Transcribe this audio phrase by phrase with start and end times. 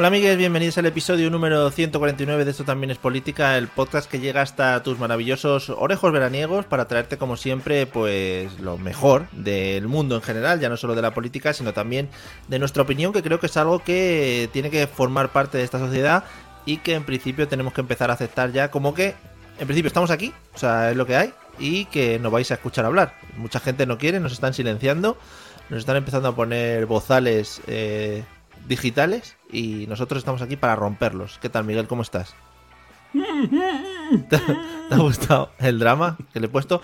[0.00, 4.18] Hola amigues, bienvenidos al episodio número 149 de Esto también es política, el podcast que
[4.18, 10.14] llega hasta tus maravillosos orejos veraniegos para traerte como siempre pues lo mejor del mundo
[10.16, 12.08] en general, ya no solo de la política, sino también
[12.48, 15.78] de nuestra opinión, que creo que es algo que tiene que formar parte de esta
[15.78, 16.24] sociedad
[16.64, 19.14] y que en principio tenemos que empezar a aceptar ya como que
[19.58, 22.54] en principio estamos aquí, o sea, es lo que hay y que nos vais a
[22.54, 23.16] escuchar hablar.
[23.36, 25.18] Mucha gente no quiere, nos están silenciando,
[25.68, 28.24] nos están empezando a poner bozales eh,
[28.70, 31.38] digitales y nosotros estamos aquí para romperlos.
[31.42, 31.86] ¿Qué tal, Miguel?
[31.88, 32.34] ¿Cómo estás?
[33.12, 34.38] ¿Te,
[34.88, 36.80] te ha gustado el drama que le he puesto?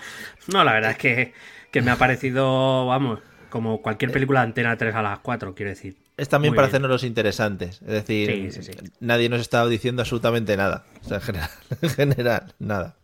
[0.53, 1.33] No, la verdad es que,
[1.71, 5.69] que me ha parecido, vamos, como cualquier película de Antena 3 a las 4, quiero
[5.69, 5.95] decir.
[6.17, 6.71] Es también Muy para bien.
[6.73, 7.81] hacernos los interesantes.
[7.81, 8.91] Es decir, Sí, sí, sí.
[8.99, 10.85] nadie nos está diciendo absolutamente nada.
[11.05, 11.49] O sea, en general,
[11.81, 12.95] en general, nada.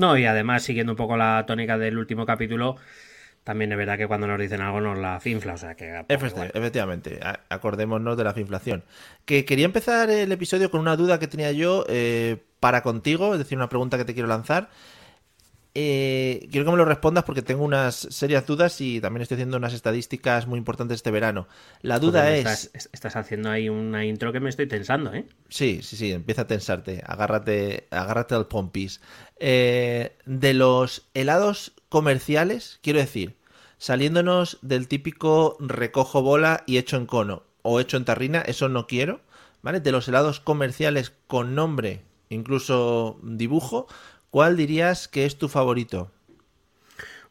[0.00, 2.76] No, y además, siguiendo un poco la tónica del último capítulo,
[3.44, 6.04] también es verdad que cuando nos dicen algo nos la finfla, o sea que...
[6.18, 6.50] pues, bueno.
[6.54, 7.18] Efectivamente,
[7.48, 8.84] acordémonos de la inflación.
[9.24, 13.38] Que quería empezar el episodio con una duda que tenía yo eh, para contigo, es
[13.38, 14.70] decir, una pregunta que te quiero lanzar.
[15.74, 19.56] Eh, quiero que me lo respondas porque tengo unas serias dudas y también estoy haciendo
[19.56, 21.48] unas estadísticas muy importantes este verano.
[21.80, 22.38] La duda Joder, es...
[22.40, 25.24] Estás, es- estás haciendo ahí una intro que me estoy tensando, ¿eh?
[25.48, 29.00] Sí, sí, sí, empieza a tensarte, agárrate, agárrate al pompis.
[29.40, 33.36] Eh, de los helados comerciales, quiero decir,
[33.78, 38.86] saliéndonos del típico recojo bola y hecho en cono o hecho en tarrina, eso no
[38.88, 39.20] quiero,
[39.62, 39.80] ¿vale?
[39.80, 43.86] De los helados comerciales con nombre, incluso dibujo,
[44.30, 46.10] ¿cuál dirías que es tu favorito?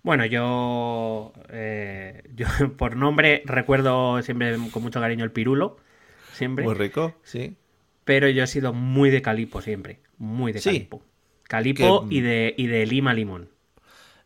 [0.03, 2.45] Bueno, yo, eh, yo
[2.77, 5.77] por nombre recuerdo siempre con mucho cariño el pirulo,
[6.33, 6.65] siempre.
[6.65, 7.55] Muy rico, sí.
[8.03, 9.99] Pero yo he sido muy de calipo siempre.
[10.17, 10.69] Muy de Sí.
[10.69, 11.03] calipo.
[11.43, 13.49] Calipo Que- y, de, y de lima limón.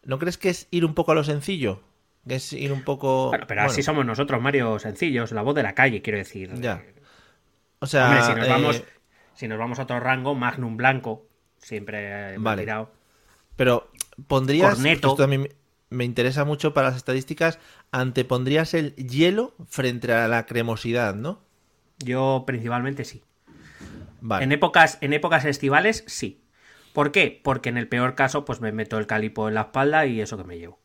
[0.05, 1.81] ¿No crees que es ir un poco a lo sencillo?
[2.27, 3.29] Que es ir un poco...
[3.29, 6.51] Bueno, pero bueno, así somos nosotros, Mario, sencillos, la voz de la calle, quiero decir.
[6.61, 6.83] Ya.
[7.79, 8.83] O sea, Hombre, si nos, eh, vamos,
[9.33, 11.27] si nos vamos a otro rango, Magnum Blanco,
[11.57, 12.61] siempre eh, Vale.
[12.63, 12.91] tirado.
[13.55, 13.91] Pero
[14.27, 15.09] pondrías, Corneto.
[15.09, 15.51] esto a mí me-
[15.89, 17.59] me interesa mucho para las estadísticas,
[17.91, 21.41] antepondrías el hielo frente a la cremosidad, ¿no?
[21.99, 23.23] Yo principalmente sí.
[24.21, 24.43] Vale.
[24.43, 26.41] En épocas, en épocas estivales, sí.
[26.95, 27.39] ¿Por qué?
[27.43, 30.37] Porque en el peor caso, pues me meto el calipo en la espalda y eso
[30.37, 30.79] que me llevo.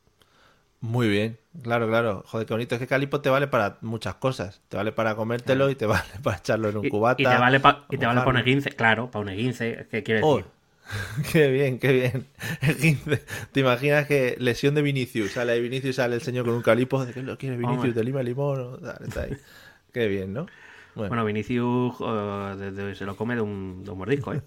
[0.83, 2.23] Muy bien, claro, claro.
[2.27, 2.75] Joder, qué bonito.
[2.75, 4.63] Es que calipo te vale para muchas cosas.
[4.69, 7.23] Te vale para comértelo y te vale para echarlo en un Y, cubata.
[7.23, 10.47] y te vale para para un eguince, claro, para un eguince, ¿qué quiero Oh, decir?
[11.33, 12.27] qué bien, qué bien.
[12.63, 13.23] Esguince.
[13.53, 15.33] ¿Te imaginas que lesión de Vinicius?
[15.33, 17.05] Sale de Vinicius, sale el señor con un calipo.
[17.05, 17.95] ¿De qué lo quiere Vinicius?
[17.95, 18.81] ¿De lima limón?
[18.83, 19.37] Dale, está ahí.
[19.93, 20.51] Qué bien, ¿no?
[20.95, 24.43] Bueno, Bueno, Vinicius de- de- se lo come de un, de un mordisco, ¿eh?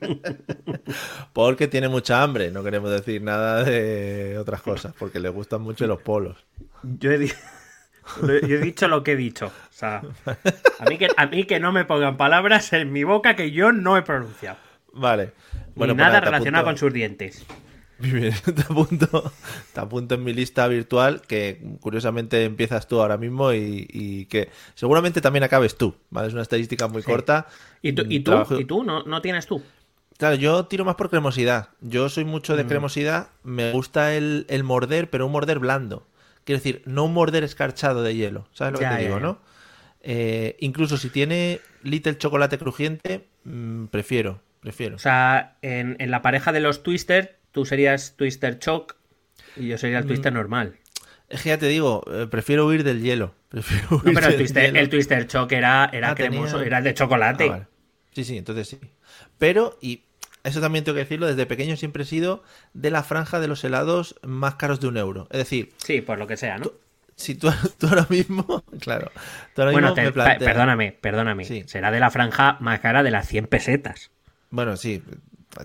[1.32, 5.86] Porque tiene mucha hambre, no queremos decir nada de otras cosas, porque le gustan mucho
[5.86, 6.36] los polos.
[6.82, 7.32] Yo he, di-
[8.22, 9.46] yo he dicho lo que he dicho.
[9.46, 10.02] O sea,
[10.78, 13.72] a mí, que, a mí que no me pongan palabras en mi boca que yo
[13.72, 14.58] no he pronunciado.
[14.92, 15.32] Vale.
[15.68, 17.46] Ni pues nada relacionado apunto- con sus dientes.
[17.98, 19.30] Bien, te apunto,
[19.74, 24.48] te apunto en mi lista virtual que curiosamente empiezas tú ahora mismo y, y que
[24.74, 26.28] seguramente también acabes tú, ¿vale?
[26.28, 27.46] Es una estadística muy corta.
[27.82, 28.02] ¿Y tú?
[28.08, 28.30] ¿Y tú?
[28.30, 28.82] Trabajo- ¿Y tú?
[28.84, 29.62] ¿No, ¿No tienes tú?
[30.20, 31.70] Claro, yo tiro más por cremosidad.
[31.80, 32.56] Yo soy mucho Mm.
[32.58, 33.28] de cremosidad.
[33.42, 36.06] Me gusta el, el morder, pero un morder blando.
[36.44, 38.46] Quiero decir, no un morder escarchado de hielo.
[38.52, 39.24] ¿Sabes lo Ya, que te ya, digo, ya.
[39.24, 39.38] no?
[40.02, 44.96] Eh, incluso si tiene little chocolate crujiente, mm, prefiero, prefiero.
[44.96, 48.96] O sea, en, en la pareja de los Twister, tú serías Twister Choc
[49.56, 50.08] y yo sería el Mm.
[50.08, 50.76] Twister normal.
[51.30, 53.34] Es que ya te digo, eh, prefiero huir del hielo.
[53.48, 54.78] Prefiero No, pero el del Twister, hielo.
[54.80, 57.44] el Twister Choc era, era Ah, tenía- cremoso, era el de chocolate.
[57.44, 57.66] Ah, vale.
[58.12, 58.78] Sí, sí, entonces sí.
[59.38, 60.02] Pero, y
[60.44, 62.42] eso también tengo que decirlo, desde pequeño siempre he sido
[62.74, 65.26] de la franja de los helados más caros de un euro.
[65.30, 66.70] Es decir, Sí, por lo que sea, ¿no?
[67.16, 69.10] si tú, tú ahora mismo, claro,
[69.54, 71.44] tú ahora Bueno, mismo te- me pa- planteas- perdóname, perdóname.
[71.44, 71.64] Sí.
[71.66, 74.10] Será de la franja más cara de las 100 pesetas.
[74.50, 75.02] Bueno, sí,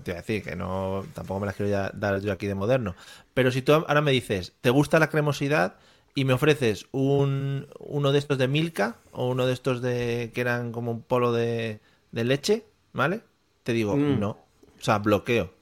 [0.04, 2.54] te iba a decir que no, tampoco me las quiero ya dar yo aquí de
[2.54, 2.94] moderno.
[3.34, 5.76] Pero si tú ahora me dices, ¿te gusta la cremosidad?
[6.14, 10.40] Y me ofreces un, uno de estos de Milka o uno de estos de que
[10.40, 11.80] eran como un polo de,
[12.12, 13.20] de leche, ¿vale?
[13.64, 14.18] Te digo, Mm.
[14.20, 14.38] no.
[14.80, 15.52] O sea, bloqueo.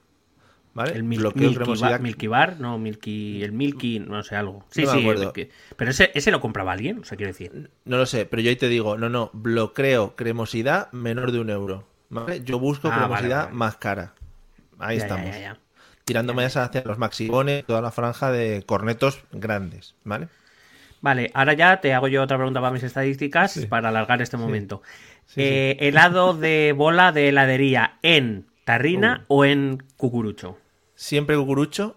[0.75, 0.93] ¿Vale?
[0.93, 1.91] El mil- bloqueo Milky, cremosidad.
[1.93, 4.65] Bar, Milky Bar, no, Milky, el Milky, no sé, algo.
[4.71, 5.25] Sí, No me sí, acuerdo.
[5.27, 5.49] Milky.
[5.77, 7.71] pero ese, ese lo compraba alguien, o sea, quiero decir.
[7.85, 11.51] No lo sé, pero yo ahí te digo, no, no, bloqueo cremosidad menor de un
[11.51, 11.87] euro.
[12.11, 12.43] ¿Vale?
[12.43, 13.57] Yo busco Ah, vale, cremosidad vale.
[13.57, 14.15] más cara.
[14.81, 15.31] Ahí Ya, estamos.
[15.31, 15.59] ya, ya.
[16.05, 20.29] Tirándome hacia los maxibones, toda la franja de cornetos grandes, ¿vale?
[21.01, 24.83] Vale, ahora ya te hago yo otra pregunta para mis estadísticas para alargar este momento.
[25.37, 29.35] Eh, helado de bola de heladería en tarrina Uh.
[29.37, 30.59] o en cucurucho.
[30.95, 31.97] Siempre cucurucho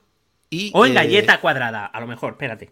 [0.49, 0.71] y...
[0.73, 2.71] O en eh, galleta cuadrada, a lo mejor, espérate.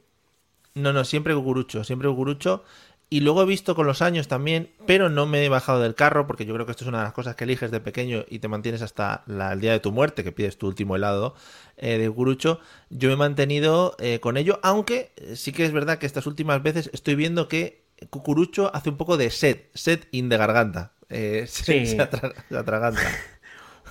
[0.74, 2.64] No, no, siempre cucurucho, siempre cucurucho.
[3.08, 6.26] Y luego he visto con los años también, pero no me he bajado del carro,
[6.26, 8.40] porque yo creo que esto es una de las cosas que eliges de pequeño y
[8.40, 11.36] te mantienes hasta la- el día de tu muerte, que pides tu último helado
[11.78, 12.60] eh, de cucurucho.
[12.90, 16.26] Yo me he mantenido eh, con ello, aunque eh, sí que es verdad que estas
[16.26, 20.94] últimas veces estoy viendo que cucurucho hace un poco de sed, sed in de garganta.
[21.10, 21.86] Eh, Sí.
[21.86, 23.02] se atraganta.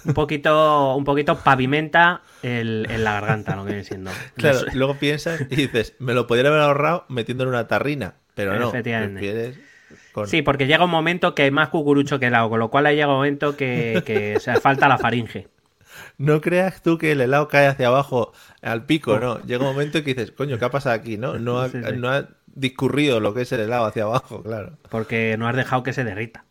[0.04, 4.10] Un poquito, un poquito pavimenta el, en la garganta, lo que viene siendo.
[4.36, 8.58] Claro, luego piensas y dices, me lo podría haber ahorrado metiendo en una tarrina, pero
[8.58, 8.70] no.
[8.70, 9.58] Prefieres
[10.12, 12.84] con- Sí, porque llega un momento que hay más cucurucho que helado, con lo cual
[12.86, 15.48] llega un momento que, que o sea, falta la faringe.
[16.18, 19.40] No creas tú que el helado cae hacia abajo al pico, ¿no?
[19.42, 21.16] Llega un momento que dices, coño, ¿qué ha pasado aquí?
[21.16, 21.96] No, no ha, Sí, sí.
[21.96, 24.76] no ha discurrido lo que es el helado hacia abajo, claro.
[24.90, 26.44] Porque no has dejado que se derrita.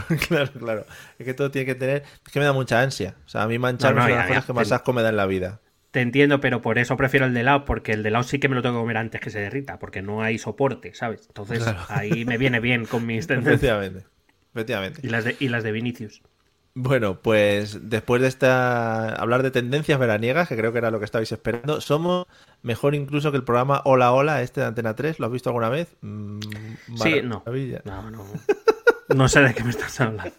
[0.28, 0.84] claro, claro.
[1.18, 2.02] Es que todo tiene que tener...
[2.24, 3.14] Es que me da mucha ansia.
[3.24, 4.92] O sea, a mí mancharme No, no, es una de las cosas que más asco
[4.92, 5.60] me da en la vida.
[5.90, 8.48] Te entiendo, pero por eso prefiero el de helado, porque el de helado sí que
[8.48, 11.24] me lo tengo que comer antes que se derrita, porque no hay soporte, ¿sabes?
[11.28, 11.78] Entonces Claro.
[11.88, 13.54] ahí me viene bien con mis tendencias.
[13.54, 14.06] Efectivamente.
[14.52, 15.00] Efectivamente.
[15.02, 16.22] Y las de, y las de Vinicius.
[16.78, 21.06] Bueno, pues después de esta hablar de tendencias veraniegas, que creo que era lo que
[21.06, 22.26] estabais esperando, somos
[22.60, 25.70] mejor incluso que el programa Hola Hola, este de Antena 3, ¿lo has visto alguna
[25.70, 25.96] vez?
[26.02, 26.40] Mm,
[26.96, 27.42] Sí, no.
[27.86, 28.26] No, no.
[29.14, 30.32] No sé de qué me estás hablando.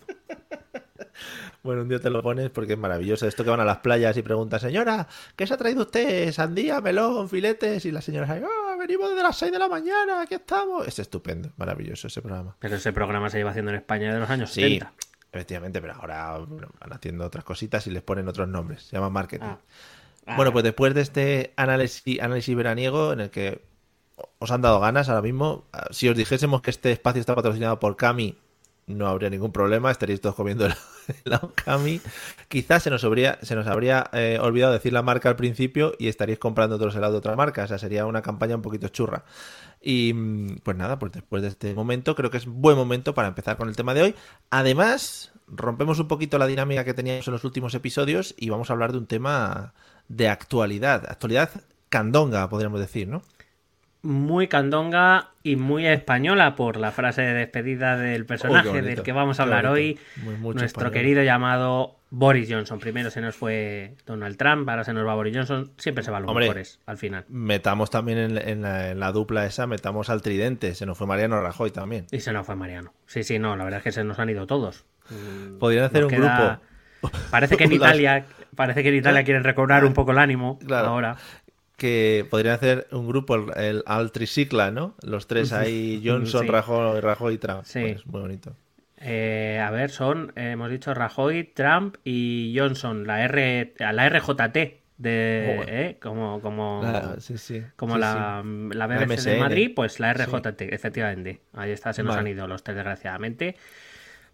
[1.63, 3.27] Bueno, un día te lo pones porque es maravilloso.
[3.27, 6.31] Esto que van a las playas y preguntan, señora, ¿qué se ha traído usted?
[6.31, 7.83] Sandía, melón, filetes.
[7.85, 10.87] Y las señoras ahí, "Ah, venimos desde las 6 de la mañana, aquí estamos.
[10.87, 12.55] Es estupendo, maravilloso ese programa.
[12.59, 14.93] Pero ese programa se lleva haciendo en España de los años Sí, 70.
[15.33, 18.83] efectivamente, pero ahora bueno, van haciendo otras cositas y les ponen otros nombres.
[18.83, 19.45] Se llama marketing.
[19.47, 19.57] Ah.
[20.25, 23.61] Ah, Bueno, pues después de este análisis, análisis veraniego en el que
[24.39, 27.79] os han dado ganas ahora mismo, ah, si os dijésemos que este espacio está patrocinado
[27.79, 28.37] por Cami,
[28.87, 30.73] no habría ningún problema, estaríais todos comiendo el
[31.25, 32.01] helado Cami.
[32.47, 36.07] Quizás se nos habría, se nos habría eh, olvidado decir la marca al principio y
[36.07, 37.63] estaríais comprando otros helados de otra marca.
[37.63, 39.25] O sea, sería una campaña un poquito churra.
[39.81, 43.27] Y mm, pues nada, pues después de este momento, creo que es buen momento para
[43.27, 44.15] empezar con el tema de hoy.
[44.49, 48.73] Además, rompemos un poquito la dinámica que teníamos en los últimos episodios y vamos a
[48.73, 49.73] hablar de un tema
[50.07, 51.05] de actualidad.
[51.09, 51.49] Actualidad
[51.89, 53.21] candonga, podríamos decir, ¿no?
[54.07, 59.11] Muy candonga y muy española por la frase de despedida del personaje Oh, del que
[59.11, 59.99] vamos a hablar hoy.
[60.23, 60.91] Muy- nuestro español.
[60.93, 62.79] querido llamado Boris Johnson.
[62.79, 65.71] Primero se nos fue Donald Trump, ahora se nos va Boris Johnson.
[65.77, 66.45] Siempre se van los Hombre.
[66.45, 67.25] mejores al final.
[67.27, 70.73] Metamos también en, en la, en la dupla esa, metamos al tridente.
[70.73, 72.05] Se nos fue Mariano Rajoy también.
[72.11, 72.93] Y se nos fue Mariano.
[73.07, 74.85] Sí, sí, no, la verdad es que se nos han ido todos.
[75.09, 76.61] Mm, Podrían hacer nos un queda-
[77.01, 77.17] grupo.
[77.29, 80.87] Parece que en Italia, parece que en Italia quieren recobrar un poco el ánimo Claro.
[80.87, 81.17] ahora.
[81.77, 84.95] Que podrían hacer un grupo, el, el al tricicla, ¿no?
[85.03, 86.47] Los tres ahí, Johnson, Sí.
[86.51, 87.63] Rajoy, Rajoy y Trump.
[87.63, 87.79] Sí.
[87.81, 88.55] Pues, muy bonito.
[88.99, 94.81] Eh, a ver, son, eh, hemos dicho Rajoy, Trump y Johnson, la R, la RJT
[94.97, 95.69] de, Joder.
[95.69, 97.61] eh, como, como, Ah, sí, sí.
[97.75, 99.39] como Sí, la, la BBC de.
[99.39, 101.41] Madrid, pues la RJT, efectivamente.
[101.53, 102.31] Ahí está, se nos Vale.
[102.31, 103.55] han ido los tres, desgraciadamente.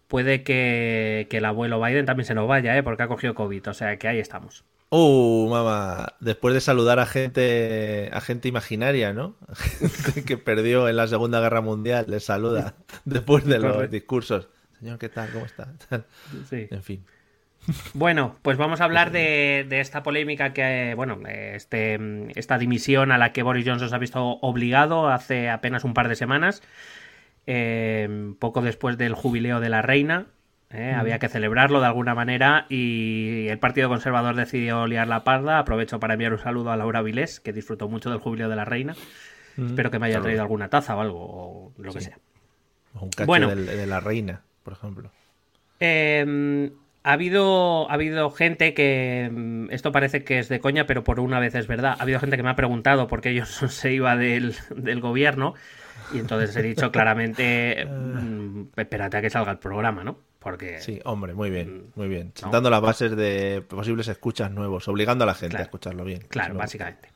[0.08, 2.82] Puede que, que el abuelo Biden también se nos vaya, ¿eh?
[2.82, 4.64] porque ha cogido COVID, o sea que ahí estamos.
[4.96, 9.34] Uh, mamá, después de saludar a gente, a gente imaginaria, ¿no?
[9.52, 14.48] Gente que perdió en la Segunda Guerra Mundial, les saluda después de los discursos.
[14.78, 15.30] Señor, ¿qué tal?
[15.32, 15.72] ¿Cómo está?
[16.48, 16.68] Sí.
[16.70, 17.04] En fin.
[17.92, 21.98] Bueno, pues vamos a hablar de, de esta polémica que, bueno, este,
[22.38, 26.08] esta dimisión a la que Boris Johnson se ha visto obligado hace apenas un par
[26.08, 26.62] de semanas,
[27.48, 30.26] eh, poco después del jubileo de la reina.
[30.74, 35.58] Eh, Había que celebrarlo de alguna manera y el Partido Conservador decidió liar la parda.
[35.58, 38.64] Aprovecho para enviar un saludo a Laura Vilés, que disfrutó mucho del jubileo de la
[38.64, 38.94] reina.
[39.56, 42.18] Espero que me haya traído alguna taza o algo, o lo que sea.
[42.94, 43.54] O Un cacho Bueno.
[43.54, 45.10] de la reina, por ejemplo.
[45.80, 46.70] Eh,
[47.04, 49.30] ha habido, ha habido gente que.
[49.32, 51.94] mm, Esto parece que es de coña, pero por una vez es verdad.
[51.98, 55.54] Ha habido gente que me ha preguntado por qué Johnson se iba del, del gobierno.
[56.12, 57.86] Y entonces he dicho claramente.
[57.88, 60.18] mm, espérate a que salga el programa, ¿no?
[60.44, 60.78] Porque.
[60.80, 62.26] Sí, hombre, muy bien, muy bien.
[62.28, 62.40] Mm, No.
[62.42, 65.62] Sentando las bases de posibles escuchas nuevos, obligando a la gente Claro.
[65.62, 66.20] a escucharlo bien.
[66.28, 67.08] Claro, básicamente.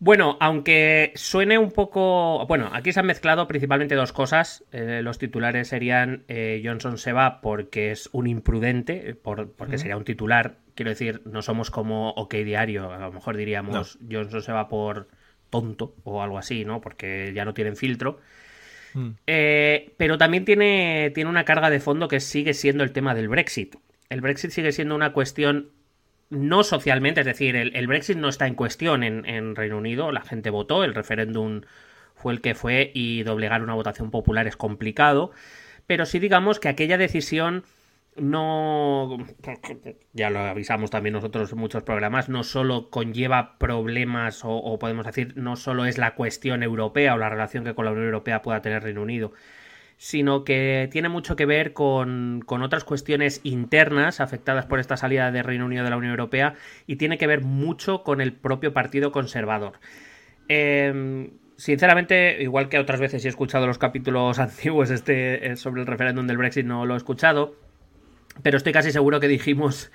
[0.00, 2.46] Bueno, aunque suene un poco...
[2.46, 4.62] Bueno, aquí se han mezclado principalmente dos cosas.
[4.70, 9.76] Eh, los titulares serían eh, Johnson se va porque es un imprudente, eh, por- porque
[9.76, 10.58] sería un titular.
[10.76, 15.08] Quiero decir, no somos como OK Diario, a lo mejor diríamos Johnson se va por
[15.50, 16.80] tonto o algo así, ¿no?
[16.80, 18.20] Porque ya no tienen filtro.
[18.98, 19.10] Mm.
[19.26, 23.28] Eh, pero también tiene, tiene una carga de fondo que sigue siendo el tema del
[23.28, 23.76] Brexit.
[24.08, 25.70] El Brexit sigue siendo una cuestión
[26.30, 30.20] no socialmente, es decir, el, Brexit no está en cuestión en, en Reino Unido, la
[30.20, 31.62] gente votó, el referéndum
[32.14, 35.30] fue el que fue y doblegar una votación popular es complicado,
[35.86, 37.64] pero sí digamos que aquella decisión
[38.20, 39.18] no,
[40.12, 45.34] ya lo avisamos también nosotros en muchos programas, no solo conlleva problemas o, podemos decir,
[45.36, 48.62] no solo es la cuestión europea o la relación que con la Unión Europea pueda
[48.62, 49.32] tener Reino Unido,
[49.96, 55.30] sino que tiene mucho que ver con, con otras cuestiones internas afectadas por esta salida
[55.30, 56.54] de Reino Unido de la Unión Europea
[56.86, 59.74] y tiene que ver mucho con el propio Partido Conservador.
[60.48, 65.86] Eh, sinceramente, igual que otras veces he escuchado los capítulos antiguos este, eh, sobre el
[65.86, 67.56] referéndum del Brexit, no lo he escuchado,
[68.42, 69.90] pero estoy casi seguro que dijimos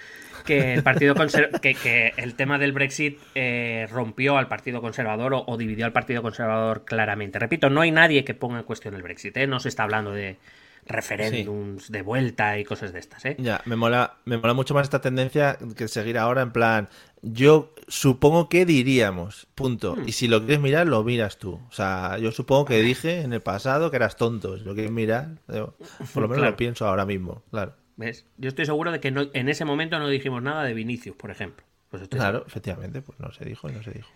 [0.45, 1.15] que el partido
[1.61, 5.93] que, que el tema del Brexit eh, rompió al Partido Conservador o, o dividió al
[5.93, 7.39] Partido Conservador claramente.
[7.39, 9.47] Repito, no hay nadie que ponga en cuestión el Brexit, ¿eh?
[9.47, 10.37] no se está hablando de
[10.85, 13.35] referéndums de vuelta y cosas de estas, ¿eh?
[13.39, 16.89] Ya, me mola, me mola mucho más esta tendencia que seguir ahora en plan,
[17.21, 19.95] yo supongo que diríamos, punto.
[19.95, 20.07] Hmm.
[20.07, 21.61] Y si lo quieres mirar, lo miras tú.
[21.69, 24.57] O sea, yo supongo que dije en el pasado que eras tonto.
[24.57, 26.51] Si lo quieres mirar, por lo menos Claro.
[26.51, 27.75] lo pienso ahora mismo, claro.
[27.95, 28.25] ¿Ves?
[28.37, 31.31] Yo estoy seguro de que no- en ese momento no dijimos nada de Vinicius, por
[31.31, 31.63] ejemplo.
[31.89, 34.09] Pues Claro, efectivamente, pues no se dijo y no se dijo.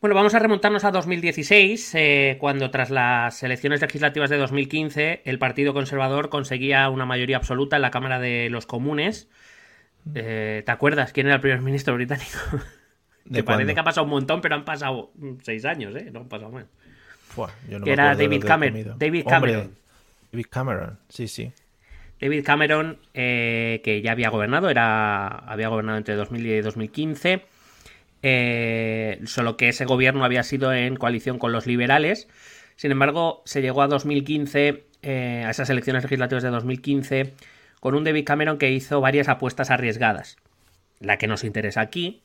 [0.00, 5.38] Bueno, vamos a remontarnos a 2016, eh, cuando tras las elecciones legislativas de 2015 el
[5.38, 9.28] Partido Conservador conseguía una mayoría absoluta en la Cámara de los Comunes.
[10.14, 12.38] Eh, ¿Te acuerdas quién era el primer ministro británico?
[13.26, 13.74] ¿De que parece cuándo?
[13.74, 16.10] que ha pasado un montón, pero han pasado mm, seis años, ¿eh?
[16.10, 16.64] No han pasado más.
[17.28, 18.96] Fua, yo no Que me era David Cameron- comido.
[18.98, 19.74] David Hombre, Cameron.
[20.32, 21.52] David Cameron, sí, sí.
[22.20, 27.42] David Cameron, eh, que ya había gobernado, era, había gobernado entre 2010 y 2015,
[28.22, 32.28] eh, solo que ese gobierno había sido en coalición con los liberales.
[32.76, 37.32] Sin embargo, se llegó a 2015, eh, a esas elecciones legislativas de 2015,
[37.80, 40.36] con un David Cameron que hizo varias apuestas arriesgadas.
[40.98, 42.22] La que nos interesa aquí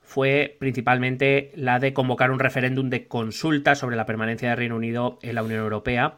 [0.00, 5.18] fue principalmente la de convocar un referéndum de consulta sobre la permanencia de Reino Unido
[5.20, 6.16] en la Unión Europea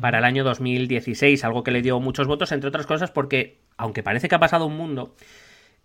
[0.00, 4.02] para el año 2016, algo que le dio muchos votos, entre otras cosas porque, aunque
[4.02, 5.14] parece que ha pasado un mundo,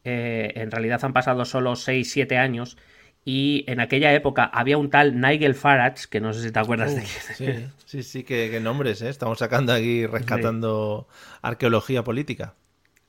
[0.03, 2.77] eh, en realidad han pasado solo 6-7 años
[3.25, 6.95] y en aquella época había un tal Nigel Farage, que no sé si te acuerdas
[6.95, 7.03] de
[7.37, 7.71] quién.
[7.71, 9.09] Sí, sí, sí, qué, qué nombres, ¿eh?
[9.09, 11.07] Estamos sacando aquí, rescatando
[11.41, 12.53] arqueología política.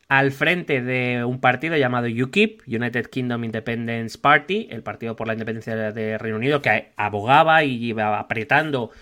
[0.08, 5.32] al frente de un partido llamado UKIP, United Kingdom Independence Party, el partido por la
[5.32, 8.92] independencia de Reino Unido, que abogaba y iba apretando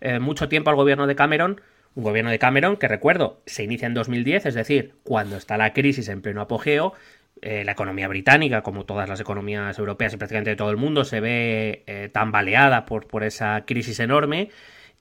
[0.00, 1.60] eh, mucho tiempo al gobierno de Cameron.
[1.94, 5.72] Un gobierno de Cameron que, recuerdo, se inicia en 2010, es decir, cuando está la
[5.72, 6.94] crisis en pleno apogeo.
[7.42, 11.04] eh, la economía británica, como todas las economías europeas y prácticamente de todo el mundo,
[11.04, 14.50] se ve eh, tambaleada por, por esa crisis enorme.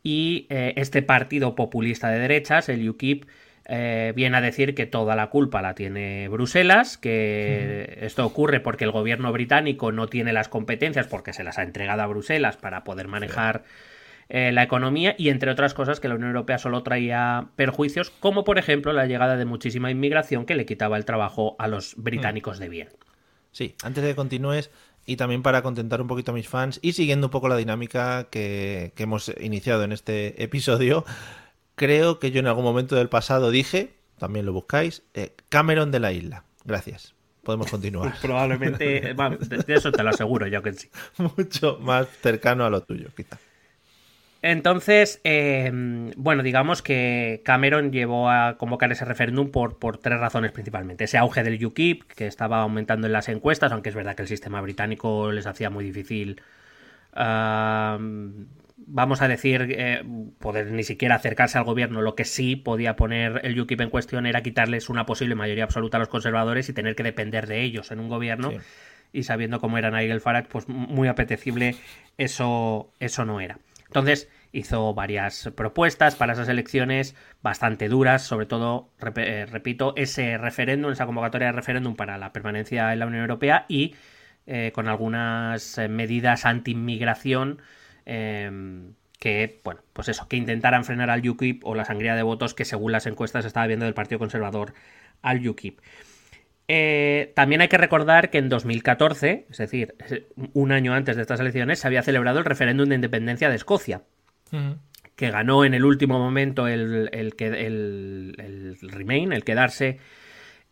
[0.03, 3.25] Y eh, este partido populista de derechas, el UKIP,
[4.15, 8.89] viene a decir que toda la culpa la tiene Bruselas, que esto ocurre porque el
[8.91, 13.08] gobierno británico no tiene las competencias porque se las ha entregado a Bruselas para poder
[13.08, 13.63] manejar
[14.29, 18.43] eh, la economía y entre otras cosas que la Unión Europea solo traía perjuicios, como
[18.43, 22.59] por ejemplo la llegada de muchísima inmigración que le quitaba el trabajo a los británicos
[22.59, 22.89] de bien.
[23.51, 24.69] Sí, antes de que continúes,
[25.05, 28.27] y también para contentar un poquito a mis fans, y siguiendo un poco la dinámica
[28.29, 31.03] que, que hemos iniciado en este episodio,
[31.74, 36.00] creo que yo en algún momento del pasado dije, también lo buscáis, eh, Cameron de
[36.00, 36.43] la isla.
[36.65, 37.15] Gracias.
[37.41, 38.13] Podemos continuar.
[38.21, 40.89] Probablemente, de eso te lo aseguro yo que sí.
[41.17, 43.39] Mucho más cercano a lo tuyo, quizá.
[44.41, 45.69] Entonces, eh,
[46.15, 51.03] bueno, digamos que Cameron llevó a convocar ese referéndum por, por tres razones principalmente.
[51.03, 54.27] Ese auge del UKIP, que estaba aumentando en las encuestas, aunque es verdad que el
[54.29, 56.41] sistema británico les hacía muy difícil,
[58.89, 60.03] vamos a decir, eh,
[60.39, 62.01] poder ni siquiera acercarse al gobierno.
[62.01, 65.98] Lo que sí podía poner el UKIP en cuestión era quitarles una posible mayoría absoluta
[65.98, 68.51] a los conservadores y tener que depender de ellos en un gobierno.
[68.51, 68.58] Sí.
[69.12, 71.75] Y sabiendo cómo era Nigel Farage, pues muy apetecible
[72.17, 73.58] eso, eso no era.
[73.89, 80.91] Entonces, hizo varias propuestas para esas elecciones bastante duras, sobre todo, eh, repito, ese referéndum,
[80.91, 83.96] esa convocatoria de referéndum para la permanencia en la Unión Europea y
[84.46, 87.62] eh, con algunas eh, medidas anti-inmigración
[88.05, 92.53] em, que, bueno, pues eso, que intentaran frenar al UKIP o la sangría de votos
[92.53, 94.74] que según las encuestas estaba viendo del Partido Conservador
[95.22, 95.79] al UKIP.
[97.33, 99.95] También hay que recordar que en 2014, es decir,
[100.53, 104.03] un año antes de estas elecciones, se había celebrado el referéndum de independencia de Escocia,
[105.15, 109.97] que ganó en el último momento el, el, el, Remain, el quedarse,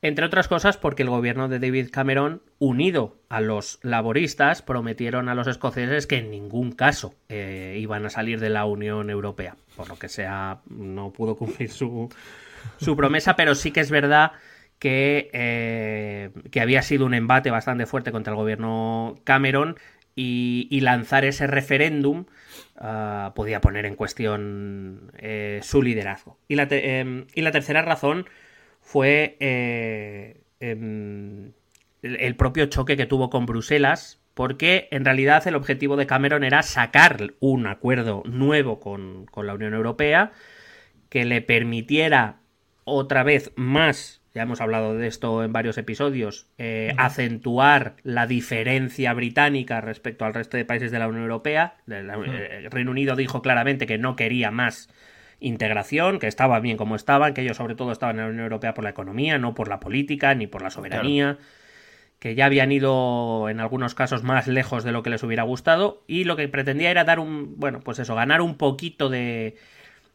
[0.03, 5.35] entre otras cosas porque el gobierno de David Cameron, unido a los laboristas, prometieron a
[5.35, 9.57] los escoceses que en ningún caso eh, iban a salir de la Unión Europea.
[9.75, 12.07] Por lo que sea, no pudo cumplir su,
[12.77, 14.33] su promesa, pero sí que es verdad
[14.79, 19.77] que, eh, que había sido un embate bastante fuerte contra el gobierno Cameron
[20.15, 22.25] y, lanzar ese referéndum
[22.79, 26.37] Ah, podía poner en cuestión eh, su liderazgo.
[26.47, 28.27] Y la, em, y la, tercera razón
[28.81, 31.53] fue eh, em,
[32.03, 36.61] el, propio choque que tuvo con Bruselas, porque en realidad el objetivo de Cameron era
[36.61, 40.31] sacar un acuerdo nuevo con, con la Unión Europea
[41.09, 42.41] que le permitiera
[42.83, 49.11] otra vez más ya hemos hablado de esto en varios episodios, eh, acentuar la diferencia
[49.13, 51.77] británica respecto al resto de países de la Unión Europea.
[51.87, 54.89] El eh, Reino Unido dijo claramente que no quería más
[55.39, 58.75] integración, que estaba bien como estaban, que ellos sobre todo estaban en la Unión Europea
[58.75, 61.39] por la economía, no por la política ni por la soberanía.
[62.19, 66.03] que ya habían ido en algunos casos más lejos de lo que les hubiera gustado
[66.07, 69.55] y lo que pretendía era dar un, bueno, pues eso, ganar un poquito de,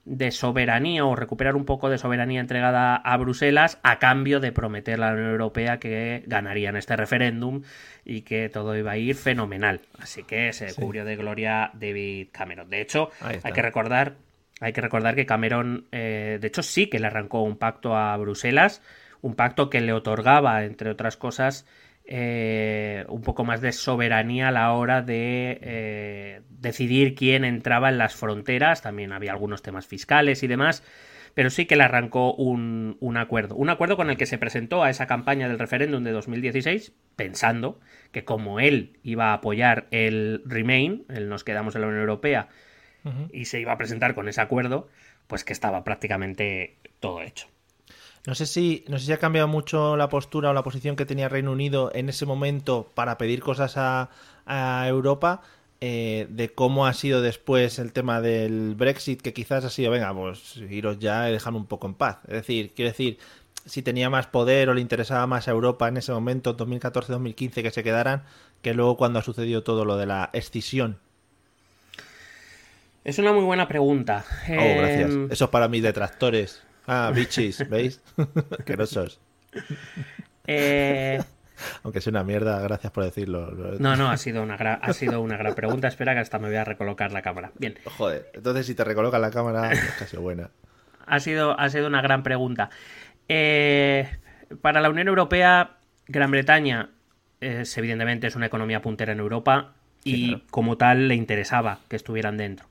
[0.04, 4.94] de soberanía o recuperar un poco de soberanía entregada a Bruselas a cambio de prometer
[4.94, 7.62] a la Unión Europea que ganarían este referéndum
[8.04, 9.82] y que todo iba a ir fenomenal.
[9.98, 12.68] Así que se cubrió de gloria David Cameron.
[12.68, 14.16] De hecho, hay que recordar,
[14.60, 18.16] hay que recordar que Cameron, eh, de hecho, sí que le arrancó un pacto a
[18.16, 18.82] Bruselas,
[19.20, 21.64] un pacto que le otorgaba, entre otras cosas,
[22.04, 27.98] eh, un poco más de soberanía a la hora de eh, decidir quién entraba en
[27.98, 28.82] las fronteras.
[28.82, 30.82] También había algunos temas fiscales y demás.
[31.34, 33.54] Pero sí que le arrancó un, acuerdo.
[33.54, 37.80] Un acuerdo con el que se presentó a esa campaña del referéndum de 2016, pensando
[38.10, 42.48] que como él iba a apoyar el Remain, el nos quedamos en la Unión Europea,
[43.32, 44.88] y se iba a presentar con ese acuerdo,
[45.26, 47.51] pues que estaba prácticamente todo hecho.
[48.26, 51.06] No sé si, no sé si ha cambiado mucho la postura o la posición que
[51.06, 54.08] tenía Reino Unido en ese momento para pedir cosas a,
[54.86, 55.42] Europa.
[55.84, 60.14] Eh, de cómo ha sido después el tema del Brexit, que quizás ha sido, venga,
[60.14, 62.18] pues iros ya y dejar un poco en paz.
[62.28, 63.18] Es decir, quiero decir,
[63.66, 67.70] si tenía más poder o le interesaba más a Europa en ese momento, 2014-2015, que
[67.72, 68.22] se quedaran,
[68.62, 70.98] que luego cuando ha sucedido todo lo de la escisión.
[73.04, 74.24] Es una muy buena pregunta.
[74.48, 75.10] Oh, gracias.
[75.10, 76.62] Em, Eso es para mis detractores.
[76.86, 78.00] Ah, bichis, ¿veis?
[78.64, 79.20] Querosos.
[80.46, 81.22] Eh...
[81.84, 83.52] Aunque es una mierda, gracias por decirlo.
[83.78, 85.86] No, no, ha sido una, gran, ha sido una gran pregunta.
[85.86, 87.52] Espera que hasta me voy a recolocar la cámara.
[87.58, 87.78] Bien.
[87.84, 90.50] Joder, entonces si te recolocan la cámara, es casi buena.
[91.06, 92.70] Ha sido, ha sido una gran pregunta.
[93.28, 94.08] Eh,
[94.60, 95.76] para la Unión Europea,
[96.08, 96.90] Gran Bretaña
[97.40, 102.36] es, evidentemente es una economía puntera en Europa y como tal le interesaba que estuvieran
[102.36, 102.66] dentro.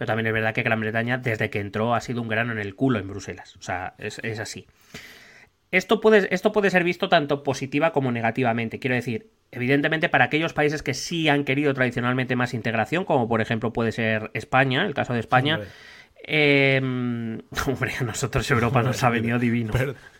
[0.00, 2.58] Pero también es verdad que Gran Bretaña, desde que entró, ha sido un grano en
[2.58, 3.54] el culo en Bruselas.
[3.56, 4.66] O sea, es, así.
[5.72, 8.78] Esto puede, esto puede ser visto tanto positiva como negativamente.
[8.78, 13.42] Quiero decir, evidentemente para aquellos países que sí han querido tradicionalmente más integración, como por
[13.42, 15.60] ejemplo puede ser España, el caso de España,
[16.26, 16.80] eh,
[17.66, 19.72] hombre, a nosotros Europa nos ha venido divino.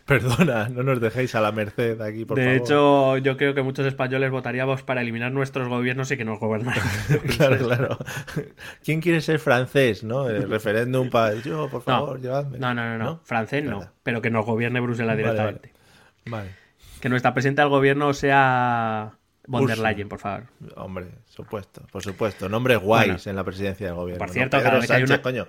[0.05, 2.57] perdona, no nos dejéis a la merced aquí, por de favor.
[2.57, 6.39] De hecho, yo creo que muchos españoles votaríamos para eliminar nuestros gobiernos y que nos
[6.39, 6.83] gobernaran.
[7.37, 7.97] claro, claro.
[8.83, 10.27] ¿Quién quiere ser francés, no?
[10.27, 11.35] El referéndum para...
[11.35, 12.59] Yo, por favor, no, llevadme.
[12.59, 15.73] No, no, no, Francés no, pero que nos gobierne Bruselas directamente.
[16.25, 16.49] Vale.
[16.99, 19.13] Que nuestra presidenta del gobierno sea...
[19.47, 20.43] Von der Leyen, por favor.
[20.75, 22.47] Hombre, supuesto, por supuesto.
[22.47, 24.19] Nombres guays en la presidencia del gobierno.
[24.19, 25.21] Por cierto, cada Sánchez, una...
[25.21, 25.47] coño.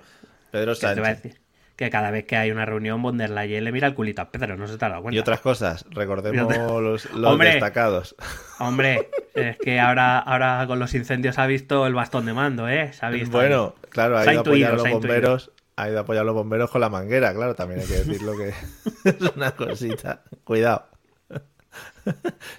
[0.53, 1.41] Pedro Sánchez.
[1.75, 4.29] que cada vez que hay una reunión, von der Leyen le mira el culito a
[4.29, 5.15] Pedro, no se te ha dado cuenta.
[5.15, 8.15] Y otras cosas, recordemos los, los destacados.
[8.59, 12.93] Hombre, es que ahora, ahora con los incendios ha visto el bastón de mando, ¿eh?
[12.93, 15.51] Se ha visto bueno, claro, ha ido a apoyar a los bomberos.
[15.75, 18.33] Ha ido a apoyar a los bomberos con la manguera, claro, también hay que decirlo
[18.37, 18.49] que
[19.09, 20.21] es una cosita.
[20.43, 20.85] Cuidado.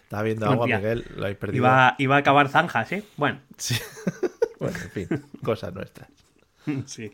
[0.02, 1.62] Estaba viendo agua, Miguel, lo habéis perdido.
[1.62, 3.04] Iba, iba, a acabar zanjas, ¿sí?
[3.16, 3.38] Bueno.
[3.57, 3.76] Sí.
[4.59, 5.09] bueno, en fin,
[5.44, 6.23] cosas nuestras.
[6.87, 7.12] Sí.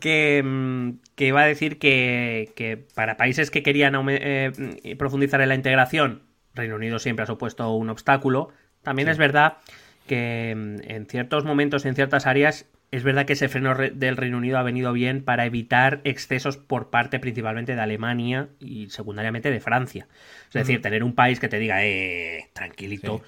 [0.00, 5.54] que, mm, que, iba a decir que, para países que querían eh, profundizar en la
[5.54, 6.22] integración,
[6.54, 8.50] Reino Unido siempre ha supuesto un obstáculo.
[8.82, 9.58] También es verdad
[10.06, 14.38] que mm, en ciertos momentos, en ciertas áreas, es verdad que ese freno del Reino
[14.38, 19.60] Unido ha venido bien para evitar excesos por parte principalmente de Alemania y secundariamente de
[19.60, 20.08] Francia.
[20.48, 23.22] Es decir, tener un país que te diga, eh, tranquilito,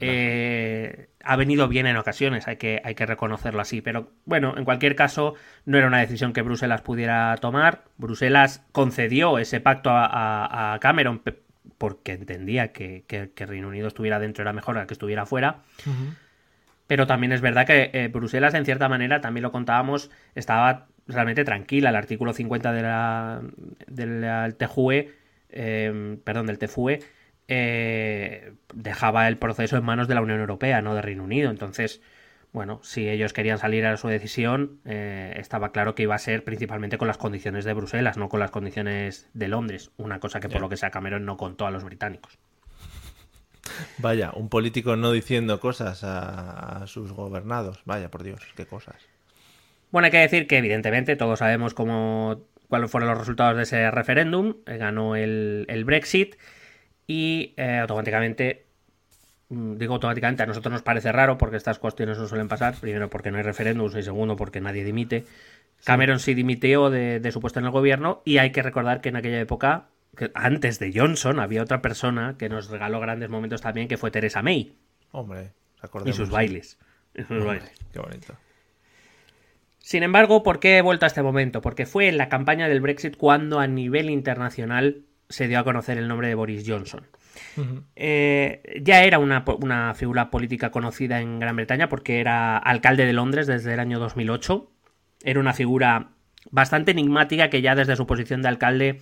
[0.00, 3.80] eh, ha venido bien en ocasiones, hay que, hay que reconocerlo así.
[3.80, 5.34] Pero bueno, en cualquier caso,
[5.64, 7.84] no era una decisión que Bruselas pudiera tomar.
[7.96, 11.22] Bruselas concedió ese pacto a, Cameron
[11.78, 15.62] porque entendía que, que, Reino Unido estuviera dentro era mejor que estuviera fuera.
[16.86, 21.44] Pero también es verdad que eh, Bruselas, en cierta manera, también lo contábamos, estaba realmente
[21.44, 21.90] tranquila.
[21.90, 23.42] El artículo 50 de la,
[23.86, 25.10] del TJUE,
[25.50, 27.00] eh, perdón, del TFUE,
[27.48, 31.50] eh, dejaba el proceso en manos de la Unión Europea, no de Reino Unido.
[31.50, 32.00] Entonces,
[32.52, 36.98] bueno, si ellos querían salir a su decisión, estaba claro que iba a ser principalmente
[36.98, 39.90] con las condiciones de Bruselas, no con las condiciones de Londres.
[39.96, 42.38] Una cosa que por lo que sea Cameron no contó a los británicos.
[43.98, 47.80] Vaya, un político no diciendo cosas a, sus gobernados.
[47.84, 48.96] Vaya, por Dios, qué cosas.
[49.90, 53.90] Bueno, hay que decir que evidentemente todos sabemos cómo, cuáles fueron los resultados de ese
[53.90, 54.56] referéndum.
[54.66, 56.36] Eh, ganó el, Brexit
[57.06, 58.66] y eh, automáticamente,
[59.48, 62.74] mm, digo automáticamente, a nosotros nos parece raro porque estas cuestiones no suelen pasar.
[62.80, 65.24] Primero porque no hay referéndums y segundo porque nadie dimite.
[65.84, 69.10] Cameron sí dimitió de, de su puesto en el gobierno y hay que recordar que
[69.10, 69.88] en aquella época
[70.34, 74.42] antes de Johnson había otra persona que nos regaló grandes momentos también, que fue Teresa
[74.42, 74.76] May.
[75.10, 75.52] Hombre,
[76.04, 76.78] y sus bailes.
[77.92, 78.34] Qué bonito.
[79.78, 81.60] Sin embargo, ¿por qué he vuelto a este momento?
[81.60, 85.02] Porque fue en la campaña del Brexit cuando a nivel internacional
[85.34, 87.06] se dio a conocer el nombre de Boris Johnson.
[87.96, 93.12] Eh, ya era una, una, figura política conocida en Gran Bretaña porque era alcalde de
[93.12, 94.70] Londres desde el año 2008.
[95.24, 96.10] Era una figura
[96.50, 99.00] bastante enigmática que ya desde su posición de alcalde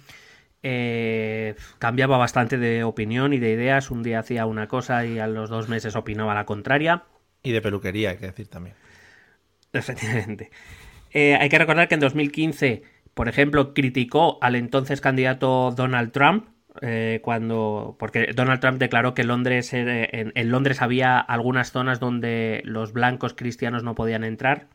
[0.63, 3.91] eh, cambiaba bastante de opinión y de ideas.
[3.91, 7.05] Un día hacía una cosa y a los dos meses opinaba la contraria.
[7.43, 8.77] Y de peluquería, hay que decir también.
[9.73, 10.51] Efectivamente.
[11.15, 16.47] Eh, hay que recordar que en 2015, por ejemplo, criticó al entonces candidato Donald Trump.
[16.81, 22.63] Eh, cuando porque Donald Trump declaró que Londres en, en, Londres había algunas zonas donde
[22.65, 24.69] los blancos cristianos no podían entrar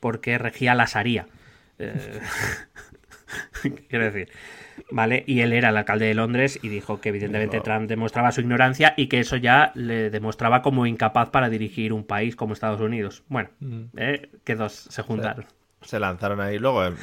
[0.00, 1.26] porque regía la Sharia.
[3.90, 4.30] quiero decir
[4.90, 5.24] ¿vale?
[5.26, 8.94] Y él era el alcalde de Londres y dijo que evidentemente Trump demostraba su ignorancia
[8.96, 13.22] y que eso ya le demostraba como incapaz para dirigir un país como Estados Unidos.
[13.28, 13.84] Bueno, mm.
[13.96, 14.30] ¿eh?
[14.44, 15.46] que dos se juntaron.
[15.86, 16.58] Se, lanzaron ahí.
[16.58, 16.96] Luego, en,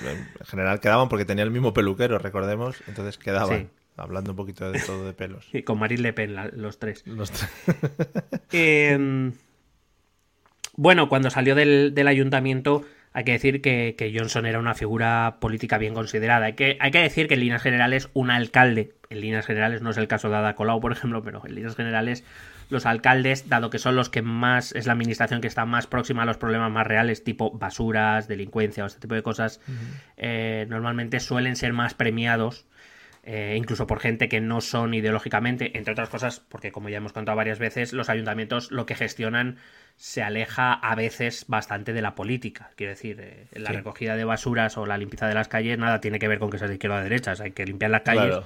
[0.46, 2.84] general, quedaban porque tenía el mismo peluquero, recordemos.
[2.88, 3.70] Entonces quedaban.
[3.96, 5.48] Hablando un poquito de todo de pelos.
[5.54, 7.06] Y con Marine Le Pen, los tres.
[7.06, 7.50] Los tres.
[8.52, 9.34] Em,
[10.76, 15.78] bueno, cuando salió del, del ayuntamiento, hay que decir que, Johnson era una figura política
[15.78, 16.48] bien considerada.
[16.48, 19.92] Hay que, hay que decir que en líneas generales un alcalde, en líneas generales no
[19.92, 22.24] es el caso de Ada Colau, por ejemplo, pero en líneas generales
[22.70, 26.24] los alcaldes, dado que son los que más, es la administración que está más próxima
[26.24, 29.62] a los problemas más reales, tipo basuras, delincuencia o este tipo de cosas,
[30.18, 32.66] eh, normalmente suelen ser más premiados
[33.26, 37.14] eh, incluso por gente que no son ideológicamente, entre otras cosas, porque como ya hemos
[37.14, 39.60] contado varias veces, los ayuntamientos lo que gestionan
[39.96, 42.72] se aleja a veces bastante de la política.
[42.76, 46.20] Quiero decir, eh, la recogida de basuras o la limpieza de las calles nada tiene
[46.20, 48.40] que ver con que seas de izquierda o de derecha, hay que limpiar las calles.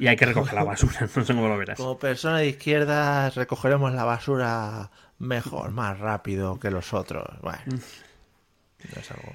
[0.00, 1.76] Y hay que recoger la basura, no sé cómo lo verás.
[1.76, 7.28] Como persona de izquierda recogeremos la basura mejor, más rápido que los otros.
[7.42, 8.94] Bueno, mm.
[8.94, 9.32] no es algo.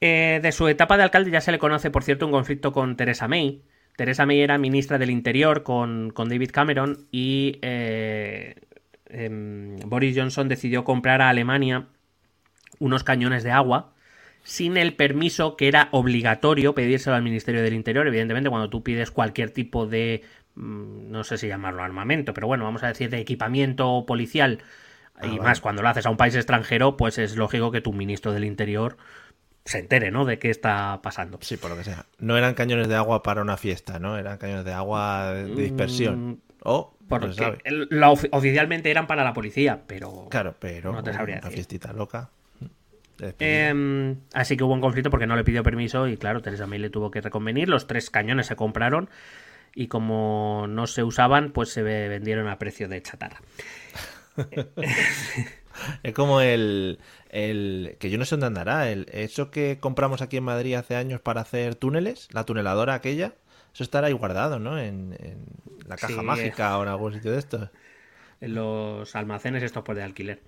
[0.00, 2.96] Eh, de su etapa de alcalde ya se le conoce, por cierto, un conflicto con
[2.96, 3.62] Teresa May,
[3.98, 8.54] Teresa May era ministra del Interior con, David Cameron y eh,
[9.06, 11.88] em, Boris Johnson decidió comprar a Alemania
[12.78, 13.92] unos cañones de agua
[14.42, 18.06] sin el permiso que era obligatorio pedírselo al Ministerio del Interior.
[18.06, 20.22] Evidentemente, cuando tú pides cualquier tipo de,
[20.54, 24.60] mm, no sé si llamarlo armamento, pero bueno, vamos a decir de equipamiento policial,
[25.16, 27.92] ah, y más cuando lo haces a un país extranjero, pues es lógico que tu
[27.92, 28.96] ministro del Interior
[29.64, 30.24] se entere, ¿no?
[30.24, 31.38] De qué está pasando.
[31.42, 32.06] Sí, por lo que sea.
[32.18, 34.16] No eran cañones de agua para una fiesta, ¿no?
[34.16, 36.28] Eran cañones de agua de dispersión.
[36.30, 37.58] Mm, o porque
[38.30, 40.28] oficialmente eran para la policía, pero.
[40.30, 40.92] Claro, pero.
[40.92, 42.30] No te sabría una fiestita loca.
[43.38, 46.78] Em, así que hubo un conflicto porque no le pidió permiso y claro, Teresa May
[46.78, 47.68] le tuvo que reconvenir.
[47.68, 49.10] Los tres cañones se compraron
[49.74, 53.40] y como no se usaban, pues se vendieron a precio de chatarra.
[56.02, 56.98] es como el,
[57.30, 60.96] el que yo no sé dónde andará, el, eso que compramos aquí en Madrid hace
[60.96, 63.34] años para hacer túneles, la tuneladora aquella,
[63.74, 64.78] eso estará ahí guardado, ¿no?
[64.78, 65.16] En,
[65.86, 67.70] la caja mágica o en algún sitio de estos.
[68.40, 70.42] En los almacenes estos por de alquiler.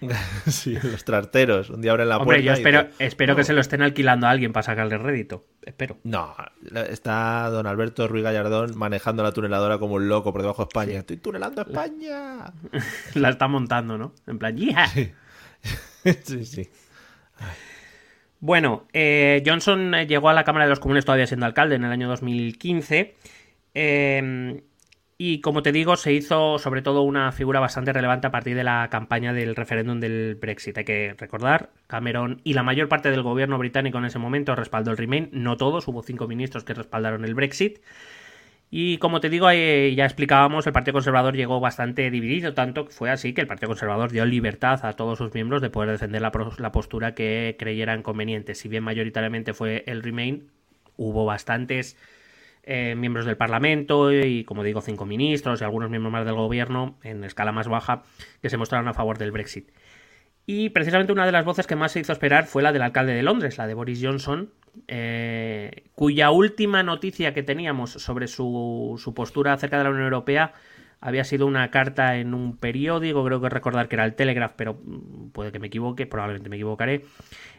[0.46, 1.70] sí, los trarteros.
[1.70, 2.44] Un día abren la Hombre, puerta.
[2.44, 5.46] Yo espero, espero que se lo estén alquilando a alguien para sacarle rédito.
[5.62, 5.98] Espero.
[6.04, 6.34] No,
[6.88, 10.98] está don Alberto Ruiz Gallardón manejando la tuneladora como un loco por debajo de España.
[11.00, 12.52] Estoy tunelando España.
[13.14, 14.14] la está montando, ¿no?
[14.26, 14.86] En plan, ¡yeah!
[14.88, 15.12] sí,
[16.44, 16.70] sí.
[18.40, 21.92] Bueno, eh, Johnson llegó a la Cámara de los Comunes todavía siendo alcalde en el
[21.92, 23.14] año 2015.
[23.74, 24.62] Eh,
[25.22, 28.64] y como te digo, se hizo sobre todo una figura bastante relevante a partir de
[28.64, 30.78] la campaña del referéndum del Brexit.
[30.78, 34.92] Hay que recordar, Cameron y la mayor parte del gobierno británico en ese momento respaldó
[34.92, 37.80] el Remain, no todos, hubo cinco ministros que respaldaron el Brexit.
[38.70, 43.10] Y como te digo, ya explicábamos, el Partido Conservador llegó bastante dividido, tanto que fue
[43.10, 46.32] así que el Partido Conservador dio libertad a todos sus miembros de poder defender la,
[46.56, 48.54] la postura que creyeran conveniente.
[48.54, 50.48] Si bien mayoritariamente fue el Remain,
[50.96, 51.98] hubo bastantes
[52.72, 57.00] eh, miembros del Parlamento y, como digo, cinco ministros y algunos miembros más del gobierno
[57.02, 58.04] en escala más baja
[58.40, 59.72] que se mostraron a favor del Brexit.
[60.46, 63.12] Y precisamente una de las voces que más se hizo esperar fue la del alcalde
[63.12, 64.52] de Londres, la de Boris Johnson,
[64.86, 70.54] eh, cuya última noticia que teníamos sobre su, su postura acerca de la Unión Europea
[71.00, 74.74] había sido una carta en un periódico, creo que recordar que era el Telegraph, pero
[74.74, 77.04] mm, puede que me equivoque, probablemente me equivocaré,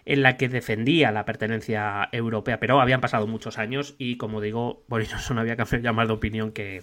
[0.06, 4.84] en la que defendía la pertenencia europea, pero habían pasado muchos años y como digo,
[4.88, 6.82] Boris Johnson había que hacer ya más de opinión que,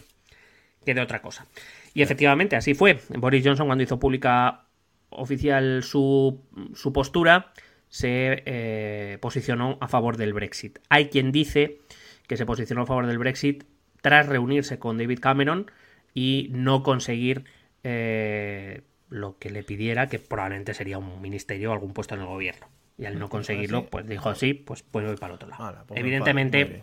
[0.84, 1.46] que de otra cosa.
[1.94, 2.98] Y efectivamente, así fue.
[3.10, 4.64] Boris Johnson cuando hizo pública
[5.10, 6.42] oficial su,
[6.74, 7.52] su postura,
[7.88, 10.78] se eh, posicionó a favor del Brexit.
[10.88, 11.78] Hay quien dice
[12.26, 13.64] que se posicionó a favor del Brexit
[14.02, 15.70] tras reunirse con David Cameron,
[16.18, 17.44] y no conseguir
[17.84, 22.26] eh, lo que le pidiera, que probablemente sería un ministerio o algún puesto en el
[22.26, 22.66] gobierno.
[22.98, 25.84] Y al no conseguirlo, pues dijo sí, pues, pues voy para el otro lado.
[25.86, 26.82] Pues Evidentemente,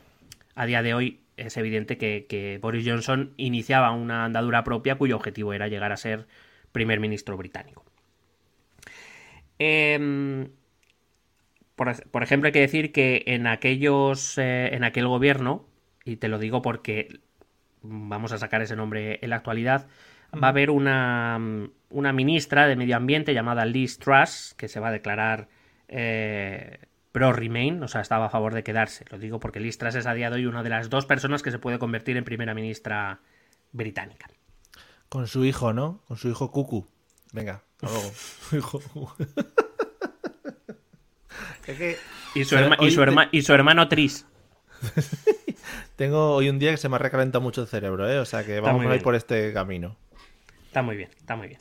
[0.55, 5.51] a día de hoy es evidente que, Boris Johnson iniciaba una andadura propia cuyo objetivo
[5.51, 6.27] era llegar a ser
[6.71, 7.83] primer ministro británico.
[9.59, 10.47] Em,
[11.75, 14.37] por, ejemplo, hay que decir que en aquellos.
[14.37, 15.65] Eh, en aquel gobierno,
[16.05, 17.19] y te lo digo porque
[17.87, 19.87] vamos a sacar ese nombre en la actualidad,
[20.33, 21.39] va a haber una,
[21.89, 25.47] una ministra de Medio Ambiente llamada Liz Truss, que se va a declarar
[25.87, 26.79] eh,
[27.11, 29.05] pro-Remain, o sea, estaba a favor de quedarse.
[29.09, 31.43] Lo digo porque Liz Truss es a día de hoy una de las dos personas
[31.43, 33.21] que se puede convertir en primera ministra
[33.71, 34.29] británica.
[35.09, 36.01] Con su hijo, ¿no?
[36.07, 36.87] Con su hijo Cucu.
[37.31, 38.11] Venga, luego.
[38.51, 38.81] hijo
[42.35, 44.25] y, su y, su y su hermano Tris.
[45.95, 48.19] Tengo hoy un día que se me ha recalentado mucho el cerebro, ¿eh?
[48.19, 49.95] O sea que vamos a ir por este camino.
[50.67, 51.59] Está muy bien, está muy bien.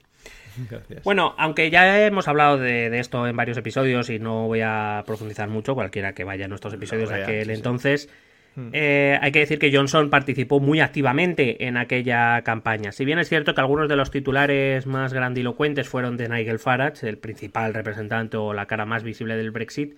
[0.71, 1.05] Gracias.
[1.05, 5.49] Bueno, aunque ya hemos hablado de, esto en varios episodios y no voy a profundizar
[5.49, 8.09] mucho, cualquiera que vaya a nuestros episodios de aquel entonces,
[8.57, 8.71] hmm.
[8.73, 12.91] eh, hay que decir que Johnson participó muy activamente en aquella campaña.
[12.91, 17.09] Si bien es cierto que algunos de los titulares más grandilocuentes fueron de Nigel Farage,
[17.09, 19.97] el principal representante o la cara más visible del Brexit,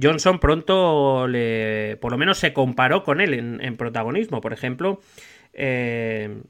[0.00, 4.40] Johnson pronto le, por lo menos se comparó con él en, protagonismo.
[4.40, 5.00] Por ejemplo,
[5.52, 6.42] eh,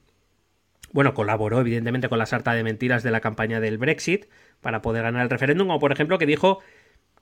[0.92, 4.26] bueno, colaboró evidentemente con la sarta de mentiras de la campaña del Brexit
[4.60, 6.60] para poder ganar el referéndum, o por ejemplo que dijo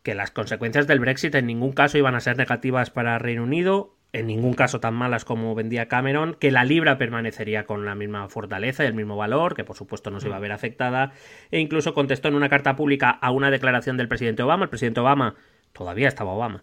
[0.02, 3.96] que las consecuencias del Brexit en ningún caso iban a ser negativas para Reino Unido,
[4.12, 8.28] en ningún caso tan malas como vendía Cameron, que la libra permanecería con la misma
[8.28, 11.12] fortaleza y el mismo valor, que por supuesto no se iba a ver afectada,
[11.50, 14.64] e incluso contestó en una carta pública a una declaración del presidente Obama.
[14.64, 15.36] El presidente Obama
[15.72, 16.62] todavía estaba Obama.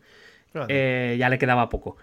[0.68, 1.98] Eh, ya le quedaba poco.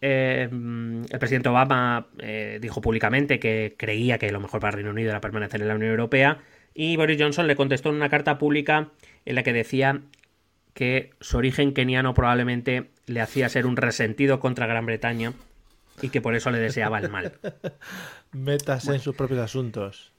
[0.00, 5.10] Eh, el presidente Obama eh, dijo públicamente que creía que lo mejor para Reino Unido
[5.10, 6.38] era permanecer en la Unión Europea
[6.72, 8.90] y Boris Johnson le contestó en una carta pública
[9.24, 10.02] en la que decía
[10.72, 15.32] que su origen keniano probablemente le hacía ser un resentido contra Gran Bretaña
[16.00, 17.32] y que por eso le deseaba el mal.
[18.32, 20.12] Metas en sus propios asuntos.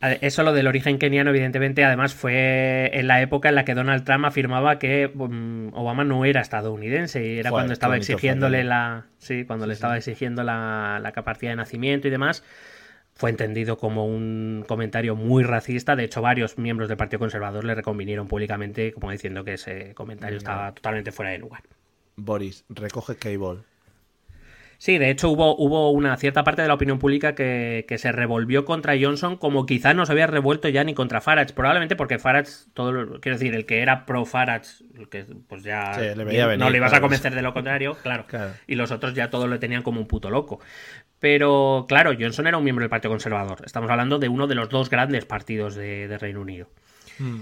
[0.00, 4.04] Eso lo del origen keniano, evidentemente, además fue en la época en la que Donald
[4.04, 9.06] Trump afirmaba que mm, Obama no era estadounidense y era cuando estaba exigiéndole la.
[9.18, 12.44] Sí, cuando le estaba exigiendo la, capacidad de nacimiento y demás.
[13.14, 15.96] Fue entendido como un comentario muy racista.
[15.96, 20.36] De hecho, varios miembros del Partido Conservador le reconvinieron públicamente, como diciendo que ese comentario
[20.36, 21.62] estaba totalmente fuera de lugar.
[22.16, 23.62] Boris, recoge Cable.
[24.78, 28.64] Sí, de hecho hubo, hubo una cierta parte de la opinión pública que, se revolvió
[28.64, 32.50] contra Johnson como quizá no se había revuelto ya ni contra Farage, probablemente porque Farage,
[32.74, 36.14] todo quiero decir, el que era pro Farage, que pues ya
[36.58, 38.26] no le ibas a convencer de lo contrario, claro,
[38.66, 40.60] y los otros ya todos le tenían como un puto loco.
[41.18, 44.68] Pero claro, Johnson era un miembro del Partido Conservador, estamos hablando de uno de los
[44.68, 46.68] dos grandes partidos de, Reino Unido.
[47.18, 47.40] Hmm.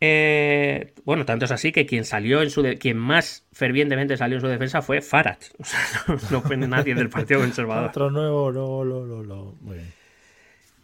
[0.00, 4.40] Eh, bueno, tanto es así que quien salió en su quien más fervientemente salió en
[4.42, 5.50] su defensa fue Farage.
[5.58, 5.80] O sea,
[6.30, 7.88] no, fue nadie del Partido Conservador.
[7.88, 9.98] Otro nuevo, no, no, no, Muy bien.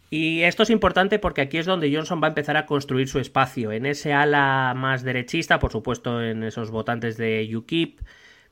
[0.09, 3.19] Y esto es importante porque aquí es donde Johnson va a empezar a construir su
[3.19, 3.71] espacio.
[3.71, 7.99] En ese ala más derechista, por supuesto, en esos votantes de UKIP,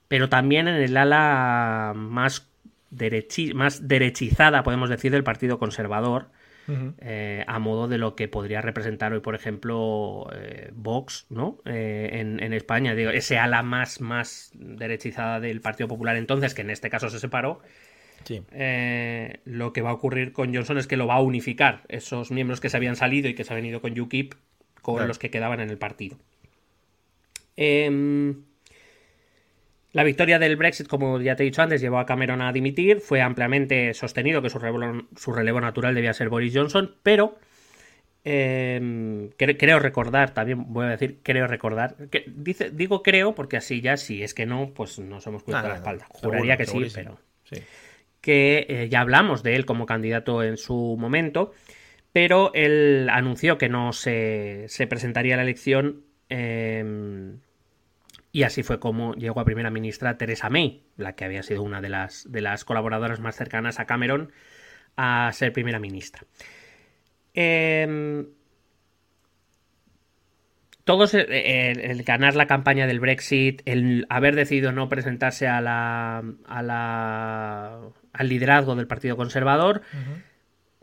[0.08, 2.50] pero también en el ala más,
[3.54, 6.30] más derechizada, podemos decir, del Partido Conservador
[6.68, 11.58] eh, a modo de lo que podría representar hoy, por ejemplo, eh, Vox, ¿no?
[11.66, 16.70] Eh, en, España, digo, ese ala más, más derechizada del Partido Popular entonces, que en
[16.70, 17.62] este caso se separó.
[18.28, 22.62] lo que va a ocurrir con Johnson es que lo va a unificar esos miembros
[22.62, 24.34] que se habían salido y que se han venido con UKIP
[24.82, 26.18] con los que quedaban en el partido.
[27.56, 28.34] Eh,
[29.94, 33.00] la victoria del Brexit, como ya te he dicho antes, llevó a Cameron a dimitir.
[33.00, 37.38] Fue ampliamente sostenido que su relevo, natural debía ser Boris Johnson, pero
[38.24, 43.82] em, creo recordar, también voy a decir, creo recordar, que dice, digo creo porque así
[43.82, 46.08] ya, si es que no, pues nos hemos cubierto la espalda.
[46.10, 47.20] Juraría que sí, pero
[48.20, 51.52] que eh, ya hablamos de él como candidato en su momento,
[52.14, 56.04] pero él anunció que no se, se presentaría a la elección.
[56.30, 57.42] Em,
[58.34, 61.82] y así fue como llegó a primera ministra Theresa May, la que había sido una
[61.82, 64.32] de las, de las colaboradoras más cercanas a Cameron,
[64.98, 66.24] a ser primera ministra.
[67.36, 68.26] Em,
[70.84, 76.24] todos eh, el, ganar la campaña del Brexit, el haber decidido no presentarse a la,
[76.48, 77.82] a la
[78.14, 79.84] al liderazgo del Partido Conservador,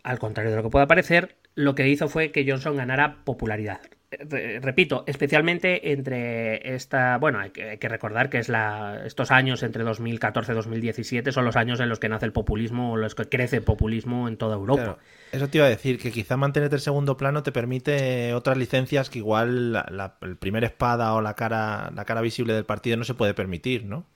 [0.04, 3.80] al contrario de lo que pueda parecer, lo que hizo fue que Johnson ganara popularidad
[4.60, 10.50] repito, especialmente entre esta, bueno, hay que, recordar que es la, estos años entre 2014
[10.50, 13.58] y 2017 son los años en los que nace el populismo o los que crece
[13.58, 14.98] el populismo en toda Europa.
[15.30, 19.10] eso te iba a decir, que quizá mantenerte en segundo plano te permite otras licencias
[19.10, 23.04] que igual la, el primer espada o la cara, la cara visible del partido no
[23.04, 24.06] se puede permitir, ¿no?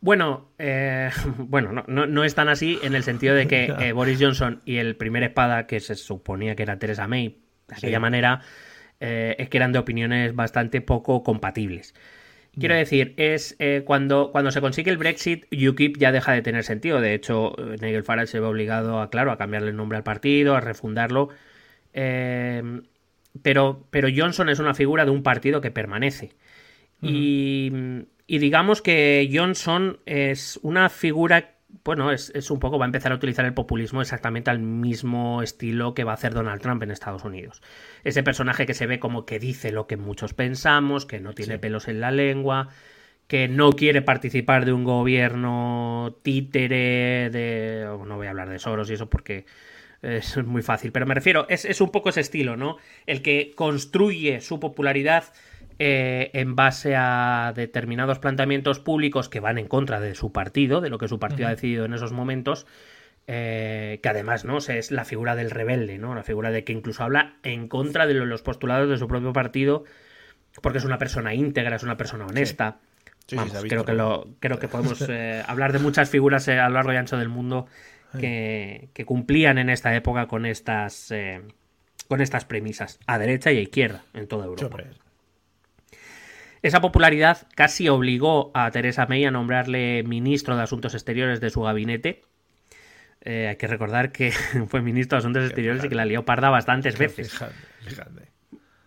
[0.00, 4.18] Bueno, eh, bueno, no, no, es tan así en el sentido de que eh, Boris
[4.20, 8.42] Johnson y el primer espada, que se suponía que era Theresa May, de aquella manera,
[9.00, 11.94] eh, es que eran de opiniones bastante poco compatibles.
[12.58, 16.64] Quiero decir, es eh, cuando, cuando se consigue el Brexit, UKIP ya deja de tener
[16.64, 17.02] sentido.
[17.02, 20.04] De hecho, eh, Nigel Farage se ve obligado a, claro, a cambiarle el nombre al
[20.04, 21.28] partido, a refundarlo.
[23.42, 26.30] pero, pero Johnson es una figura de un partido que permanece.
[27.02, 27.70] y,
[28.26, 33.14] y digamos que Johnson es una figura bueno, es, un poco, va a empezar a
[33.14, 37.24] utilizar el populismo exactamente al mismo estilo que va a hacer Donald Trump en Estados
[37.24, 37.62] Unidos.
[38.04, 41.58] Ese personaje que se ve como que dice lo que muchos pensamos, que no tiene
[41.58, 42.68] pelos en la lengua,
[43.26, 47.86] que no quiere participar de un gobierno títere de...
[48.06, 49.46] No voy a hablar de Soros y eso porque
[50.02, 52.76] es muy fácil, pero me refiero, es, es un poco ese estilo, ¿no?
[53.06, 55.24] El que construye su popularidad
[55.78, 60.88] eh, en base a determinados planteamientos públicos que van en contra de su partido, de
[60.88, 62.66] lo que su partido ha decidido en esos momentos,
[63.26, 66.14] eh, que además no es la figura del rebelde, ¿no?
[66.14, 69.84] la figura de que incluso habla en contra de los postulados de su propio partido,
[70.62, 72.78] porque es una persona íntegra, es una persona honesta.
[73.26, 76.96] creo, que lo, creo que podemos eh, hablar de muchas figuras a lo largo y
[76.96, 77.66] ancho del mundo
[78.18, 81.12] que, cumplían en esta época con estas,
[82.08, 84.78] con estas premisas, a derecha y a izquierda, en toda Europa.
[86.66, 91.60] Esa popularidad casi obligó a Teresa May a nombrarle ministro de Asuntos Exteriores de su
[91.62, 92.22] gabinete.
[93.20, 94.32] Eh, hay que recordar que
[94.66, 97.38] fue ministro de Asuntos Exteriores y que la lió parda bastantes veces.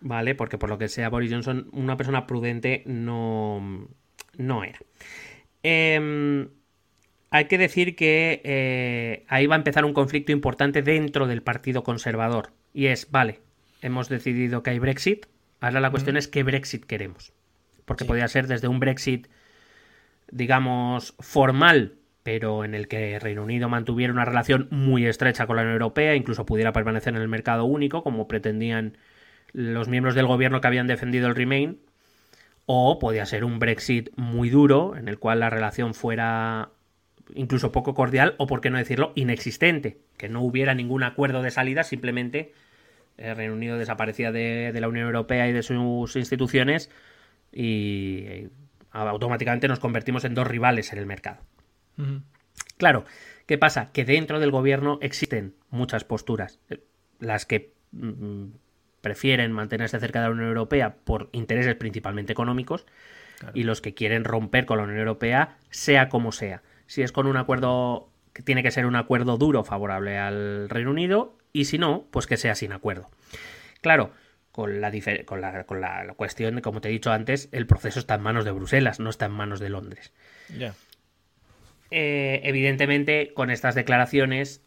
[0.02, 3.88] Vale, porque por lo que sea Boris Johnson, una persona prudente no,
[4.36, 4.78] no era.
[5.62, 6.50] Em,
[7.30, 11.82] hay que decir que eh, ahí va a empezar un conflicto importante dentro del Partido
[11.82, 12.50] Conservador.
[12.74, 13.40] Y es, vale,
[13.80, 15.24] hemos decidido que hay Brexit.
[15.60, 17.32] Ahora la cuestión es qué Brexit queremos
[17.90, 19.26] porque podía ser desde un Brexit,
[20.30, 25.62] digamos, formal, pero en el que Reino Unido mantuviera una relación muy estrecha con la
[25.62, 28.96] Unión Europea, incluso pudiera permanecer en el mercado único, como pretendían
[29.52, 31.80] los miembros del gobierno que habían defendido el Remain,
[32.64, 36.70] o podía ser un Brexit muy duro, en el cual la relación fuera
[37.34, 41.50] incluso poco cordial, o por qué no decirlo, inexistente, que no hubiera ningún acuerdo de
[41.50, 42.52] salida, simplemente
[43.18, 46.88] el Reino Unido desaparecía de, de la Unión Europea y de sus instituciones
[47.52, 48.48] y eh,
[48.92, 51.40] automáticamente nos convertimos en dos rivales en el mercado.
[52.76, 53.04] Claro,
[53.46, 53.90] ¿qué pasa?
[53.92, 56.60] Que dentro del gobierno existen muchas posturas.
[56.70, 56.82] Eh,
[57.18, 58.46] las que mm,
[59.00, 62.86] prefieren mantenerse cerca de la Unión Europea por intereses principalmente económicos
[63.54, 66.62] y los que quieren romper con la Unión Europea, sea como sea.
[66.86, 70.90] Si es con un acuerdo que tiene que ser un acuerdo duro favorable al Reino
[70.90, 73.08] Unido y si no, pues que sea sin acuerdo.
[73.80, 74.12] Claro,
[74.60, 74.92] con la,
[75.24, 78.44] con la, con la cuestión, como te he dicho antes, el proceso está en manos
[78.44, 80.12] de Bruselas, no está en manos de Londres.
[81.90, 84.64] Eh, evidentemente, con estas declaraciones,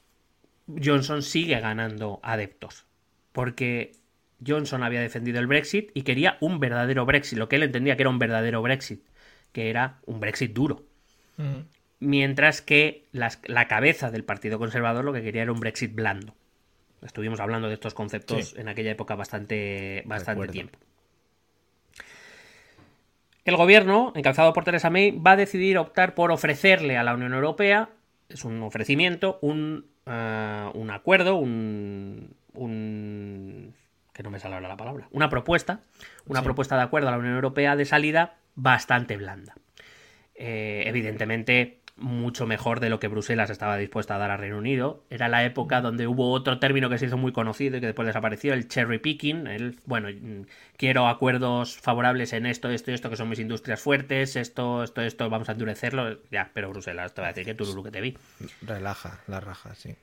[0.83, 2.85] Johnson sigue ganando adeptos,
[3.31, 3.91] porque
[4.45, 8.03] Johnson había defendido el Brexit y quería un verdadero Brexit, lo que él entendía que
[8.03, 9.05] era un verdadero Brexit,
[9.51, 10.83] que era un Brexit duro.
[11.99, 16.35] Mientras que la cabeza del Partido Conservador lo que quería era un Brexit blando.
[17.05, 20.79] Estuvimos hablando de estos conceptos en aquella época bastante, bastante tiempo.
[23.45, 27.33] El gobierno, encabezado por Theresa May, va a decidir optar por ofrecerle a la Unión
[27.33, 27.89] Europea,
[28.29, 33.75] es un ofrecimiento, un, eh, un acuerdo, un, un,
[34.13, 35.81] que no me sale ahora la palabra, una propuesta,
[36.25, 39.55] una propuesta de acuerdo a la Unión Europea de salida bastante blanda.
[40.35, 45.03] Eh, evidentemente, mucho mejor de lo que Bruselas estaba dispuesta a dar a Reino Unido.
[45.09, 48.05] Era la época donde hubo otro término que se hizo muy conocido y que después
[48.05, 49.47] desapareció, el cherry picking.
[49.47, 53.79] El, bueno, mm, quiero acuerdos favorables en esto, esto y esto, que son mis industrias
[53.79, 56.19] fuertes, esto, esto, esto, vamos a endurecerlo.
[56.31, 58.17] Ya, pero Bruselas te va a decir que tú lo que te vi.
[58.61, 59.95] Relaja, la raja, sí.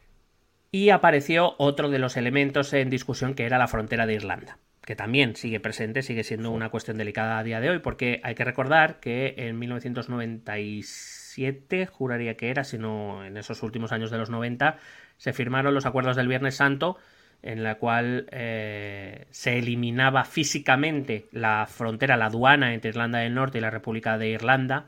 [0.72, 4.96] Y apareció otro de los elementos en discusión que era la frontera de Irlanda que
[4.96, 8.44] también sigue presente, sigue siendo una cuestión delicada a día de hoy, porque hay que
[8.44, 11.19] recordar que en 1996
[11.90, 14.78] juraría que era, sino en esos últimos años de los 90,
[15.16, 16.98] se firmaron los acuerdos del Viernes Santo,
[17.42, 23.58] en la cual eh, se eliminaba físicamente la frontera, la aduana entre Irlanda del Norte
[23.58, 24.86] y la República de Irlanda.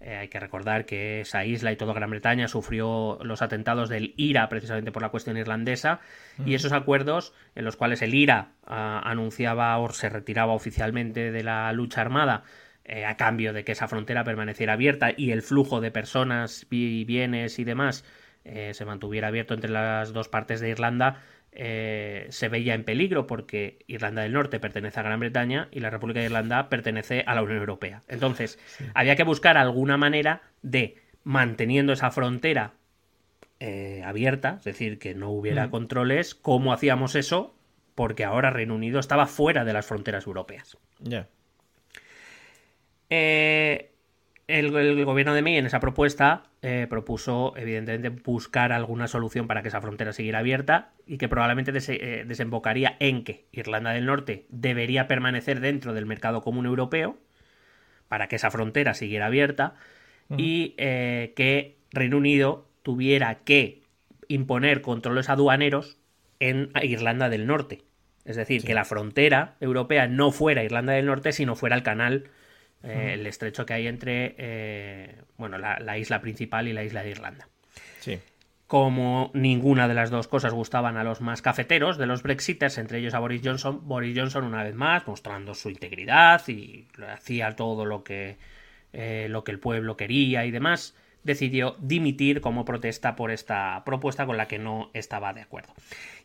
[0.00, 4.12] Eh, hay que recordar que esa isla y toda Gran Bretaña sufrió los atentados del
[4.18, 6.00] IRA precisamente por la cuestión irlandesa
[6.44, 11.42] y esos acuerdos en los cuales el IRA ah, anunciaba o se retiraba oficialmente de
[11.42, 12.44] la lucha armada
[12.88, 17.04] eh, a cambio de que esa frontera permaneciera abierta y el flujo de personas y
[17.04, 18.04] bienes y demás
[18.44, 21.20] eh, se mantuviera abierto entre las dos partes de Irlanda,
[21.50, 25.90] eh, se veía en peligro porque Irlanda del Norte pertenece a Gran Bretaña y la
[25.90, 28.02] República de Irlanda pertenece a la Unión Europea.
[28.06, 28.56] Entonces,
[28.94, 32.74] había que buscar alguna manera de, manteniendo esa frontera
[34.04, 35.70] abierta, es decir, que no hubiera mm.
[35.70, 37.56] controles, ¿cómo hacíamos eso?
[37.96, 40.76] Porque ahora Reino Unido estaba fuera de las fronteras europeas.
[41.00, 41.26] Ya.
[43.10, 43.92] Eh,
[44.46, 49.68] el, gobierno de May en esa propuesta eh, propuso, evidentemente, buscar alguna solución para que
[49.68, 55.08] esa frontera siguiera abierta y que probablemente eh, desembocaría en que Irlanda del Norte debería
[55.08, 57.18] permanecer dentro del mercado común europeo
[58.08, 59.74] para que esa frontera siguiera abierta
[60.36, 63.82] y que Reino Unido tuviera que
[64.28, 65.98] imponer controles aduaneros
[66.40, 67.82] en Irlanda del Norte.
[68.24, 72.24] Es decir, que la frontera europea no fuera Irlanda del Norte, sino fuera el canal
[72.82, 77.10] eh, el estrecho que hay entre eh, bueno, la, isla principal y la isla de
[77.10, 77.48] Irlanda.
[78.00, 78.18] Sí.
[78.66, 82.98] Como ninguna de las dos cosas gustaban a los más cafeteros de los Brexiters, entre
[82.98, 87.84] ellos a Boris Johnson, Boris Johnson una vez más mostrando su integridad y hacía todo
[87.84, 88.38] lo que,
[88.92, 90.96] eh, lo que el pueblo quería y demás,
[91.26, 95.74] decidió dimitir como protesta por esta propuesta con la que no estaba de acuerdo.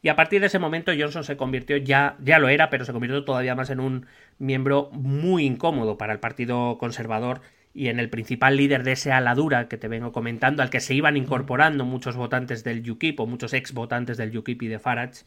[0.02, 2.94] Y a partir de ese momento Johnson se convirtió, ya, ya lo era, pero se
[2.94, 4.06] convirtió todavía más en un
[4.40, 7.42] miembro muy incómodo para el Partido Conservador
[7.74, 10.94] y en el principal líder de esa aladura que te vengo comentando, al que se
[10.94, 15.24] iban incorporando muchos votantes del UKIP o muchos ex votantes del UKIP y de Farage,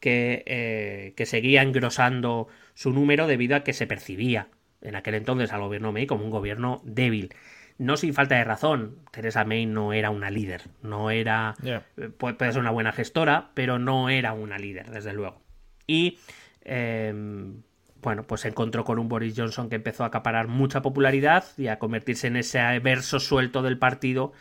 [0.00, 4.48] que, eh, que seguía engrosando su número debido a que se percibía
[4.82, 7.34] en aquel entonces al gobierno May como un gobierno débil
[7.80, 12.52] no sin falta de razón, Teresa May no era una líder, no era, eh, puede,
[12.52, 15.40] ser una buena gestora, pero no era una líder, desde luego.
[15.86, 16.18] Y,
[16.60, 17.62] em,
[18.02, 21.68] bueno, pues se encontró con un Boris Johnson que empezó a acaparar mucha popularidad y
[21.68, 24.34] a convertirse en ese verso suelto del partido,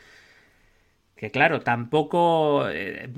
[1.16, 3.10] que claro, tampoco, eh,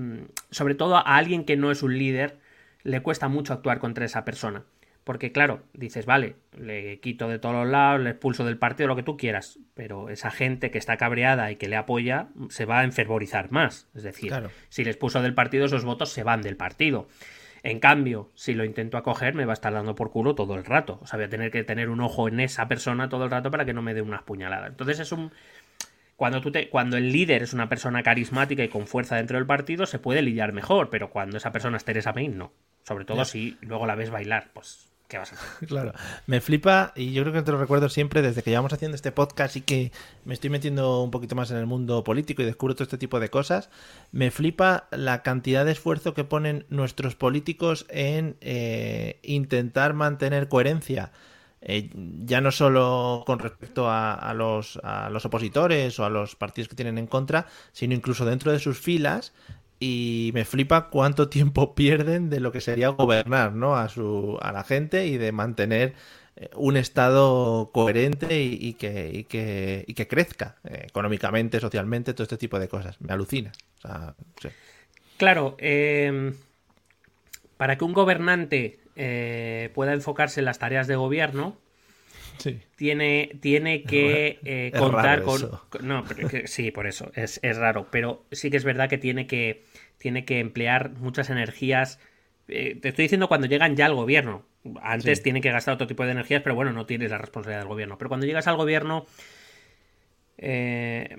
[0.51, 2.37] sobre todo a alguien que no es un líder,
[2.83, 4.65] le cuesta mucho actuar contra esa persona.
[5.03, 8.95] Porque claro, dices, vale, le quito de todos los lados, le expulso del partido, lo
[8.95, 12.79] que tú quieras, pero esa gente que está cabreada y que le apoya se va
[12.79, 13.89] a enfervorizar más.
[13.95, 14.31] Es decir,
[14.69, 17.07] si le expulso del partido, esos votos se van del partido.
[17.63, 20.65] En cambio, si lo intento acoger, me va a estar dando por culo todo el
[20.65, 20.99] rato.
[21.01, 23.51] O sea, voy a tener que tener un ojo en esa persona todo el rato
[23.51, 24.69] para que no me dé unas puñaladas.
[24.69, 25.31] Entonces es un...
[26.15, 26.69] Cuando, tú te...
[26.69, 30.21] cuando el líder es una persona carismática y con fuerza dentro del partido, se puede
[30.21, 32.51] lidiar mejor, pero cuando esa persona es Teresa May, no.
[32.83, 34.90] Sobre todo si luego la ves bailar, pues
[35.67, 35.93] Claro,
[36.27, 39.11] me flipa y yo creo que te lo recuerdo siempre desde que llevamos haciendo este
[39.11, 39.91] podcast y que
[40.25, 43.19] me estoy metiendo un poquito más en el mundo político y descubro todo este tipo
[43.19, 43.69] de cosas.
[44.11, 51.11] Me flipa la cantidad de esfuerzo que ponen nuestros políticos en eh, intentar mantener coherencia.
[51.63, 51.91] Eh,
[52.25, 54.79] ya no solo con respecto a los
[55.25, 59.31] opositores o a los partidos que tienen en contra, sino incluso dentro de sus filas,
[59.81, 63.75] y me flipa cuánto tiempo pierden de lo que sería gobernar, ¿no?
[63.75, 65.95] A su a la gente y de mantener
[66.37, 72.59] eh, un estado coherente y, que, que, que, crezca eh, económicamente, socialmente, todo este tipo
[72.59, 73.01] de cosas.
[73.01, 73.51] Me alucina.
[75.17, 76.35] Claro, em,
[77.57, 81.57] para que un gobernante eh, pueda enfocarse en las tareas de gobierno,
[82.75, 85.59] tiene, tiene que eh, contar con...
[85.81, 86.03] No,
[86.45, 89.63] sí, por eso, es, raro, pero sí que es verdad que tiene que,
[90.01, 91.99] tiene que emplear muchas energías.
[92.47, 94.45] Eh, te estoy diciendo cuando llegan ya al gobierno.
[94.81, 97.69] Antes tiene que gastar otro tipo de energías, pero bueno, no tienes la responsabilidad del
[97.69, 97.97] gobierno.
[97.97, 99.05] Pero cuando llegas al gobierno...
[100.37, 101.17] Eh,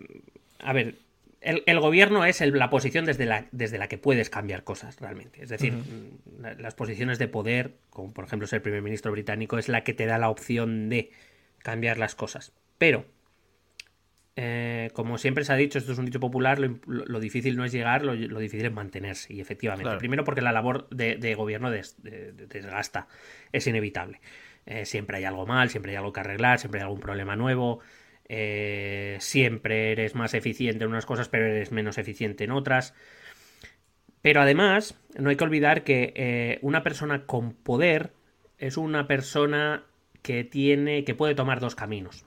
[0.58, 0.96] a ver,
[1.40, 5.42] el, gobierno es la posición desde la, desde la que puedes cambiar cosas realmente.
[5.42, 9.68] Es decir, mm, las posiciones de poder, como por ejemplo ser primer ministro británico, es
[9.68, 11.10] la que te da la opción de
[11.58, 12.52] cambiar las cosas.
[12.78, 13.06] Pero,
[14.34, 17.72] eh, como siempre se ha dicho, esto es un dicho popular, lo, difícil no es
[17.72, 19.32] llegar, lo, difícil es mantenerse.
[19.34, 23.08] Y efectivamente, primero porque la labor de, gobierno desgasta,
[23.52, 24.20] es inevitable.
[24.64, 27.80] Eh, siempre hay algo mal, siempre hay algo que arreglar, siempre hay algún problema nuevo.
[28.28, 32.94] Eh, siempre eres más eficiente en unas cosas, pero eres menos eficiente en otras.
[34.22, 38.12] Pero además, no hay que olvidar que una persona con poder
[38.58, 39.84] es una persona
[40.22, 41.04] que tiene.
[41.04, 42.24] que puede tomar dos caminos.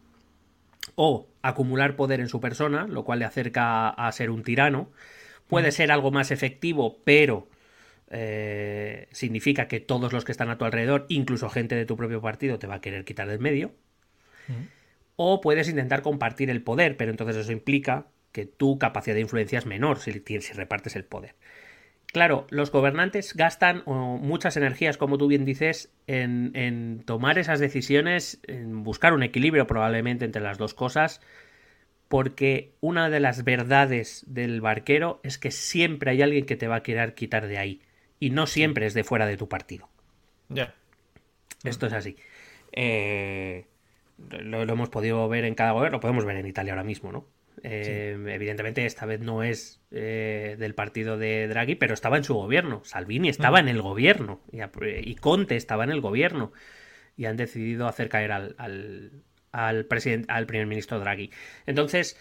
[0.94, 4.92] O acumular poder en su persona, lo cual le acerca a ser un tirano.
[5.48, 7.48] Puede ser algo más efectivo, pero
[8.10, 12.22] eh, significa que todos los que están a tu alrededor, incluso gente de tu propio
[12.22, 13.72] partido, te va a querer quitar del medio
[15.16, 19.60] o puedes intentar compartir el poder, pero entonces eso implica que tu capacidad de influencia
[19.60, 21.36] es menor si, si repartes el poder.
[22.12, 28.84] Claro, los gobernantes gastan muchas energías, como tú bien dices, en, tomar esas decisiones, en
[28.84, 31.20] buscar un equilibrio probablemente entre las dos cosas,
[32.08, 36.78] porque una de las verdades del barquero es que siempre hay alguien que te va
[36.78, 37.82] a querer quitar de ahí,
[38.20, 39.90] y no siempre es de fuera de tu partido.
[40.48, 40.74] Ya.
[41.66, 42.16] Esto es así.
[42.72, 43.66] Eh,
[44.30, 47.26] lo, hemos podido ver en cada gobierno, lo podemos ver en Italia ahora mismo, ¿no?
[47.64, 52.34] Eh, evidentemente esta vez no es eh, del partido de Draghi, pero estaba en su
[52.34, 52.82] gobierno.
[52.84, 56.52] Salvini estaba en el gobierno y, Conte estaba en el gobierno
[57.18, 59.12] y han decidido hacer caer al, al,
[59.52, 59.88] al,
[60.28, 61.32] al primer ministro Draghi.
[61.66, 62.18] Entonces,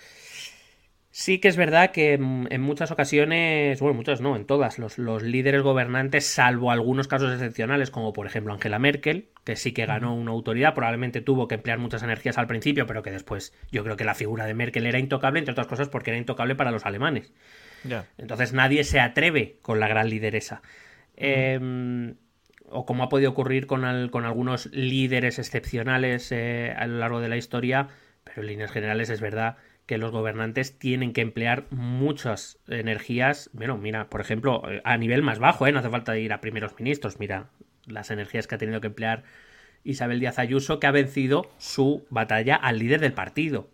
[1.16, 5.62] Sí que es verdad que en muchas ocasiones, bueno, muchas no, en todas, los, líderes
[5.62, 10.32] gobernantes, salvo algunos casos excepcionales, como por ejemplo Angela Merkel, que sí que ganó una
[10.32, 14.02] autoridad, probablemente tuvo que emplear muchas energías al principio, pero que después yo creo que
[14.02, 17.32] la figura de Merkel era intocable, entre otras cosas porque era intocable para los alemanes.
[18.18, 20.62] Entonces nadie se atreve con la gran lideresa.
[21.14, 22.16] Em,
[22.68, 27.28] o como ha podido ocurrir con, con algunos líderes excepcionales eh, a lo largo de
[27.28, 27.86] la historia,
[28.24, 33.50] pero en líneas generales es verdad que los gobernantes tienen que emplear muchas energías.
[33.52, 35.72] Bueno, mira, por ejemplo, eh, a nivel más bajo, ¿eh?
[35.72, 37.18] no hace falta ir a primeros ministros.
[37.18, 37.50] Mira,
[37.86, 39.24] las energías que ha tenido que emplear
[39.84, 43.68] Isabel Díaz Ayuso, que ha vencido su batalla al líder del partido.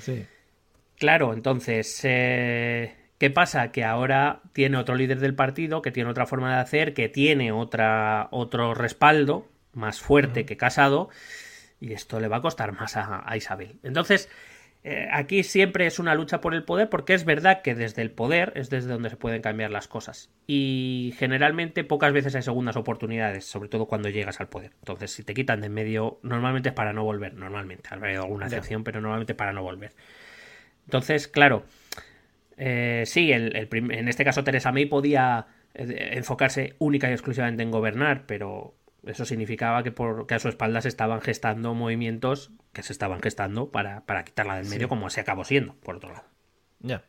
[0.00, 0.26] Sí.
[0.98, 3.70] Claro, entonces, eh, ¿qué pasa?
[3.70, 7.52] Que ahora tiene otro líder del partido, que tiene otra forma de hacer, que tiene
[7.52, 11.08] otra, otro respaldo más fuerte que Casado,
[11.80, 13.78] y esto le va a costar más a Isabel.
[13.82, 14.28] Entonces,
[14.84, 18.10] eh, aquí siempre es una lucha por el poder porque es verdad que desde el
[18.10, 20.30] poder es desde donde se pueden cambiar las cosas.
[20.46, 24.72] Y generalmente pocas veces hay segundas oportunidades, sobre todo cuando llegas al poder.
[24.80, 27.34] Entonces, si te quitan de en medio, normalmente es para no volver.
[27.34, 29.92] Normalmente, habrá alguna excepción, pero normalmente para no volver.
[30.86, 31.64] Entonces, claro,
[32.56, 38.24] eh, sí, en este caso Teresa May podía eh, enfocarse única y exclusivamente en gobernar,
[38.26, 38.74] pero
[39.04, 43.20] eso significaba que, por, que a su espalda se estaban gestando movimientos que se estaban
[43.20, 46.24] gestando para, quitarla del medio, como se acabó siendo, por otro lado.
[46.80, 47.04] Ya.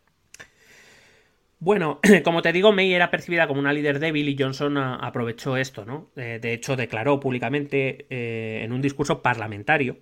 [1.59, 5.85] Bueno, como te digo, May era percibida como una líder débil y Johnson aprovechó esto,
[5.85, 6.09] ¿no?
[6.15, 9.97] Eh, de hecho, declaró públicamente eh, en un discurso parlamentario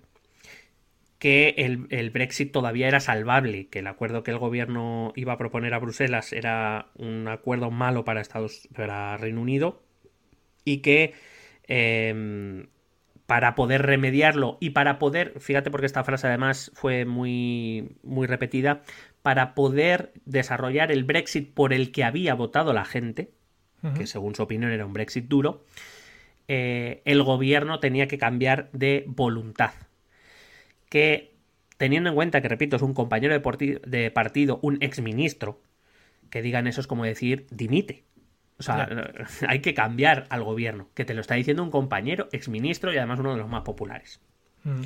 [1.22, 5.72] que el, Brexit todavía era salvable, que el acuerdo que el gobierno iba a proponer
[5.72, 9.84] a Bruselas era un acuerdo malo para Estados, para Reino Unido
[10.64, 11.14] y que
[11.68, 12.66] Em,
[13.26, 18.82] para poder remediarlo y para poder, fíjate porque esta frase además fue muy, muy repetida,
[19.22, 23.30] para poder desarrollar el Brexit por el que había votado la gente,
[23.96, 25.64] que según su opinión era un Brexit duro,
[26.46, 29.72] eh, el gobierno tenía que cambiar de voluntad.
[30.88, 31.32] Que
[31.78, 35.60] teniendo en cuenta que, repito, es un compañero de, de partido, un exministro,
[36.30, 38.04] que digan eso es como decir dimite.
[38.58, 38.88] O sea,
[39.48, 43.20] hay que cambiar al gobierno, que te lo está diciendo un compañero, exministro y además
[43.20, 44.20] uno de los más populares.
[44.64, 44.82] Mm.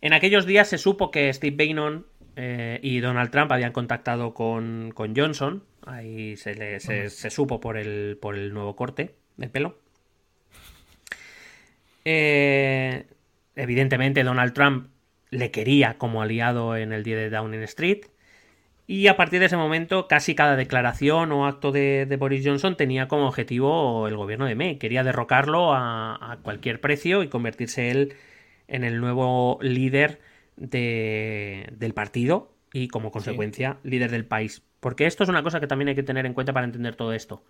[0.00, 4.92] En aquellos días se supo que Steve Bannon eh, y Donald Trump habían contactado con,
[5.16, 5.64] Johnson.
[5.84, 9.78] Ahí se, se, supo por el, por el nuevo corte de pelo.
[12.04, 13.06] Eh,
[13.56, 14.88] evidentemente, Donald Trump
[15.30, 18.06] le quería como aliado en el día de Downing Street.
[18.88, 23.08] Y a partir de ese momento, casi cada declaración o acto de, Boris Johnson tenía
[23.08, 24.78] como objetivo el gobierno de May.
[24.78, 28.14] Quería derrocarlo a, cualquier precio y convertirse él
[28.68, 30.20] en el nuevo líder
[30.56, 34.62] del partido y como consecuencia líder del país.
[34.78, 37.12] Porque esto es una cosa que también hay que tener en cuenta para entender todo
[37.12, 37.42] esto.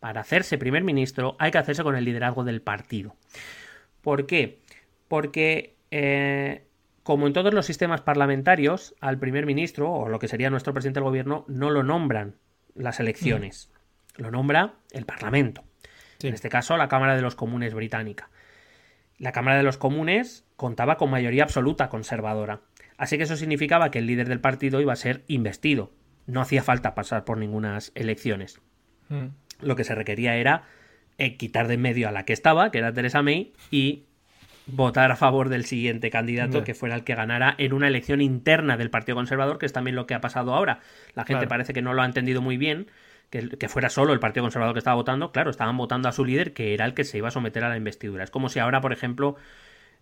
[0.00, 3.14] Para hacerse primer ministro hay que hacerse con el liderazgo del partido.
[4.00, 4.58] ¿Por qué?
[5.06, 6.64] Porque eh,
[7.02, 11.00] como en todos los sistemas parlamentarios, al primer ministro o lo que sería nuestro presidente
[11.00, 12.36] del gobierno no lo nombran
[12.74, 13.70] las elecciones,
[14.16, 14.22] mm.
[14.22, 15.64] lo nombra el Parlamento.
[16.22, 18.28] En este caso, la Cámara de los Comunes británica.
[19.18, 22.60] La Cámara de los Comunes contaba con mayoría absoluta conservadora.
[22.98, 25.92] Así que eso significaba que el líder del partido iba a ser investido.
[26.26, 28.60] No hacía falta pasar por ninguna elecciones.
[29.08, 29.28] Mm.
[29.60, 30.64] Lo que se requería era
[31.16, 34.04] eh, quitar de en medio a la que estaba, que era Theresa May, y
[34.72, 38.76] votar a favor del siguiente candidato que fuera el que ganara en una elección interna
[38.76, 40.80] del Partido Conservador, que es también lo que ha pasado ahora.
[41.14, 42.90] La gente parece que no lo ha entendido muy bien,
[43.30, 45.32] que, fuera solo el Partido Conservador que estaba votando.
[45.32, 47.68] Claro, estaban votando a su líder, que era el que se iba a someter a
[47.68, 48.24] la investidura.
[48.24, 49.36] Es como si ahora, por ejemplo,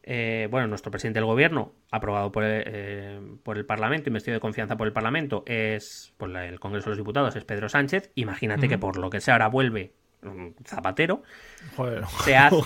[0.03, 4.77] eh, bueno, nuestro presidente del gobierno, aprobado por, eh, por el Parlamento, investido de confianza
[4.77, 8.11] por el Parlamento, es por el Congreso de los Diputados, es Pedro Sánchez.
[8.15, 9.93] Imagínate que por lo que sea ahora vuelve
[10.65, 11.23] Zapatero,
[12.25, 12.57] se hace,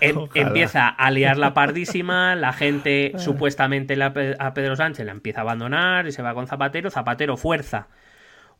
[0.00, 5.42] em, empieza a liar la pardísima, la gente supuestamente a Pedro Sánchez la empieza a
[5.42, 7.88] abandonar y se va con Zapatero, Zapatero fuerza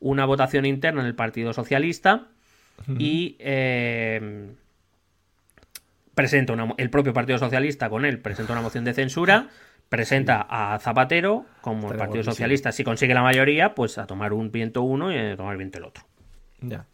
[0.01, 2.29] una votación interna en el Partido Socialista
[2.99, 4.55] y em,
[6.15, 9.49] presenta el propio Partido Socialista con él presenta una moción de censura
[9.91, 12.73] presenta a Zapatero como el Partido Socialista.
[12.73, 15.85] Si consigue la mayoría pues a tomar un viento uno y a tomar viento el
[15.85, 16.05] otro.
[16.63, 16.87] Ya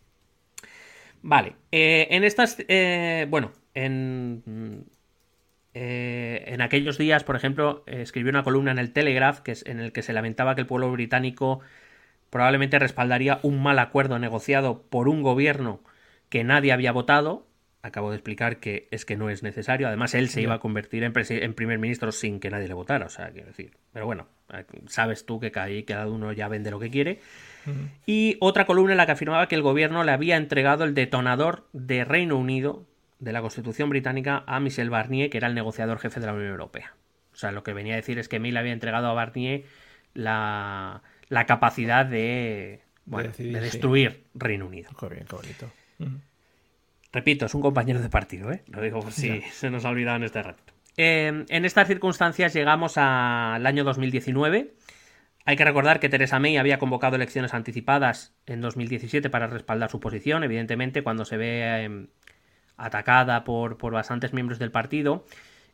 [1.28, 4.86] Vale, eh, en estas, eh, bueno, en,
[5.74, 9.78] eh, en aquellos días, por ejemplo, escribió una columna en el Telegraph que es, en
[9.78, 11.60] el que se lamentaba que el pueblo británico
[12.30, 15.82] probablemente respaldaría un mal acuerdo negociado por un gobierno
[16.30, 17.46] que nadie había votado.
[17.82, 19.86] Acabo de explicar que es que no es necesario.
[19.86, 23.04] Además, él se iba a convertir en, en, primer ministro sin que nadie le votara.
[23.04, 23.72] O sea, quiero decir.
[23.92, 24.28] Pero bueno,
[24.86, 27.20] sabes tú que cada uno ya vende lo que quiere.
[28.06, 31.66] Y otra columna en la que afirmaba que el gobierno le había entregado el detonador
[31.72, 32.86] de Reino Unido
[33.18, 36.50] de la Constitución británica a Michel Barnier, que era el negociador jefe de la Unión
[36.50, 36.94] Europea.
[37.32, 39.64] O sea, lo que venía a decir es que May le había entregado a Barnier
[40.14, 41.02] la,
[41.46, 44.90] capacidad de, de, destruir Reino Unido.
[47.12, 48.62] Repito, es un compañero de partido, ¿eh?
[48.66, 50.62] Lo digo por si se nos ha olvidado en este rato.
[50.96, 54.74] Eh, en estas circunstancias llegamos al año 2019
[55.48, 59.98] hay que recordar que Teresa May había convocado elecciones anticipadas en 2017 para respaldar su
[59.98, 62.08] posición, evidentemente cuando se ve em,
[62.76, 65.24] atacada por, por, bastantes miembros del partido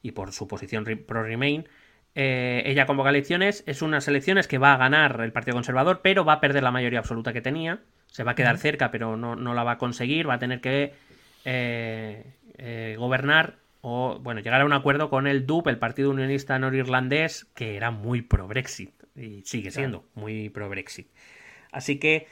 [0.00, 1.66] y por su posición pro-Remain.
[2.14, 6.24] Eh, ella convoca elecciones, es unas elecciones que va a ganar el Partido Conservador, pero
[6.24, 7.80] va a perder la mayoría absoluta que tenía.
[8.06, 10.28] Se va a quedar cerca, pero no, la va a conseguir.
[10.28, 10.94] Va a tener que
[11.44, 16.56] eh, eh, gobernar o, bueno, llegar a un acuerdo con el DUP, el Partido Unionista
[16.60, 21.08] Norirlandés, que era muy pro-Brexit y sigue siendo muy pro-Brexit.
[21.70, 22.26] Así que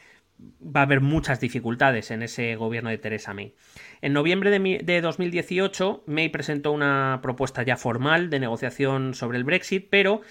[0.61, 3.55] va a haber muchas dificultades en ese gobierno de Theresa May.
[4.01, 9.89] En noviembre de, 2018, May presentó una propuesta ya formal de negociación sobre el Brexit,
[9.91, 10.23] pero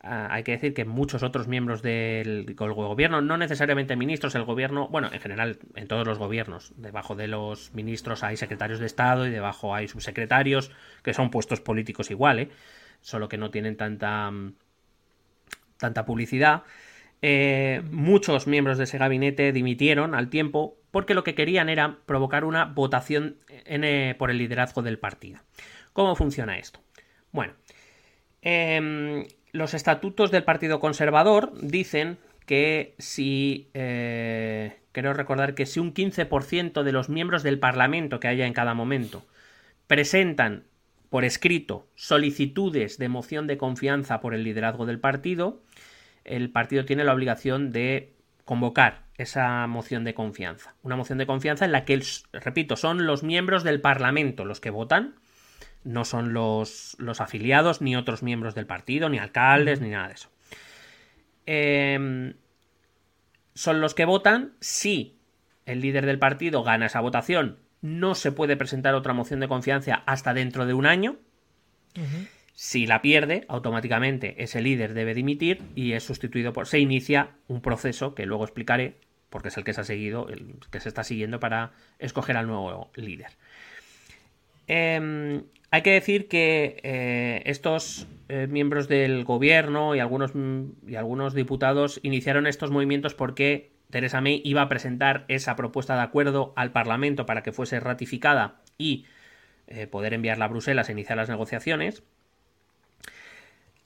[0.00, 4.88] ah, hay que decir que muchos otros miembros del, gobierno, no necesariamente ministros, el gobierno,
[4.88, 9.26] bueno, en general, en todos los gobiernos, debajo de los ministros hay secretarios de Estado
[9.26, 10.70] y debajo hay subsecretarios,
[11.02, 12.50] que son puestos políticos igual, ¿eh?
[13.00, 14.54] solo que no tienen tanta mm,
[15.82, 16.62] tanta publicidad,
[17.20, 22.44] eh, muchos miembros de ese gabinete dimitieron al tiempo porque lo que querían era provocar
[22.44, 25.40] una votación eh, por el liderazgo del partido.
[25.92, 26.80] ¿Cómo funciona esto?
[27.30, 27.54] Bueno,
[28.42, 35.94] em, los estatutos del Partido Conservador dicen que si, eh, creo recordar que si un
[35.94, 39.24] 15% de los miembros del Parlamento que haya en cada momento
[39.86, 40.64] presentan
[41.08, 45.60] por escrito solicitudes de moción de confianza por el liderazgo del partido,
[46.24, 48.14] el partido tiene la obligación de
[48.44, 50.74] convocar esa moción de confianza.
[50.82, 52.02] Una moción de confianza en la que,
[52.32, 55.14] repito, son los miembros del Parlamento los que votan,
[55.84, 60.14] no son los, los afiliados ni otros miembros del partido, ni alcaldes, ni nada de
[60.14, 60.30] eso.
[61.46, 62.34] Em,
[63.54, 65.18] son los que votan si
[65.66, 70.02] el líder del partido gana esa votación no se puede presentar otra moción de confianza
[70.06, 71.16] hasta dentro de un año.
[72.52, 76.66] Si la pierde, automáticamente ese líder debe dimitir y es sustituido por.
[76.66, 78.96] Se inicia un proceso que luego explicaré,
[79.30, 82.46] porque es el que se ha seguido, el que se está siguiendo para escoger al
[82.46, 83.30] nuevo líder.
[84.66, 90.32] Em, hay que decir que eh, estos eh, miembros del gobierno y algunos,
[90.86, 96.02] y algunos diputados iniciaron estos movimientos porque Teresa May iba a presentar esa propuesta de
[96.02, 99.06] acuerdo al Parlamento para que fuese ratificada y
[99.66, 102.02] eh, poder enviarla a Bruselas e iniciar las negociaciones.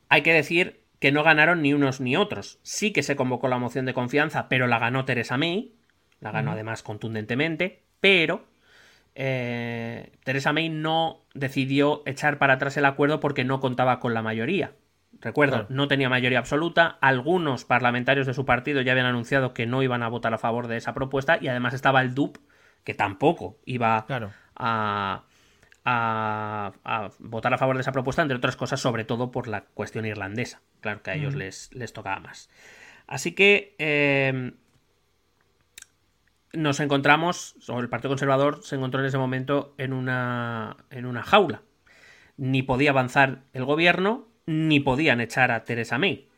[0.08, 2.58] Hay que decir que no ganaron ni unos ni otros.
[2.62, 5.74] Sí que se convocó la moción de confianza, pero la ganó Teresa May.
[6.20, 8.46] La ganó además contundentemente, pero
[9.14, 14.22] eh, Teresa May no decidió echar para atrás el acuerdo porque no contaba con la
[14.22, 14.72] mayoría.
[15.20, 16.98] Recuerdo, no tenía mayoría absoluta.
[17.00, 20.68] Algunos parlamentarios de su partido ya habían anunciado que no iban a votar a favor
[20.68, 22.36] de esa propuesta y además estaba el DUP,
[22.84, 24.06] que tampoco iba
[24.54, 25.24] a,
[25.86, 30.04] a, votar a favor de esa propuesta, entre otras cosas, sobre todo por la cuestión
[30.04, 30.60] irlandesa.
[30.80, 32.50] Claro que a ellos les, les, tocaba más.
[33.06, 34.52] Así que eh,
[36.52, 41.22] nos encontramos, o el Partido Conservador se encontró en ese momento en una, en una
[41.22, 41.62] jaula.
[42.36, 46.28] Ni podía avanzar el gobierno, ni podían echar a Theresa May.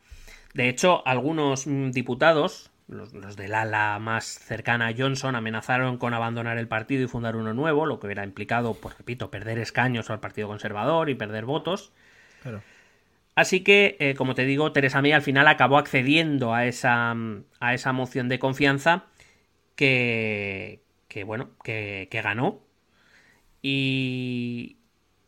[0.53, 6.57] De hecho, algunos mm, diputados, los, del ala más cercana a Johnson, amenazaron con abandonar
[6.57, 10.19] el partido y fundar uno nuevo, lo que hubiera implicado, pues repito, perder escaños al
[10.19, 11.93] Partido Conservador y perder votos.
[13.35, 17.43] Así que, eh, como te digo, Theresa May al final acabó accediendo a esa, mm,
[17.59, 19.05] a esa moción de confianza
[19.75, 22.59] que, que bueno, que, que ganó.
[23.61, 24.78] Y,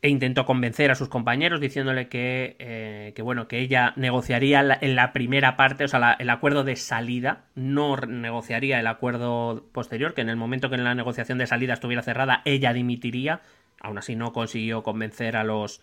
[0.04, 4.96] e intentó convencer a sus compañeros diciéndole que, eh, que bueno, que ella negociaría en
[4.96, 10.22] la primera parte, o sea, el acuerdo de salida, no negociaría el acuerdo posterior, que
[10.22, 13.42] en el momento que la negociación de salida estuviera cerrada, ella dimitiría.
[13.80, 15.82] Aún así no consiguió convencer a los,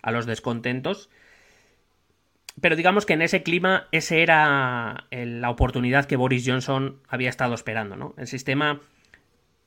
[0.00, 1.10] a los descontentos.
[2.60, 7.54] Pero digamos que en ese clima, esa era la oportunidad que Boris Johnson había estado
[7.54, 8.14] esperando, ¿no?
[8.16, 8.80] El sistema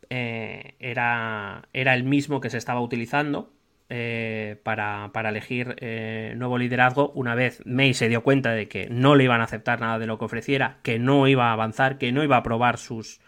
[0.09, 3.51] eh, era, era el mismo que se estaba utilizando
[3.95, 9.13] eh, para, elegir eh, nuevo liderazgo una vez May se dio cuenta de que no
[9.13, 12.11] le iban a aceptar nada de lo que ofreciera, que no iba a avanzar, que
[12.11, 13.21] no iba a aprobar sus,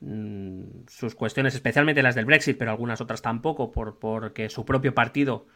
[0.00, 4.94] mm, sus cuestiones, especialmente las del Brexit, pero algunas otras tampoco, por, porque su propio
[4.94, 5.46] partido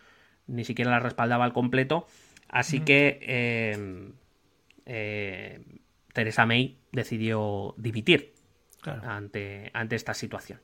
[0.46, 2.06] ni siquiera las respaldaba al completo.
[2.48, 4.12] Así que eh,
[4.86, 5.60] eh,
[6.14, 8.32] Teresa May decidió dimitir
[8.82, 10.60] ante, ante esta situación.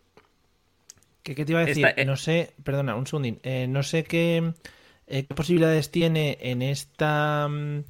[1.22, 1.86] ¿Qué, te iba a decir?
[1.96, 3.38] Eh, no sé, perdona, un segundín.
[3.42, 4.54] Eh, no sé qué,
[5.06, 7.84] eh, qué, posibilidades tiene en esta mm,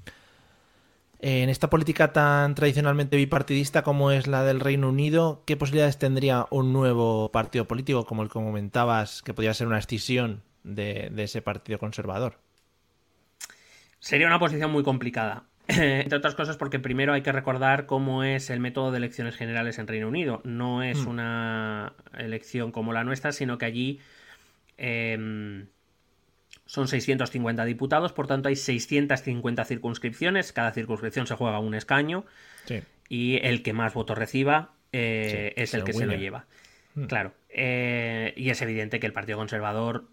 [1.20, 5.45] en esta política tan tradicionalmente bipartidista como es la del Reino Unido.
[5.47, 9.78] ¿Qué posibilidades tendría un nuevo partido político como el que comentabas que podría ser una
[9.78, 12.39] escisión de ese partido conservador?
[14.03, 15.45] Sería una posición muy complicada.
[15.68, 19.78] Entre otras cosas porque primero hay que recordar cómo es el método de elecciones generales
[19.78, 20.40] en Reino Unido.
[20.44, 21.08] No es hmm.
[21.08, 24.00] una elección como la nuestra, sino que allí
[24.76, 25.66] em,
[26.66, 32.24] son 650 diputados, por tanto hay 650 circunscripciones, cada circunscripción se juega un escaño
[33.08, 36.46] y el que más votos reciba eh, es el que se lo lleva.
[36.94, 37.04] Hmm.
[37.04, 40.08] Claro, eh, y es evidente que el Partido Conservador,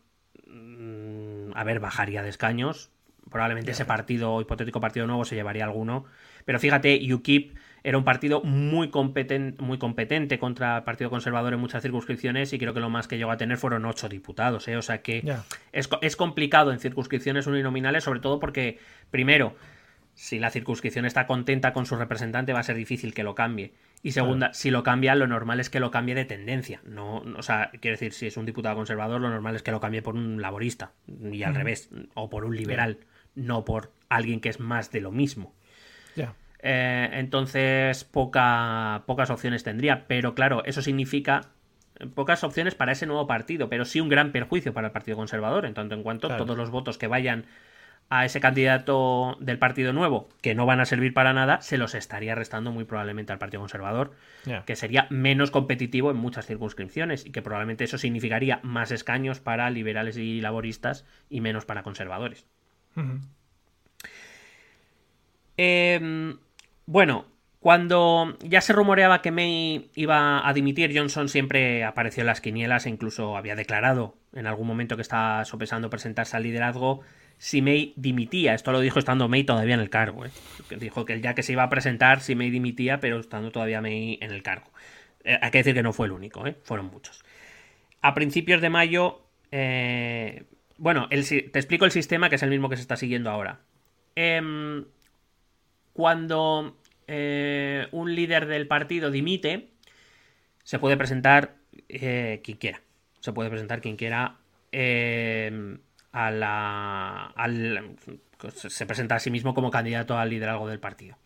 [0.47, 2.91] mm, a ver, bajaría de escaños,
[3.29, 6.05] Probablemente ese partido, hipotético partido nuevo, se llevaría alguno.
[6.45, 11.59] Pero fíjate, UKIP era un partido muy, competente, muy competente contra el Partido Conservador en
[11.59, 14.67] muchas circunscripciones y creo que lo más que llegó a tener fueron ocho diputados.
[14.67, 14.75] ¿eh?
[14.75, 15.23] O sea que
[15.71, 18.79] es, es, complicado en circunscripciones uninominales, sobre todo porque,
[19.11, 19.55] primero,
[20.13, 23.73] si la circunscripción está contenta con su representante, va a ser difícil que lo cambie.
[24.03, 26.81] Y segunda, si lo cambia, lo normal es que lo cambie de tendencia.
[26.85, 29.79] No, o sea, quiero decir, si es un diputado conservador, lo normal es que lo
[29.79, 30.91] cambie por un laborista.
[31.07, 32.99] Y al revés, o por un liberal
[33.39, 35.53] no por alguien que es más de lo mismo.
[36.61, 40.07] Eh, entonces, poca, pocas opciones tendría.
[40.07, 41.51] Pero claro, eso significa
[42.15, 45.65] pocas opciones para ese nuevo partido, pero sí un gran perjuicio para el Partido Conservador,
[45.65, 47.45] en tanto en cuanto todos los votos que vayan
[48.09, 51.93] a ese candidato del Partido Nuevo, que no van a servir para nada, se los
[51.93, 54.13] estaría restando muy probablemente al Partido Conservador,
[54.65, 59.69] que sería menos competitivo en muchas circunscripciones y que probablemente eso significaría más escaños para
[59.69, 62.47] liberales y laboristas y menos para conservadores.
[65.57, 66.37] Em,
[66.85, 67.25] bueno,
[67.59, 72.85] cuando ya se rumoreaba que May iba a dimitir, Johnson siempre apareció en las quinielas
[72.85, 77.01] e incluso había declarado en algún momento que estaba sopesando presentarse al liderazgo
[77.37, 78.53] si May dimitía.
[78.53, 80.25] Esto lo dijo estando May todavía en el cargo.
[80.25, 80.31] ¿eh?
[80.77, 84.19] Dijo que ya que se iba a presentar, si May dimitía, pero estando todavía May
[84.21, 84.71] en el cargo.
[85.25, 86.55] Eh, hay que decir que no fue el único, ¿eh?
[86.63, 87.25] fueron muchos.
[88.01, 89.21] A principios de mayo,
[90.79, 93.59] bueno, te explico el sistema que es el mismo que se está siguiendo ahora.
[94.15, 94.85] Em,
[95.93, 96.77] cuando
[97.07, 99.71] eh, un líder del partido dimite,
[100.63, 101.55] se puede presentar
[101.89, 102.81] eh, quien quiera.
[103.19, 104.37] Se puede presentar quien quiera
[104.71, 105.79] em,
[106.13, 107.33] a la.
[108.47, 111.17] se presenta a sí mismo como candidato al liderazgo del partido.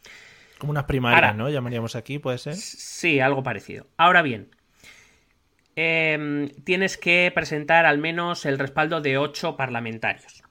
[0.57, 1.49] Como unas primarias, ¿no?
[1.49, 2.55] Llamaríamos aquí, ¿puede ser?
[2.55, 3.85] Sí, algo parecido.
[3.97, 4.49] Ahora bien,
[5.75, 10.43] Em, tienes que presentar al menos el respaldo de 8 parlamentarios.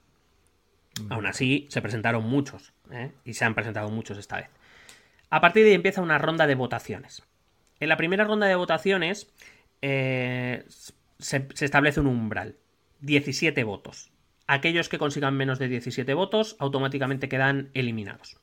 [1.09, 3.11] Aún así, se presentaron muchos, ¿eh?
[3.25, 4.49] y se han presentado muchos esta vez.
[5.29, 7.23] A partir de ahí empieza una ronda de votaciones.
[7.79, 9.33] En la primera ronda de votaciones
[9.81, 10.65] eh,
[11.19, 12.57] se, establece un umbral,
[12.99, 14.11] 17 votos.
[14.45, 18.37] Aquellos que consigan menos de 17 votos automáticamente quedan eliminados.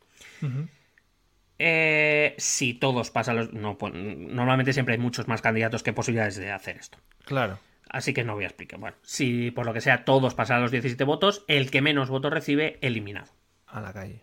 [1.62, 3.52] Eh, si todos pasan los...
[3.52, 6.96] No, pues, normalmente siempre hay muchos más candidatos que posibilidades de hacer esto.
[7.26, 7.58] Claro.
[7.90, 8.80] Así que no voy a explicar.
[8.80, 12.32] Bueno, si por lo que sea todos pasan los 17 votos, el que menos votos
[12.32, 13.30] recibe, eliminado.
[13.66, 14.22] A la calle.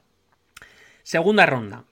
[1.04, 1.84] Segunda ronda.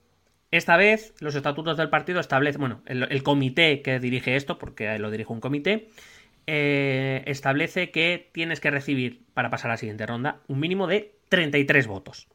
[0.50, 5.12] Esta vez los estatutos del partido establecen, bueno, el, comité que dirige esto, porque lo
[5.12, 5.90] dirige un comité,
[6.48, 11.14] eh, establece que tienes que recibir, para pasar a la siguiente ronda, un mínimo de
[11.30, 12.30] 33 votos.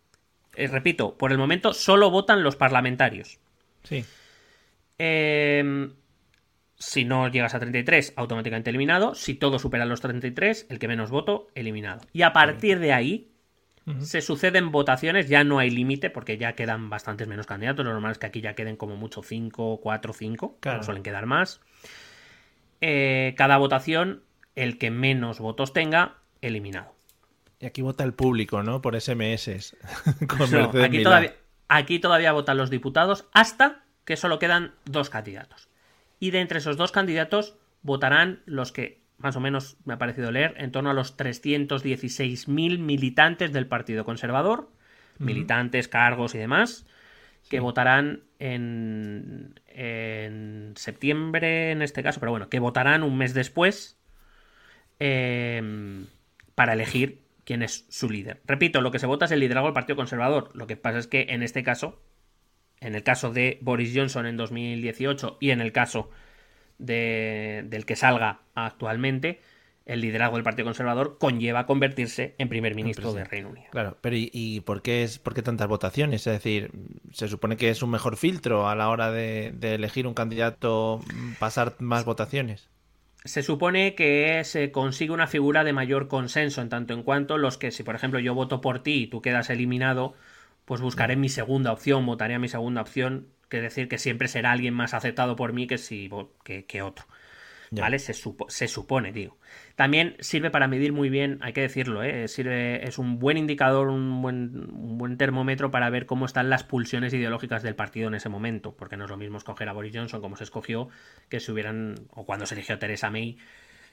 [0.54, 3.38] Eh, repito, por el momento solo votan los parlamentarios.
[3.84, 4.04] Sí.
[4.98, 5.90] Eh,
[6.80, 9.14] si no llegas a 33, automáticamente eliminado.
[9.14, 12.00] Si todo supera los 33, el que menos voto, eliminado.
[12.12, 13.30] Y a partir de ahí,
[13.98, 17.84] se suceden votaciones, ya no hay límite porque ya quedan bastantes menos candidatos.
[17.84, 21.26] Lo normal es que aquí ya queden como mucho 5, 4, 5, no suelen quedar
[21.26, 21.60] más.
[22.80, 24.22] Eh, cada votación,
[24.54, 26.94] el que menos votos tenga, eliminado.
[27.60, 28.80] Y aquí vota el público, ¿no?
[28.80, 29.76] Por SMS.
[30.82, 31.34] aquí, todavía,
[31.68, 35.68] aquí todavía votan los diputados hasta que solo quedan dos candidatos.
[36.18, 40.32] Y de entre esos dos candidatos votarán los que más o menos me ha parecido
[40.32, 44.70] leer, en torno a los 316.000 militantes del Partido Conservador,
[45.18, 46.86] militantes, cargos y demás,
[47.50, 53.98] que votarán en, en, septiembre en este caso, pero bueno, que votarán un mes después
[54.98, 56.06] em,
[56.54, 57.20] para elegir
[57.50, 58.40] quién es su líder.
[58.46, 60.50] Repito, lo que se vota es el liderazgo del Partido Conservador.
[60.54, 62.00] Lo que pasa es que en este caso,
[62.78, 66.10] en el caso de Boris Johnson en 2018 y en el caso
[66.78, 69.40] del que salga actualmente,
[69.84, 73.66] el liderazgo del Partido Conservador conlleva convertirse en primer ministro de Reino Unido.
[73.72, 76.28] Claro, pero ¿y, por, qué es, por qué tantas votaciones?
[76.28, 76.70] Es decir,
[77.10, 81.00] ¿se supone que es un mejor filtro a la hora de, elegir un candidato
[81.40, 82.68] pasar más votaciones?
[83.24, 87.58] Se supone que se consigue una figura de mayor consenso en tanto en cuanto los
[87.58, 90.14] que, si por ejemplo yo voto por ti y tú quedas eliminado,
[90.64, 94.52] pues buscaré mi segunda opción, votaré a mi segunda opción que decir que siempre será
[94.52, 96.08] alguien más aceptado por mí que, si,
[96.44, 97.06] que, otro.
[97.72, 97.98] ¿Vale?
[97.98, 99.36] Se, se, supone, digo.
[99.80, 102.28] También sirve para medir muy bien, hay que decirlo, ¿eh?
[102.28, 106.64] sirve, es un buen indicador, un buen, un buen termómetro para ver cómo están las
[106.64, 109.96] pulsiones ideológicas del partido en ese momento, porque no es lo mismo escoger a Boris
[109.96, 110.90] Johnson como se escogió
[111.30, 113.38] que si hubieran, o cuando se eligió a Theresa May,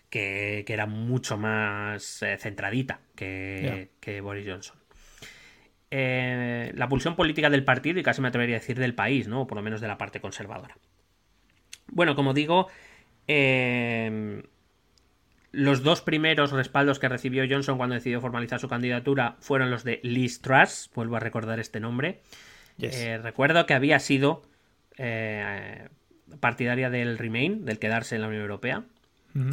[0.09, 4.75] que, que era mucho más eh, centradita que, que Boris Johnson.
[5.89, 9.43] Eh, la pulsión política del partido y casi me atrevería a decir del país, ¿no?
[9.43, 10.75] O por lo menos de la parte conservadora.
[11.87, 12.67] Bueno, como digo,
[13.25, 14.43] eh,
[15.57, 19.99] los dos primeros respaldos que recibió Johnson cuando decidió formalizar su candidatura fueron los de
[20.03, 22.21] Liz Truss, vuelvo a recordar este nombre.
[22.79, 24.43] Eh, recuerdo que había sido
[26.39, 28.83] partidaria del Remain, del quedarse en la Unión Europea.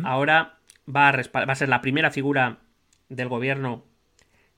[0.03, 2.59] Ahora va a, va a ser la primera figura
[3.09, 3.85] del gobierno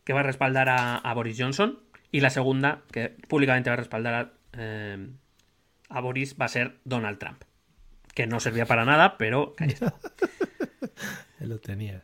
[0.05, 1.81] que va a respaldar a, Boris Johnson.
[2.13, 5.09] Y la segunda, que públicamente va a respaldar a, eh,
[5.89, 7.43] a Boris, va a ser Donald Trump.
[8.17, 9.55] Que no servía para nada, pero...
[11.39, 12.03] Lo tenía.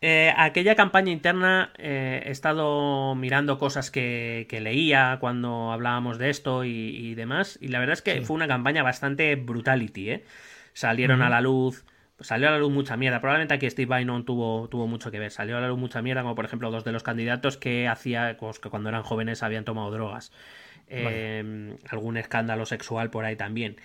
[0.00, 6.64] Eh, aquella campaña interna eh, he estado mirando cosas que, leía cuando hablábamos de esto
[6.64, 7.58] y, demás.
[7.60, 10.24] Y la verdad es que fue una campaña bastante brutality, ¿eh?
[10.72, 11.84] Salieron a la luz
[12.20, 13.20] salió a la luz mucha mierda.
[13.20, 15.30] Probablemente aquí Steve Bannon tuvo, tuvo mucho que ver.
[15.30, 18.36] Salió a la luz mucha mierda, como por ejemplo dos de los candidatos que hacía,
[18.40, 20.32] pues, que cuando eran jóvenes habían tomado drogas.
[20.90, 23.76] Em, algún escándalo sexual por ahí también.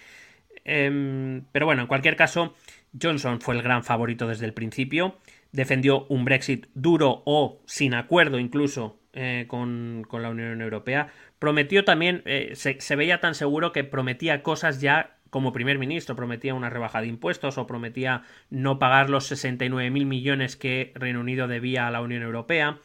[0.66, 2.55] Em, pero bueno, en cualquier caso,
[2.99, 5.18] Johnson fue el gran favorito desde el principio.
[5.51, 11.09] Defendió un Brexit duro o sin acuerdo incluso eh, con, la Unión Europea.
[11.39, 16.53] Prometió también, eh, se veía tan seguro que prometía cosas ya como primer ministro prometía
[16.53, 21.47] una rebaja de impuestos o prometía no pagar los 69 mil millones que Reino Unido
[21.47, 22.78] debía a la Unión Europea.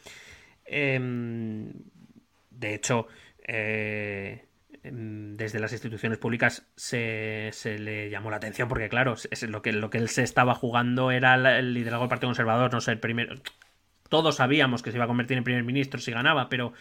[0.65, 1.75] Em,
[2.51, 3.07] de hecho,
[3.47, 4.48] eh,
[4.83, 9.91] desde las instituciones públicas se, le llamó la atención porque, claro, es lo, que, lo
[9.91, 13.35] que él se estaba jugando era el liderazgo del Partido Conservador, no sé, el primero.
[14.09, 16.73] Todos sabíamos que se iba a convertir en primer ministro si ganaba, pero,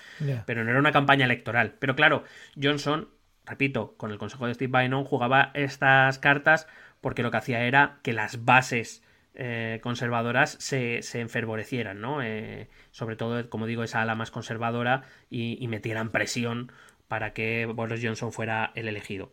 [0.46, 1.76] pero no era una campaña electoral.
[1.80, 2.24] Pero claro,
[2.62, 3.10] Johnson
[3.48, 6.68] repito, con el consejo de Steve Bannon jugaba estas cartas
[7.02, 12.22] porque lo que hacía era que las bases eh, conservadoras se, enfervorecieran, ¿no?
[12.22, 16.72] Eh, sobre todo, como digo, esa ala más conservadora y, metieran presión
[17.08, 19.32] para que Boris Johnson fuera el elegido.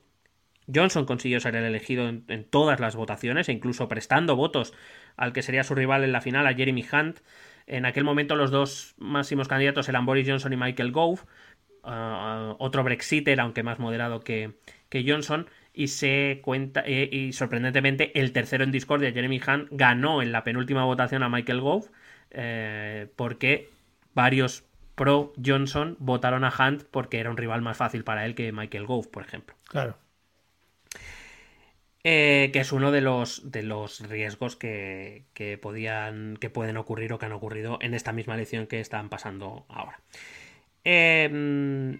[0.72, 4.72] Johnson consiguió ser el elegido en, todas las votaciones, e incluso prestando votos
[5.16, 7.20] al que sería su rival en la final, a Jeremy Hunt.
[7.66, 11.20] En aquel momento los dos máximos candidatos eran Boris Johnson y Michael Gove,
[11.84, 14.52] uh, otro Brexiter, aunque más moderado que,
[14.88, 20.22] que Johnson, y se cuenta, eh, y sorprendentemente el tercero en discordia, Jeremy Hunt, ganó
[20.22, 21.90] en la penúltima votación a Michael Gove,
[22.30, 23.70] eh, porque
[24.14, 24.64] varios
[24.94, 28.86] pro Johnson votaron a Hunt porque era un rival más fácil para él que Michael
[28.86, 29.54] Gove, por ejemplo.
[29.68, 29.96] Claro.
[32.06, 37.14] Eh, que es uno de los, de los riesgos que, que, podían, que pueden ocurrir
[37.14, 40.00] o que han ocurrido en esta misma elección que están pasando ahora.
[40.84, 41.98] Eh,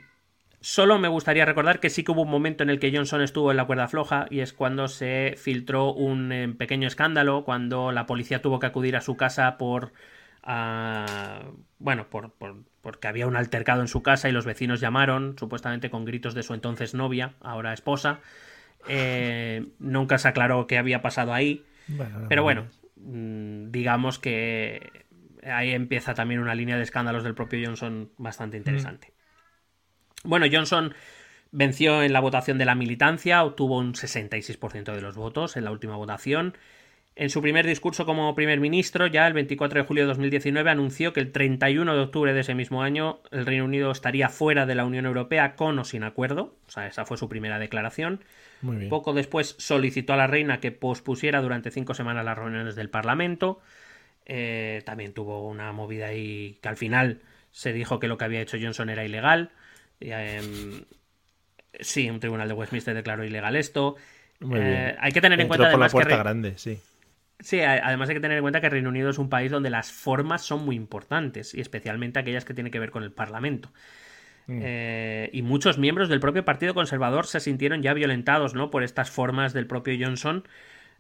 [0.61, 3.51] solo me gustaría recordar que sí que hubo un momento en el que Johnson estuvo
[3.51, 8.05] en la cuerda floja y es cuando se filtró un eh, pequeño escándalo, cuando la
[8.05, 9.93] policía tuvo que acudir a su casa por...
[10.47, 15.37] Uh, bueno, por, por, porque había un altercado en su casa y los vecinos llamaron,
[15.39, 18.21] supuestamente con gritos de su entonces novia, ahora esposa.
[18.89, 21.65] Eh, nunca se aclaró qué había pasado ahí.
[21.89, 22.67] Bueno, pero bueno,
[22.97, 25.05] mmm, digamos que
[25.45, 29.13] ahí empieza también una línea de escándalos del propio Johnson bastante interesante.
[30.25, 30.29] Mm.
[30.29, 30.95] Bueno, Johnson
[31.53, 35.71] venció en la votación de la militancia, obtuvo un 66% de los votos en la
[35.71, 36.57] última votación.
[37.17, 41.13] En su primer discurso como primer ministro, ya el 24 de julio de 2019, anunció
[41.13, 44.75] que el 31 de octubre de ese mismo año el Reino Unido estaría fuera de
[44.75, 46.57] la Unión Europea con o sin acuerdo.
[46.67, 48.21] O sea, esa fue su primera declaración.
[48.89, 53.61] Poco después solicitó a la reina que pospusiera durante cinco semanas las reuniones del Parlamento.
[54.27, 57.21] Eh, también tuvo una movida ahí que al final
[57.53, 59.51] se dijo que lo que había hecho Johnson era ilegal.
[60.01, 60.41] Eh,
[61.79, 63.97] sí, un tribunal de Westminster declaró ilegal esto.
[64.53, 66.81] Eh, hay que tener en cuenta por además la puerta que grande, sí.
[67.41, 69.93] Sí, además hay que tener en cuenta que Reino Unido es un país donde las
[69.93, 73.71] formas son muy importantes, y especialmente aquellas que tienen que ver con el Parlamento.
[74.47, 74.61] Mm.
[74.63, 78.71] Eh, y muchos miembros del propio Partido Conservador se sintieron ya violentados ¿no?
[78.71, 80.47] por estas formas del propio Johnson,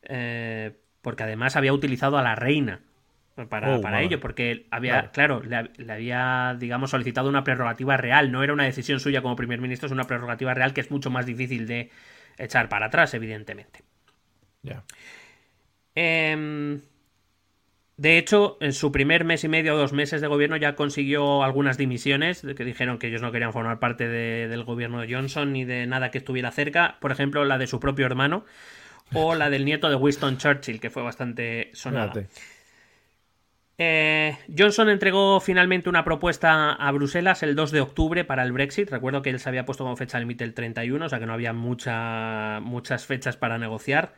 [0.02, 0.72] eh,
[1.02, 2.80] porque además había utilizado a la reina
[3.48, 8.30] para, Oh, para ello, porque había, claro, le, le había, digamos, solicitado una prerrogativa real,
[8.30, 11.10] no era una decisión suya como primer ministro, es una prerrogativa real que es mucho
[11.10, 11.90] más difícil de
[12.38, 13.82] echar para atrás, evidentemente.
[14.62, 14.84] Ya.
[15.94, 16.80] Em,
[17.96, 21.44] de hecho, en su primer mes y medio o dos meses de gobierno ya consiguió
[21.44, 25.52] algunas dimisiones, que dijeron que ellos no querían formar parte de- del gobierno de Johnson
[25.52, 26.96] ni de nada que estuviera cerca.
[27.00, 28.44] Por ejemplo, la de su propio hermano
[29.12, 32.12] o la del nieto de Winston Churchill, que fue bastante sonada.
[33.76, 38.88] Eh, Johnson entregó finalmente una propuesta a Bruselas el 2 de octubre para el Brexit.
[38.90, 41.32] Recuerdo que él se había puesto como fecha límite el 31, o sea que no
[41.32, 44.14] había mucha- muchas fechas para negociar.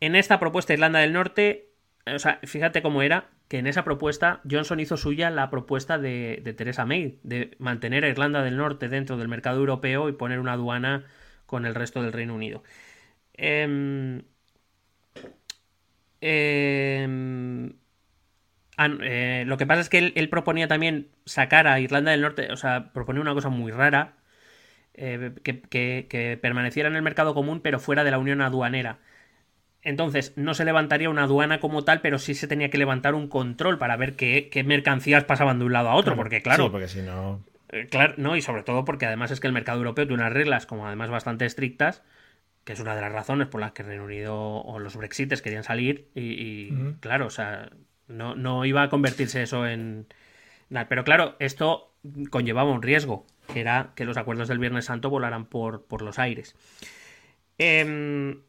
[0.00, 1.70] En esta propuesta Irlanda del Norte,
[2.06, 6.40] o sea, fíjate cómo era, que en esa propuesta Johnson hizo suya la propuesta de,
[6.42, 10.38] de Theresa May, de mantener a Irlanda del Norte dentro del mercado europeo y poner
[10.40, 11.04] una aduana
[11.46, 12.62] con el resto del Reino Unido.
[13.34, 14.22] Em,
[16.20, 17.72] em,
[19.02, 22.56] eh, lo que pasa es que él, proponía también sacar a Irlanda del Norte, o
[22.56, 24.16] sea, proponía una cosa muy rara,
[24.94, 28.98] eh, que permaneciera en el mercado común pero fuera de la unión aduanera.
[29.82, 33.28] Entonces, no se levantaría una aduana como tal, pero sí se tenía que levantar un
[33.28, 36.70] control para ver qué, qué mercancías pasaban de un lado a otro, porque claro, Sí,
[36.70, 37.40] porque si no.
[37.70, 40.34] eh, claro, no, y sobre todo porque además es que el mercado europeo tiene unas
[40.34, 42.02] reglas como además bastante estrictas,
[42.64, 45.64] que es una de las razones por las que Reino Unido o los Brexites querían
[45.64, 47.70] salir y, claro, o sea,
[48.06, 50.06] no, no iba a convertirse eso en...
[50.68, 50.88] nada.
[50.88, 51.94] Pero claro, esto
[52.28, 56.18] conllevaba un riesgo, que era que los acuerdos del Viernes Santo volaran por, por los
[56.18, 56.54] aires.
[57.56, 58.40] Em,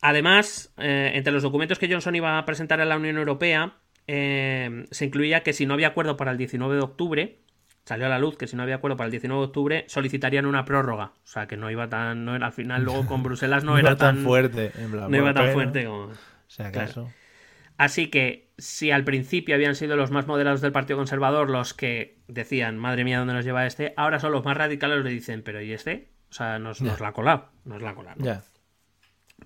[0.00, 3.74] Además, eh, entre los documentos que Johnson iba a presentar a la Unión Europea,
[4.06, 7.38] eh, se incluía que si no había acuerdo para el 19 de octubre,
[7.84, 10.46] salió a la luz que si no había acuerdo para el 19 de octubre, solicitarían
[10.46, 11.12] una prórroga.
[11.24, 12.24] O sea, que no iba tan.
[12.24, 14.72] No era, al final, luego con Bruselas no, era tan, fuerte.
[14.78, 16.04] en plan, No iba tan fuerte como.
[16.04, 16.14] O
[16.46, 16.84] sea, Claro.
[16.84, 17.12] acaso.
[17.76, 22.18] Así que, si al principio habían sido los más moderados del Partido Conservador los que
[22.26, 23.94] decían, madre mía, ¿dónde nos lleva este?
[23.96, 26.08] Ahora son los más radicales los que dicen, ¿pero y este?
[26.30, 27.50] O sea, nos, nos la ha colado.
[27.64, 28.42] Nos la ha colado.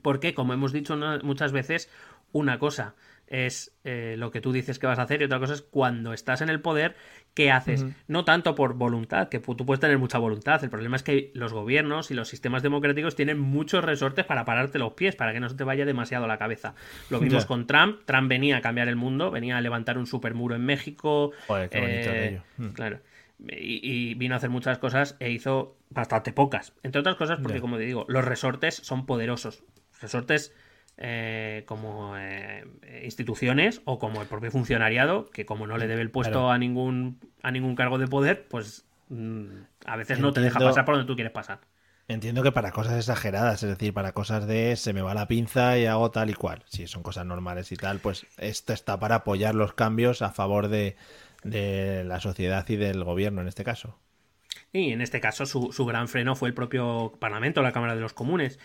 [0.00, 1.90] Porque, como hemos dicho muchas veces,
[2.32, 2.94] una cosa
[3.32, 6.12] es eh, lo que tú dices que vas a hacer y otra cosa es cuando
[6.12, 6.96] estás en el poder,
[7.32, 7.86] ¿qué haces?
[8.06, 10.62] No tanto por voluntad, que tú puedes tener mucha voluntad.
[10.62, 14.78] El problema es que los gobiernos y los sistemas democráticos tienen muchos resortes para pararte
[14.78, 16.74] los pies, para que no se te vaya demasiado la cabeza.
[17.08, 18.00] Lo vimos con Trump.
[18.04, 21.32] Trump venía a cambiar el mundo, venía a levantar un supermuro en México.
[21.46, 22.42] Joder, qué bonito eh.
[22.58, 22.68] Mm.
[22.68, 23.00] Claro.
[23.48, 26.74] Y, y vino a hacer muchas cosas e hizo bastante pocas.
[26.82, 29.64] Entre otras cosas porque, como te digo, los resortes son poderosos.
[30.02, 30.52] Resortes
[30.98, 32.64] eh, como eh,
[33.04, 36.50] instituciones o como el propio funcionariado, que como no le debe el puesto Claro.
[36.50, 39.46] a ningún a ningún cargo de poder, pues mm,
[39.86, 41.60] a veces no te deja pasar por donde tú quieres pasar.
[42.08, 45.78] Entiendo que para cosas exageradas, es decir, para cosas de se me va la pinza
[45.78, 46.62] y hago tal y cual.
[46.66, 50.68] Si son cosas normales y tal, pues esto está para apoyar los cambios a favor
[50.68, 50.96] de,
[51.42, 53.98] de la sociedad y del gobierno en este caso.
[54.72, 58.00] Y en este caso su, su gran freno fue el propio Parlamento, la Cámara de
[58.02, 58.58] los Comunes.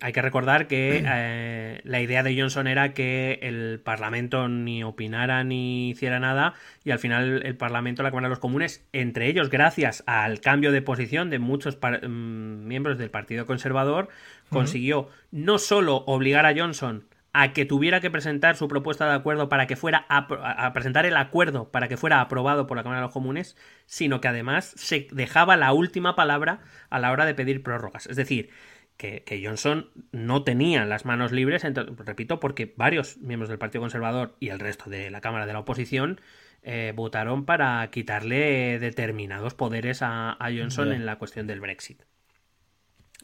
[0.00, 5.42] Hay que recordar que eh, la idea de Johnson era que el Parlamento ni opinara
[5.42, 9.50] ni hiciera nada y al final el Parlamento, la Cámara de los Comunes, entre ellos
[9.50, 14.08] gracias al cambio de posición de muchos mm, miembros del Partido Conservador,
[14.50, 19.48] consiguió no solo obligar a Johnson a que tuviera que presentar su propuesta de acuerdo
[19.48, 23.06] para que fuera a, presentar el acuerdo para que fuera aprobado por la Cámara de
[23.06, 27.62] los Comunes, sino que además se dejaba la última palabra a la hora de pedir
[27.62, 28.06] prórrogas.
[28.06, 28.50] Es decir,
[28.98, 31.62] que, Johnson no tenía las manos libres,
[32.04, 35.60] repito, porque varios miembros del Partido Conservador y el resto de la Cámara de la
[35.60, 36.20] oposición
[36.62, 42.02] eh, votaron para quitarle determinados poderes a, Johnson en la cuestión del Brexit.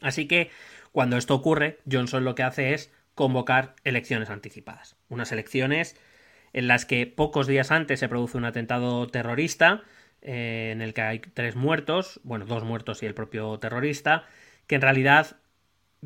[0.01, 0.49] Así que
[0.93, 4.95] cuando esto ocurre, Johnson lo que hace es convocar elecciones anticipadas.
[5.09, 5.99] Unas elecciones
[6.53, 9.83] en las que pocos días antes se produce un atentado terrorista,
[10.21, 14.25] eh, en el que hay tres muertos, bueno, dos muertos y el propio terrorista,
[14.67, 15.35] que en realidad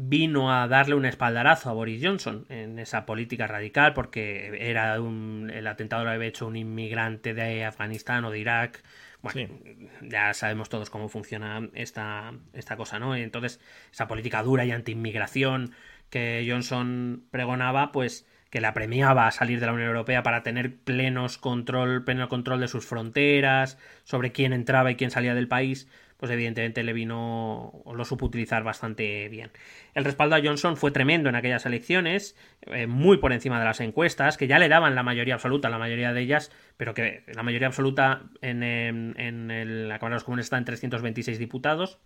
[0.01, 5.51] vino a darle un espaldarazo a Boris Johnson en esa política radical porque era un,
[5.53, 8.81] el atentado lo había hecho un inmigrante de Afganistán o de Irak.
[9.21, 9.53] Bueno,
[10.01, 13.13] ya sabemos todos cómo funciona esta, esta cosa, ¿no?
[13.13, 13.59] Entonces,
[13.91, 15.73] esa política dura y anti-inmigración
[16.09, 20.77] que Johnson pregonaba, pues que la premiaba a salir de la Unión Europea para tener
[20.77, 25.89] plenos control, pleno control de sus fronteras, sobre quién entraba y quién salía del país,
[26.19, 29.51] pues evidentemente le vino o lo supo utilizar bastante bien.
[29.93, 33.79] El respaldo a Johnson fue tremendo en aquellas elecciones, eh, muy por encima de las
[33.79, 37.41] encuestas, que ya le daban la mayoría absoluta, la mayoría de ellas, pero que la
[37.41, 41.99] mayoría absoluta en, en, la Cámara de los Comunes está en 326 diputados.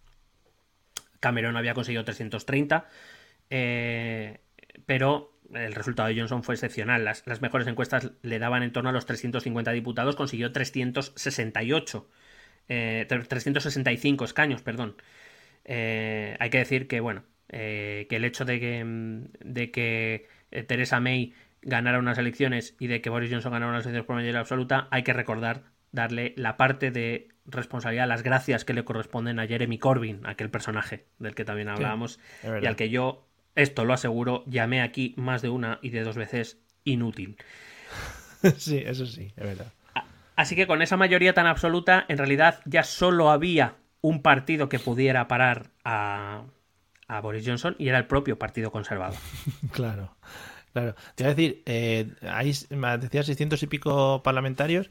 [1.20, 2.86] Cameron había conseguido 330,
[3.50, 4.42] eh,
[4.86, 7.04] pero el resultado de Johnson fue excepcional.
[7.04, 12.08] Las, las mejores encuestas le daban en torno a los 350 diputados, consiguió 368
[12.68, 14.96] 365 eh, escaños, perdón.
[15.66, 20.28] Eh, hay que decir que, bueno, eh, que el hecho de que, mm, de que
[20.68, 24.40] Theresa May ganara unas elecciones y de que Boris Johnson ganara unas elecciones por mayoría
[24.40, 29.48] absoluta, hay que recordar darle la parte de responsabilidad, las gracias que le corresponden a
[29.48, 32.20] Jeremy Corbyn, aquel personaje del que también hablábamos,
[32.62, 36.16] y al que yo, esto lo aseguro, llamé aquí más de una y de dos
[36.16, 37.38] veces inútil.
[38.58, 39.72] sí, eso sí, es verdad.
[40.36, 44.80] Así que con esa mayoría tan absoluta, en realidad ya solo había un partido que
[44.80, 46.44] pudiera parar a,
[47.22, 49.18] Boris Johnson y era el propio Partido Conservador.
[49.72, 50.16] claro,
[50.74, 50.96] claro.
[51.16, 52.54] Te voy a decir, eh, hay,
[53.00, 54.90] decía 600 y pico parlamentarios,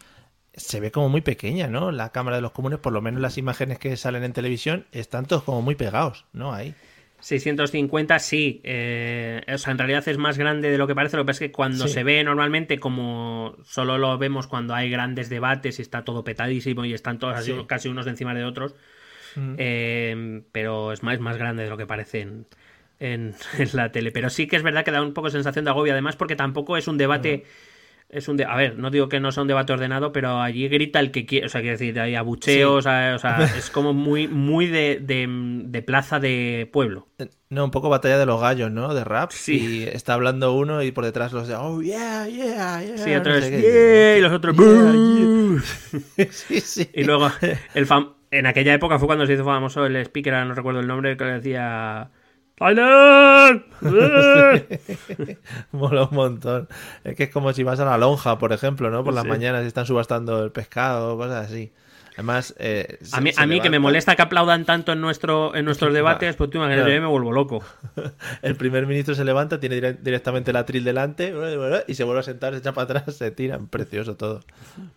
[0.54, 1.90] se ve como muy pequeña, ¿no?
[1.90, 5.26] La Cámara de los Comunes, por lo menos las imágenes que salen en televisión, están
[5.26, 6.52] todos como muy pegados, ¿no?
[6.52, 6.74] Ahí.
[7.22, 11.22] 650 sí, eh, o sea, en realidad es más grande de lo que parece, lo
[11.22, 15.28] que pasa es que cuando se ve normalmente como solo lo vemos cuando hay grandes
[15.28, 18.74] debates y está todo petadísimo y están todos así, casi unos encima de otros,
[19.36, 19.54] mm.
[19.56, 22.46] eh, pero es más, más grande de lo que parece en,
[22.98, 23.36] en,
[23.72, 24.10] la tele.
[24.10, 26.76] Pero sí que es verdad que da un poco sensación de agobio, además porque tampoco
[26.76, 27.44] es un debate
[28.12, 31.00] es un a ver, no digo que no sea un debate ordenado, pero allí grita
[31.00, 33.16] el que quiere, o sea, quiero decir, hay abucheos, o sea,
[33.56, 37.08] es como muy muy de, de, plaza de pueblo.
[37.18, 38.94] Eh, no, un poco batalla de los gallos, ¿no?
[38.94, 39.30] De rap.
[39.32, 39.54] Sí.
[39.54, 42.98] Y está hablando uno y por detrás los de, oh, yeah, yeah, yeah.
[42.98, 44.54] Sí, otros, yeah, y los otros,
[46.30, 46.90] sí, sí.
[46.92, 47.30] Y luego,
[47.74, 47.86] el
[48.30, 51.24] en aquella época fue cuando se hizo famoso el speaker, no recuerdo el nombre, que
[51.24, 52.10] decía
[55.72, 56.68] Mola un montón.
[57.04, 59.02] Es que es como si vas a la lonja, por ejemplo, ¿no?
[59.04, 61.72] Por las mañanas y están subastando el pescado, cosas así.
[62.14, 65.64] Además, eh, a mí, a mí que me molesta que aplaudan tanto en nuestro en
[65.64, 67.64] nuestros debates, pues tú imagínate, yo me vuelvo loco.
[68.42, 71.32] El primer ministro se levanta, tiene directamente el atril delante
[71.86, 73.66] y se vuelve a sentar, se echa para atrás, se tiran.
[73.66, 74.40] Precioso todo.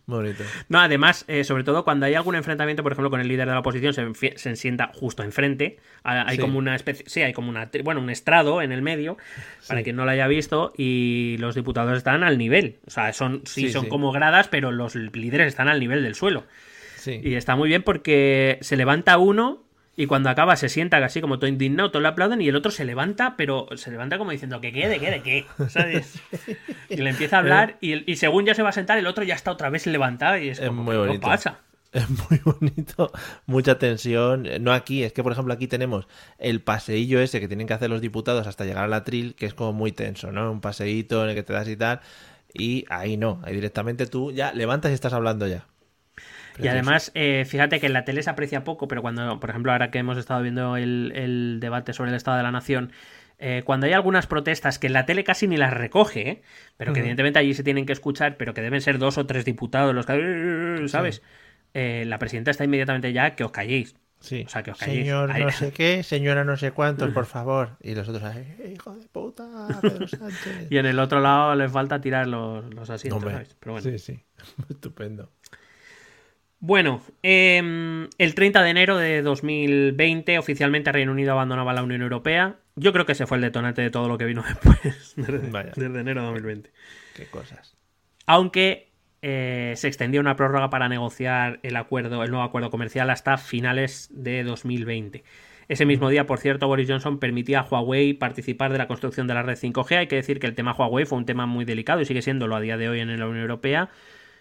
[0.06, 0.44] Muy bonito.
[0.70, 3.54] No, además, eh, sobre todo cuando hay algún enfrentamiento, por ejemplo, con el líder de
[3.54, 5.78] la oposición, se, se sienta justo enfrente.
[6.04, 9.18] Hay como una especie, sí, hay como una, bueno, un estrado en el medio,
[9.68, 12.78] para quien no lo haya visto, y los diputados están al nivel.
[12.86, 16.44] O sea, son, sí, son como gradas, pero los líderes están al nivel del suelo.
[17.07, 19.65] Y está muy bien porque se levanta uno
[19.98, 22.72] y cuando acaba se sienta así como todo indignado, todos le aplauden y el otro
[22.72, 26.22] se levanta, pero se levanta como diciendo que quede, quede, que, ¿sabes?
[26.90, 29.36] y le empieza a hablar y, según ya se va a sentar, el otro ya
[29.36, 31.22] está otra vez levantado y es, como, muy bonito.
[31.22, 31.60] pasa?
[31.94, 33.10] Es muy bonito,
[33.45, 34.49] mucha tensión.
[34.60, 36.10] No aquí, es que por ejemplo aquí tenemos
[36.40, 39.53] el paseillo ese que tienen que hacer los diputados hasta llegar al atril, que es
[39.53, 40.52] como muy tenso, ¿no?
[40.52, 42.02] Un paseíto en el que te das y tal.
[42.53, 45.68] Y ahí no, ahí directamente tú ya levantas y estás hablando ya.
[46.57, 49.72] Y además, eh, fíjate que en la tele se aprecia poco, pero cuando, por ejemplo,
[49.72, 52.91] ahora que hemos estado viendo el, el debate sobre el Estado de la Nación,
[53.40, 56.41] eh, cuando hay algunas protestas que en la tele casi ni las recoge, ¿eh?
[56.77, 59.44] pero que evidentemente allí se tienen que escuchar, pero que deben ser dos o tres
[59.44, 60.86] diputados los que...
[60.88, 61.22] ¿Sabes?
[61.73, 63.95] Eh, la presidenta está inmediatamente ya que os calléis.
[64.22, 64.44] Sí.
[64.45, 65.02] O sea, que os calléis.
[65.02, 67.77] Señor no sé qué, señora no sé cuántos, por favor.
[67.82, 70.68] Y los otros, "Ay, hijo de puta, Pedro Sánchez.
[70.72, 73.56] Y en el otro lado les falta tirar los, los asientos, ¿sabes?
[73.60, 73.84] Pero bueno.
[73.84, 74.23] Sí, sí.
[74.69, 75.30] Estupendo.
[76.60, 82.56] Bueno, em, el 30 de enero de 2020 oficialmente Reino Unido abandonaba la Unión Europea.
[82.76, 85.72] Yo creo que ese fue el detonante de todo lo que vino después, desde, Vaya.
[85.76, 86.72] desde enero de 2020.
[87.15, 87.76] Qué cosas.
[88.26, 88.91] Aunque
[89.22, 94.10] eh, se extendió una prórroga para negociar el acuerdo, el nuevo acuerdo comercial hasta finales
[94.11, 95.23] de 2020.
[95.68, 99.34] Ese mismo día, por cierto, Boris Johnson permitía a Huawei participar de la construcción de
[99.34, 99.98] la red 5G.
[99.98, 102.56] Hay que decir que el tema Huawei fue un tema muy delicado y sigue siéndolo
[102.56, 103.90] a día de hoy en la Unión Europea.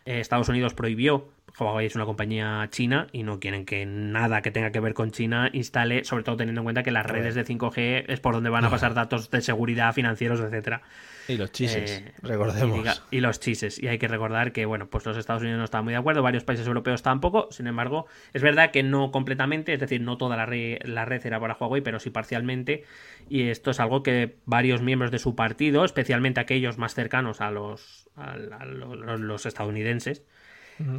[0.06, 1.28] Eh, Estados Unidos prohibió,
[1.58, 5.12] Huawei es una compañía china y no quieren que nada que tenga que ver con
[5.12, 8.50] China instale, sobre todo teniendo en cuenta que las redes de 5G es por donde
[8.50, 10.82] van a pasar datos de seguridad, financieros, etcétera.
[11.28, 12.76] Y los chises, Eh, recordemos.
[12.76, 13.82] Y, diga- y los chises.
[13.82, 16.22] Y hay que recordar que, bueno, pues los Estados Unidos no estaban muy de acuerdo,
[16.22, 17.48] varios países europeos tampoco.
[17.50, 21.24] Sin embargo, es verdad que no completamente, es decir, no toda la, re- la red
[21.24, 22.84] era para Huawei, pero sí parcialmente.
[23.28, 27.50] Y esto es algo que varios miembros de su partido, especialmente aquellos más cercanos a
[27.50, 30.24] los, a la- a los, los estadounidenses,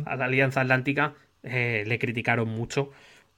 [0.06, 2.91] a la Alianza Atlántica, eh, le criticaron mucho.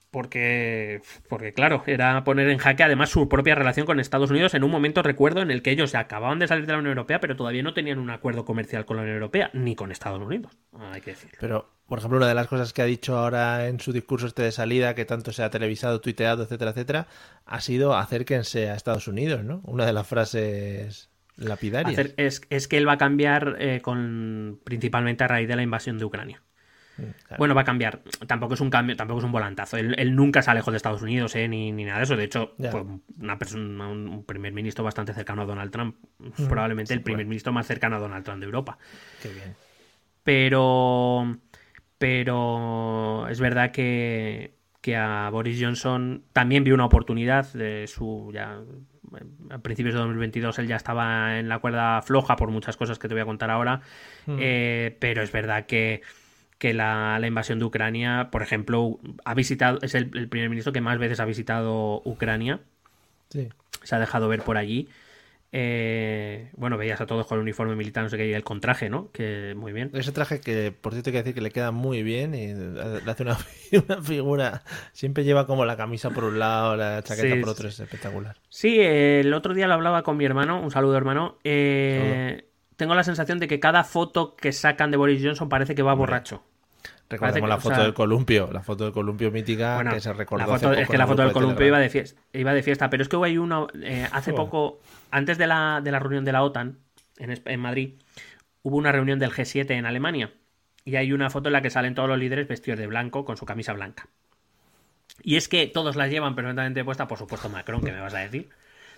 [0.09, 4.63] Porque, porque, claro, era poner en jaque además su propia relación con Estados Unidos en
[4.63, 7.35] un momento, recuerdo, en el que ellos acababan de salir de la Unión Europea, pero
[7.35, 10.57] todavía no tenían un acuerdo comercial con la Unión Europea, ni con Estados Unidos,
[10.93, 11.37] hay que decirlo.
[11.41, 14.43] Pero, por ejemplo, una de las cosas que ha dicho ahora en su discurso este
[14.43, 17.07] de salida, que tanto se ha televisado, tuiteado, etcétera, etcétera,
[17.45, 19.61] ha sido acérquense a Estados Unidos, ¿no?
[19.65, 21.93] Una de las frases lapidarias.
[21.99, 25.63] Hacer- es, es que él va a cambiar eh, con principalmente a raíz de la
[25.63, 26.41] invasión de Ucrania.
[26.97, 27.37] Claro.
[27.37, 28.01] Bueno, va a cambiar.
[28.25, 29.77] Tampoco es un cambio, tampoco es un volantazo.
[29.77, 32.15] Él, él nunca se alejó de Estados Unidos, eh, ni, ni nada de eso.
[32.15, 32.83] De hecho, fue
[33.21, 35.95] una persona, un, un primer ministro bastante cercano a Donald Trump.
[36.49, 38.77] Probablemente el primer ministro más cercano a Donald Trump de Europa.
[39.21, 39.55] Qué bien.
[40.23, 41.37] Pero.
[41.99, 48.29] Pero es verdad que, que a Boris Johnson también vio una oportunidad de su.
[48.33, 48.59] Ya,
[49.49, 53.07] a principios de 2022 él ya estaba en la cuerda floja por muchas cosas que
[53.07, 53.81] te voy a contar ahora.
[54.27, 56.01] Eh, pero es verdad que,
[56.57, 59.79] que la, la invasión de Ucrania, por ejemplo, ha visitado.
[59.81, 62.61] Es el, el primer ministro que más veces ha visitado Ucrania.
[63.29, 63.49] Sí.
[63.83, 64.89] Se ha dejado ver por allí.
[65.53, 68.89] Eh, bueno, veías a todos con el uniforme militar, no sé qué, y el contraje,
[68.89, 69.11] ¿no?
[69.11, 69.91] Que muy bien.
[69.93, 73.09] Ese traje que, por cierto, hay que decir que le queda muy bien y le
[73.09, 73.37] hace una,
[73.87, 74.63] una figura.
[74.91, 78.35] Siempre lleva como la camisa por un lado, la chaqueta Sí, por otro, es espectacular.
[78.49, 81.37] Sí, el otro día lo hablaba con mi hermano, un saludo hermano.
[81.45, 82.46] Eh,
[82.77, 85.93] tengo la sensación de que cada foto que sacan de Boris Johnson parece que va
[85.93, 86.43] borracho.
[87.09, 89.99] Recordemos que- la o foto sea- del columpio, la foto del columpio mítica Bueno, que
[90.01, 92.21] se recordó la hace foto- poco es que la foto del columpio iba de, fiesta,
[92.33, 94.79] iba de fiesta, pero es que hubo ahí uno eh, hace poco,
[95.11, 96.77] antes de la, de la reunión de la OTAN
[97.17, 97.93] en Madrid,
[98.61, 100.31] hubo una reunión del G7 en Alemania
[100.85, 103.37] y hay una foto en la que salen todos los líderes vestidos de blanco con
[103.37, 104.07] su camisa blanca.
[105.23, 108.19] Y es que todos las llevan perfectamente puesta, por supuesto Macron, que me vas a
[108.19, 108.49] decir.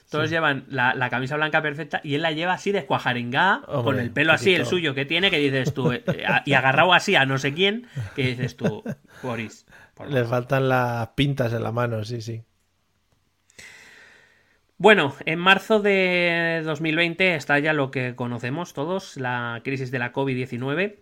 [0.10, 3.84] Todos llevan la, la camisa blanca perfecta y él la lleva así de cuajaringá, Hombre,
[3.84, 6.94] con el pelo así, el suyo que tiene, que dices tú, eh, eh, y agarrado
[6.94, 8.84] así a no sé quién, que dices tú,
[9.22, 9.68] Boris.
[10.08, 12.44] Le faltan las pintas en la mano, sí, sí.
[14.78, 20.96] Bueno, en marzo de 2020 estalla lo que conocemos todos, la crisis de la COVID-19.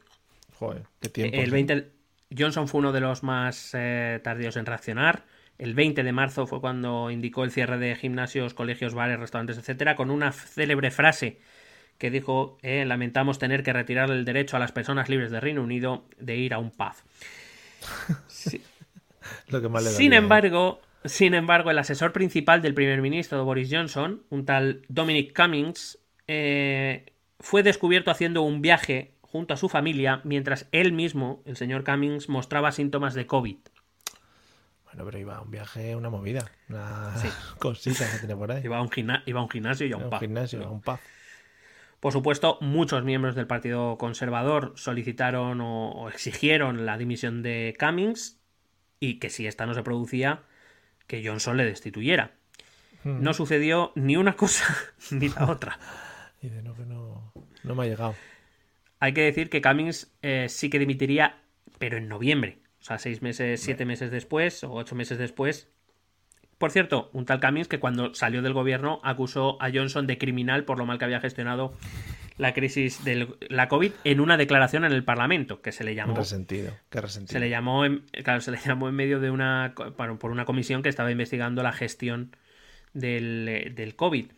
[0.58, 1.38] Joder, qué tiempo.
[1.38, 1.92] El 20,
[2.36, 5.26] Johnson fue uno de los más eh, tardíos en reaccionar.
[5.58, 9.96] El 20 de marzo fue cuando indicó el cierre de gimnasios, colegios, bares, restaurantes, etcétera,
[9.96, 11.40] con una célebre frase
[11.98, 15.64] que dijo: eh, Lamentamos tener que retirar el derecho a las personas libres de Reino
[15.64, 16.94] Unido de ir a un pub.
[18.28, 18.62] Sí.
[19.48, 20.18] Lo que más le Sin ¿eh?
[20.18, 26.00] embargo, sin embargo, el asesor principal del primer ministro Boris Johnson, un tal Dominic Cummings,
[26.28, 31.84] eh, fue descubierto haciendo un viaje junto a su familia mientras él mismo, el señor
[31.84, 33.58] Cummings, mostraba síntomas de COVID.
[34.98, 37.28] Bueno, pero iba a un viaje, una movida, una Sí.
[37.60, 38.64] cosita que tiene por ahí.
[38.66, 40.20] Iba a un, gimna- iba a un gimnasio y a un un pub.
[40.20, 40.98] gimnasio, a un pub.
[42.00, 48.40] Por supuesto, muchos miembros del Partido Conservador solicitaron o, o exigieron la dimisión de Cummings
[49.00, 50.42] y que si esta no se producía,
[51.06, 52.32] que Johnson le destituyera.
[53.04, 53.22] Hmm.
[53.22, 54.66] No sucedió ni una cosa
[55.12, 55.80] ni la otra.
[56.42, 57.34] Y de no, que no,
[57.64, 58.14] no me ha llegado.
[59.00, 61.38] Hay que decir que Cummings eh, sí que dimitiría,
[61.80, 62.60] pero en noviembre.
[62.88, 65.68] O sea, seis meses, siete meses después o ocho meses después.
[66.58, 70.64] Por cierto, un tal Cummings que cuando salió del gobierno acusó a Johnson de criminal
[70.64, 71.74] por lo mal que había gestionado
[72.38, 76.16] la crisis de la COVID en una declaración en el Parlamento, que se le llamó.
[76.16, 77.34] resentido, qué resentido.
[77.34, 79.74] Se le llamó, en, claro, se le llamó en medio de una.
[79.98, 82.38] por una comisión que estaba investigando la gestión
[82.94, 84.32] del, del COVID.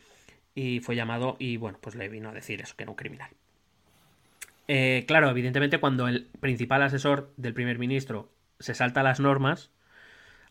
[0.56, 3.30] Y fue llamado, y bueno, pues le vino a decir eso, que era un criminal.
[4.68, 9.72] Eh, claro, evidentemente, cuando el principal asesor del primer ministro se salta las normas,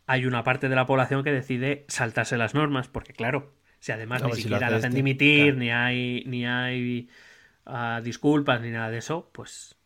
[0.06, 4.22] hay una parte de la población que decide saltarse las normas, porque claro, si además
[4.24, 7.08] ni siquiera la hacen este, dimitir, ni hay, ni hay
[7.66, 9.76] ah, disculpas, ni nada de eso, pues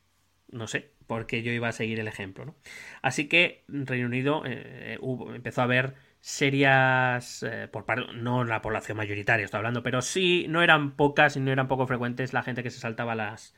[0.50, 2.44] no sé, porque yo iba a seguir el ejemplo.
[2.44, 2.54] ¿no?
[3.02, 4.98] Así que Reino Unido eh,
[5.34, 10.46] empezó a ver serias, eh, por parte, no la población mayoritaria estoy hablando, pero sí,
[10.48, 13.54] no eran pocas y no eran poco frecuentes la gente que se saltaba las,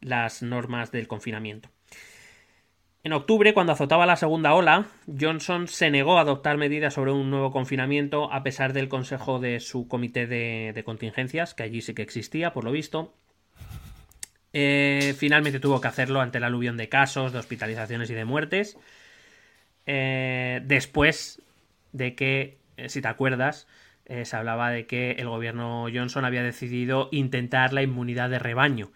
[0.00, 1.68] las normas del confinamiento.
[3.02, 4.86] En octubre, cuando azotaba la segunda ola,
[5.18, 9.60] Johnson se negó a adoptar medidas sobre un nuevo confinamiento a pesar del consejo de
[9.60, 13.14] su comité de, contingencias, que allí sí que existía, por lo visto.
[14.52, 18.76] Eh, finalmente tuvo que hacerlo ante el aluvión de casos, de hospitalizaciones y de muertes.
[19.86, 21.40] Eh, después
[21.92, 23.66] de que, eh, si te acuerdas,
[24.24, 28.90] se hablaba de que el gobierno Johnson había decidido intentar la inmunidad de rebaño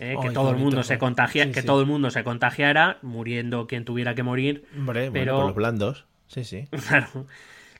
[0.00, 0.16] ¿eh?
[0.20, 4.14] que todo el mundo se contagia, que todo el mundo se contagiara, muriendo quien tuviera
[4.14, 4.64] que morir.
[4.76, 6.06] Hombre, pero por los blandos.
[6.26, 6.68] Sí, sí.
[6.88, 7.26] Claro.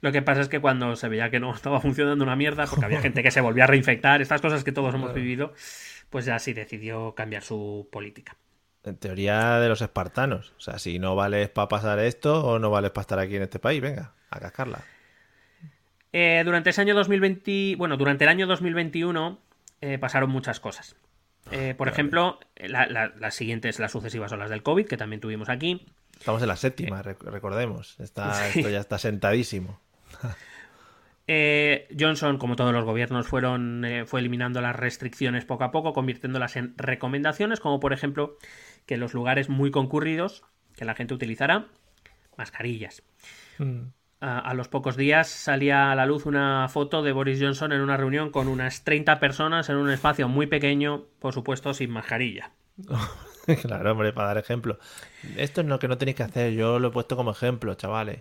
[0.03, 2.85] Lo que pasa es que cuando se veía que no estaba funcionando una mierda, porque
[2.85, 5.55] había gente que se volvía a reinfectar, estas cosas que todos hemos vivido,
[6.11, 8.37] pues ya sí decidió cambiar su política.
[8.83, 10.55] En teoría de los espartanos.
[10.57, 13.43] O sea, si no vales para pasar esto o no vales para estar aquí en
[13.43, 14.83] este país, venga, a cascarla.
[16.13, 19.39] Eh, durante ese año 2020, bueno, durante el año 2021
[19.83, 20.97] eh, pasaron muchas cosas.
[21.51, 25.87] Eh, por ejemplo, las siguientes, las sucesivas olas del COVID, que también tuvimos aquí.
[26.19, 27.99] Estamos en la séptima, recordemos.
[27.99, 29.81] Está, Esto ya está sentadísimo.
[31.33, 35.93] Eh, Johnson, como todos los gobiernos, fueron, eh, fue eliminando las restricciones poco a poco,
[35.93, 38.37] convirtiéndolas en recomendaciones, como por ejemplo
[38.85, 40.43] que en los lugares muy concurridos,
[40.75, 41.69] que la gente utilizará
[42.37, 43.05] mascarillas.
[43.59, 43.91] Mm
[44.21, 47.97] a, los pocos días salía a la luz una foto de Boris Johnson en una
[47.97, 52.53] reunión con unas 30 personas en un espacio muy pequeño, por supuesto sin mascarilla.
[53.63, 54.79] claro, hombre, para dar ejemplo.
[55.37, 58.21] Esto es lo que no tenéis que hacer, yo lo he puesto como ejemplo, chavales.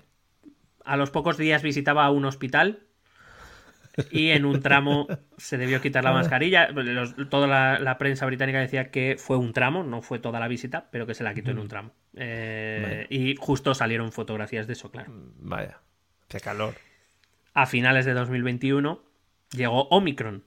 [0.86, 2.80] A los pocos días visitaba un hospital
[4.10, 5.08] y en un tramo
[5.38, 6.70] se debió quitar la mascarilla.
[7.30, 11.06] toda la, prensa británica decía que fue un tramo, no fue toda la visita, pero
[11.06, 11.92] que se la quitó en un tramo.
[12.16, 15.12] Eh, y justo salieron fotografías de eso, claro.
[15.40, 15.82] Vaya.
[16.30, 16.76] Qué calor.
[17.56, 19.02] A finales de 2021
[19.52, 20.44] llegó Omicron.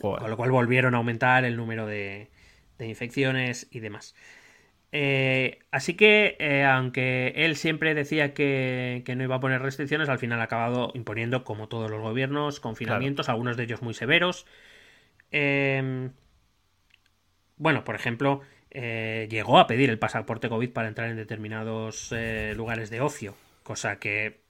[0.00, 2.30] Con lo cual volvieron a aumentar el número de,
[2.78, 4.14] infecciones y demás.
[4.92, 10.18] Eh, así que, eh, aunque él siempre decía que, no iba a poner restricciones, al
[10.18, 14.46] final ha acabado imponiendo, como todos los gobiernos, confinamientos, algunos de ellos muy severos.
[15.30, 16.12] Em,
[17.56, 22.14] bueno, por ejemplo, eh, llegó a pedir el pasaporte COVID para entrar en determinados
[22.54, 24.45] lugares de ocio, cosa que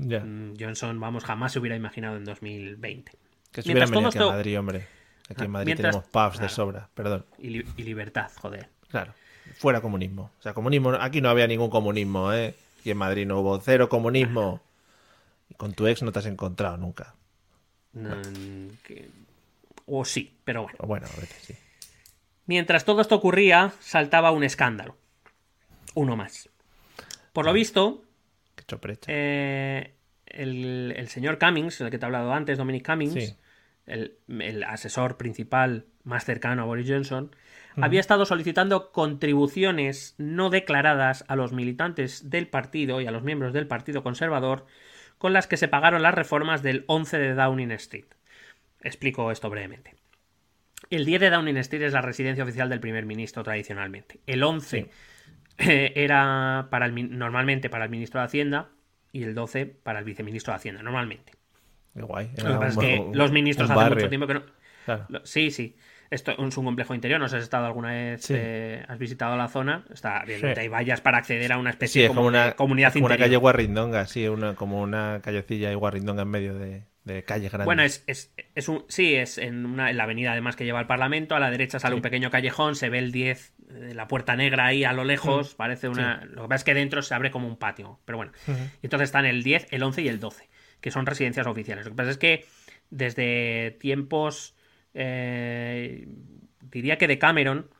[0.00, 3.12] Mm, Johnson, vamos, jamás se hubiera imaginado en 2020.
[3.52, 4.86] Que se hubieran venido aquí a Madrid, hombre.
[5.28, 7.24] Aquí en Madrid tenemos pubs de sobra, perdón.
[7.38, 8.68] Y, libertad, joder.
[8.88, 9.12] Claro,
[9.56, 10.30] fuera comunismo.
[10.38, 12.54] O sea, comunismo, aquí no había ningún comunismo, ¿eh?
[12.84, 14.60] Y en Madrid no hubo cero comunismo.
[15.48, 17.14] Y con tu ex no te has encontrado nunca.
[19.86, 20.78] O sí, pero bueno.
[20.86, 21.06] Bueno,
[21.40, 21.54] sí.
[22.46, 24.96] Mientras todo esto ocurría, saltaba un escándalo.
[25.94, 26.48] Uno más.
[27.32, 28.02] Por lo visto,
[29.08, 29.94] eh,
[30.26, 33.36] el, señor Cummings, el que te he hablado antes, Dominic Cummings,
[33.86, 37.34] el, asesor principal más cercano a Boris Johnson,
[37.76, 43.52] había estado solicitando contribuciones no declaradas a los militantes del partido y a los miembros
[43.52, 44.66] del Partido Conservador
[45.18, 48.06] con las que se pagaron las reformas del 11 de Downing Street.
[48.82, 49.94] Explico esto brevemente.
[50.88, 54.20] El 10 de Downing Street es la residencia oficial del primer ministro tradicionalmente.
[54.26, 54.90] El 11
[55.94, 58.68] era para el, normalmente para el ministro de Hacienda
[59.12, 61.32] y el 12 para el viceministro de Hacienda, normalmente.
[61.94, 62.30] Qué guay.
[62.36, 64.42] Lo que pasa es que los ministros hace mucho tiempo que no.
[65.24, 65.76] Sí, sí.
[66.10, 67.20] Esto es un complejo interior.
[67.20, 69.84] No sé si has estado alguna vez, eh, has visitado la zona.
[69.92, 74.06] Está bien, hay vallas para acceder a una especie de comunidad como una calle Guarrindonga,
[74.06, 77.64] sí, una, como una callecilla y Guarrindonga en medio de, de calles grandes.
[77.64, 80.78] Bueno, es, es, es un, sí, es en, una, en la avenida además que lleva
[80.78, 81.34] al Parlamento.
[81.34, 84.66] A la derecha sale un pequeño callejón, se ve el 10, eh, la puerta negra
[84.66, 85.54] ahí a lo lejos.
[85.54, 85.56] Mm.
[85.56, 86.24] Parece una.
[86.26, 88.00] Lo que pasa es que dentro se abre como un patio.
[88.04, 88.32] Pero bueno.
[88.46, 90.48] Y entonces están el 10, el 11 y el 12,
[90.80, 91.84] que son residencias oficiales.
[91.84, 92.46] Lo que pasa es que
[92.90, 94.54] desde tiempos.
[94.92, 96.06] Eh,
[96.60, 97.70] diría que de Cameron.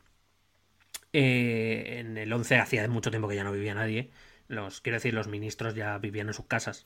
[1.13, 4.11] Eh, en el 11 hacía mucho tiempo que ya no vivía nadie.
[4.47, 6.85] Los, quiero decir, los ministros ya vivían en sus casas.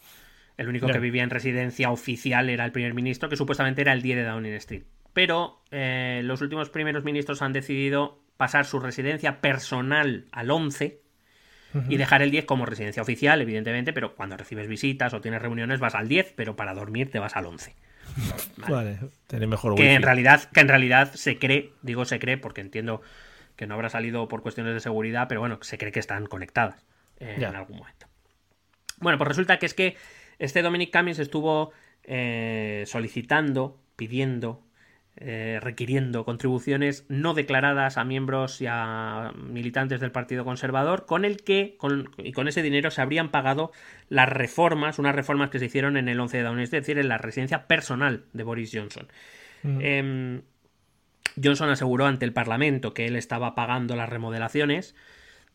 [0.57, 4.01] El único que vivía en residencia oficial era el primer ministro, que supuestamente era el
[4.01, 4.83] 10 de Downing Street.
[5.13, 10.99] pero eh, los últimos primeros ministros han decidido pasar su residencia personal al 11
[11.89, 15.81] y dejar el 10 como residencia oficial, evidentemente, pero cuando recibes visitas o tienes reuniones
[15.81, 17.75] vas al 10, pero para dormir te vas al 11.
[18.69, 22.61] Vale, tiene mejor que en realidad Que en realidad se cree, digo se cree porque
[22.61, 23.01] entiendo
[23.55, 26.85] que no habrá salido por cuestiones de seguridad, pero bueno, se cree que están conectadas
[27.19, 28.07] eh, en algún momento.
[28.99, 29.97] Bueno, pues resulta que es que
[30.39, 31.71] este Dominic Cummings estuvo
[32.03, 34.63] eh, solicitando, pidiendo,
[35.17, 41.37] eh, requiriendo contribuciones no declaradas a miembros y a militantes del Partido Conservador, con el
[41.37, 41.77] que,
[42.17, 43.71] y con ese dinero, se habrían pagado
[44.09, 47.07] las reformas, unas reformas que se hicieron en el 11 de Downing es decir, en
[47.07, 49.07] la residencia personal de Boris Johnson.
[49.63, 49.81] Mm.
[49.81, 50.41] Em,
[51.41, 54.95] Johnson aseguró ante el Parlamento que él estaba pagando las remodelaciones,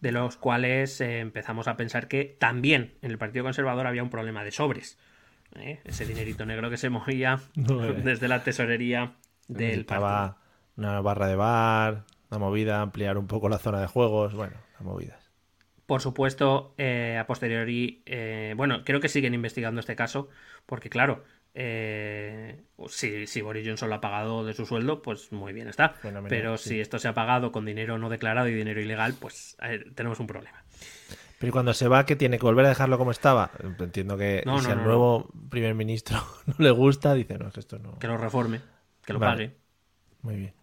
[0.01, 4.11] de los cuales eh, empezamos a pensar que también en el Partido Conservador había un
[4.11, 4.99] problema de sobres.
[5.57, 5.81] ¿eh?
[5.85, 9.15] Ese dinerito negro que se movía desde la tesorería
[9.49, 10.37] del partido.
[10.77, 14.83] una barra de bar, una movida, ampliar un poco la zona de juegos, bueno, las
[14.83, 15.31] movidas.
[15.87, 18.05] Por supuesto, eh, a posteriori,
[18.57, 20.29] bueno, creo que siguen investigando este caso,
[20.65, 21.25] porque claro,
[21.55, 25.95] eh, si, Boris Johnson lo ha pagado de su sueldo, pues muy bien está.
[26.29, 29.57] Pero si esto se ha pagado con dinero no declarado y dinero ilegal, pues
[29.95, 30.65] tenemos un problema.
[31.39, 33.51] Pero cuando se va, que tiene que volver a dejarlo como estaba.
[33.79, 37.99] Entiendo que si al nuevo primer ministro no le gusta, dice, no, que esto no.
[37.99, 38.61] Que lo reforme,
[39.05, 39.57] que lo pague.
[40.23, 40.55] Muy bien.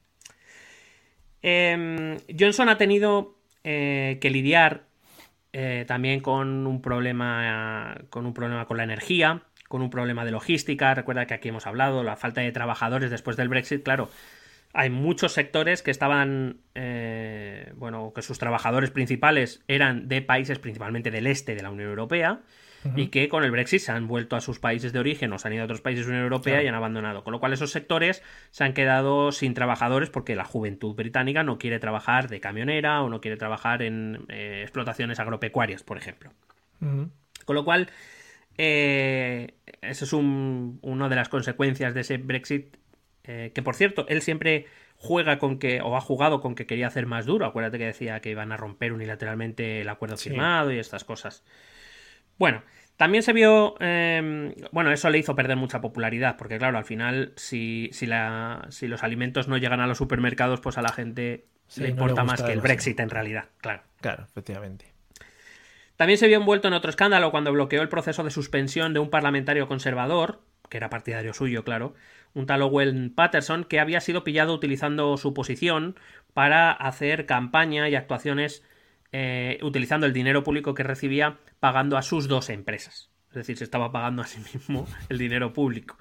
[1.41, 4.85] Em, Johnson ha tenido eh, que lidiar
[5.51, 10.31] eh, también con un problema con un problema con la energía con un problema de
[10.31, 10.93] logística.
[10.93, 14.09] Recuerda que aquí hemos hablado, la falta de trabajadores después del Brexit, claro.
[14.73, 21.09] Hay muchos sectores que estaban, eh, bueno, que sus trabajadores principales eran de países principalmente
[21.09, 22.41] del este de la Unión Europea
[22.95, 25.47] y que con el Brexit se han vuelto a sus países de origen o se
[25.47, 27.23] han ido a otros países de la Unión Europea y han abandonado.
[27.23, 31.57] Con lo cual esos sectores se han quedado sin trabajadores porque la juventud británica no
[31.57, 36.31] quiere trabajar de camionera o no quiere trabajar en eh, explotaciones agropecuarias, por ejemplo.
[36.79, 37.89] Con lo cual,
[38.57, 42.77] eh, eso es una de las consecuencias de ese Brexit.
[43.23, 46.87] Eh, que por cierto, él siempre juega con que, o ha jugado con que quería
[46.87, 47.45] hacer más duro.
[47.45, 51.43] Acuérdate que decía que iban a romper unilateralmente el acuerdo firmado y estas cosas.
[52.37, 52.63] Bueno,
[52.95, 53.75] también se vio.
[53.79, 58.65] Em, bueno, eso le hizo perder mucha popularidad, porque claro, al final, si, si, la,
[58.69, 62.41] si los alimentos no llegan a los supermercados, pues a la gente le importa más
[62.41, 63.83] que el Brexit en realidad, claro.
[64.01, 64.96] Claro, efectivamente.
[65.97, 69.09] También se vio envuelto en otro escándalo cuando bloqueó el proceso de suspensión de un
[69.09, 71.95] parlamentario conservador, que era partidario suyo, claro,
[72.33, 75.95] un tal Owen Patterson, que había sido pillado utilizando su posición
[76.33, 78.63] para hacer campaña y actuaciones
[79.11, 83.09] eh, utilizando el dinero público que recibía pagando a sus dos empresas.
[83.29, 85.97] Es decir, se estaba pagando a sí mismo el dinero público.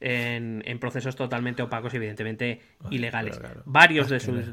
[0.00, 2.60] En, procesos totalmente opacos y evidentemente
[2.90, 3.40] ilegales.
[3.64, 4.44] Varios de sus,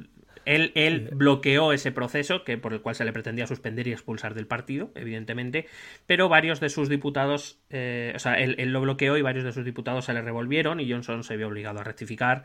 [0.46, 4.48] él, bloqueó ese proceso que, por el cual se le pretendía suspender y expulsar del
[4.48, 5.68] partido, evidentemente,
[6.06, 9.66] pero varios de sus diputados, eh, o sea, él, lo bloqueó y varios de sus
[9.66, 12.44] diputados se le revolvieron y Johnson se vio obligado a rectificar,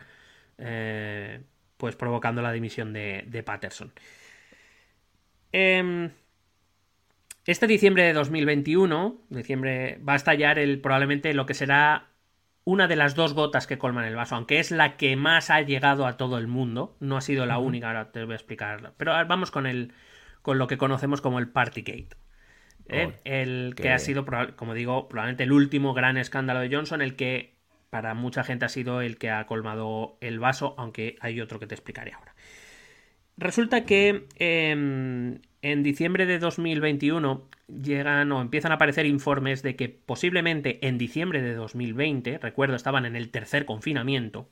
[0.59, 1.41] eh,
[1.77, 3.93] pues provocando la dimisión de, Patterson.
[5.53, 6.11] Em,
[7.47, 12.09] este diciembre de 2021, diciembre, va a estallar el, probablemente lo que será
[12.67, 15.61] una de las dos gotas que colman el vaso, aunque es la que más ha
[15.63, 18.93] llegado a todo el mundo, no ha sido la única, ahora te voy a explicar.
[18.97, 19.93] Pero vamos con el
[20.43, 22.17] con lo que conocemos como el Partygate.
[22.89, 23.13] ¿eh?
[23.25, 24.27] el que ha sido,
[24.57, 27.55] como digo, probablemente el último gran escándalo de Johnson, el que
[27.89, 31.69] para mucha gente ha sido el que ha colmado el vaso, aunque hay otro que
[31.69, 32.35] te explicaré ahora.
[33.37, 35.41] Resulta que em,
[35.73, 41.43] en diciembre de 2021 llegan o empiezan a aparecer informes de que posiblemente en diciembre
[41.43, 44.49] de 2020, recuerdo, estaban en el tercer confinamiento,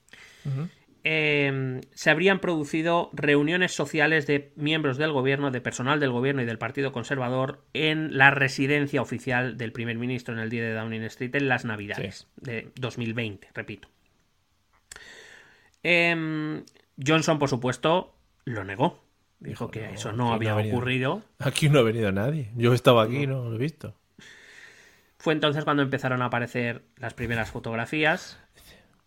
[1.05, 6.47] em, se habrían producido reuniones sociales de miembros del gobierno, de personal del gobierno y
[6.47, 11.05] del Partido Conservador en la residencia oficial del primer ministro en el día de Downing
[11.05, 13.89] Street en las Navidades de 2020, repito.
[15.85, 16.65] Em,
[17.07, 19.05] Johnson, por supuesto, lo negó.
[19.41, 21.23] Dijo que eso no había ocurrido.
[21.39, 22.51] Aquí no ha venido nadie.
[22.57, 23.95] Yo estaba aquí, no, lo he visto.
[25.19, 28.39] Fue entonces cuando empezaron a aparecer las primeras fotografías.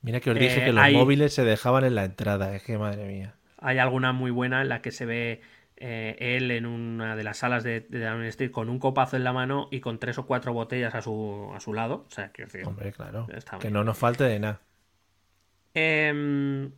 [0.02, 2.56] Mira que os dije que eh, los móviles se dejaban en la entrada.
[2.56, 3.36] Es que madre mía.
[3.60, 5.42] Hay alguna muy buena en la que se ve
[5.76, 9.34] eh, él en una de las salas de, Downing Street con un copazo en la
[9.34, 12.06] mano y con tres o cuatro botellas a su, a su lado.
[12.08, 13.28] O sea, que, Hombre, claro.
[13.60, 14.62] Que no nos falte de nada.
[15.74, 16.70] Eh,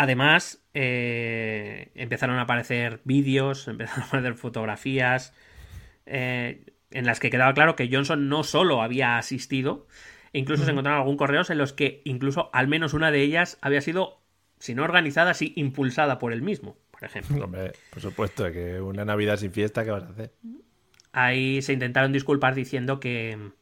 [0.00, 5.34] Además, eh, empezaron a aparecer vídeos, empezaron a aparecer fotografías
[6.06, 9.88] eh, en las que quedaba claro que Johnson no solo había asistido,
[10.32, 13.80] Incluso se encontraron algún correos en los que incluso al menos una de ellas había
[13.80, 14.20] sido,
[14.58, 17.44] si no organizada, sí impulsada por él mismo, por ejemplo.
[17.44, 20.32] Hombre, por supuesto, que una Navidad sin fiesta, ¿qué vas a hacer?
[21.12, 23.52] Ahí se intentaron disculpar diciendo que,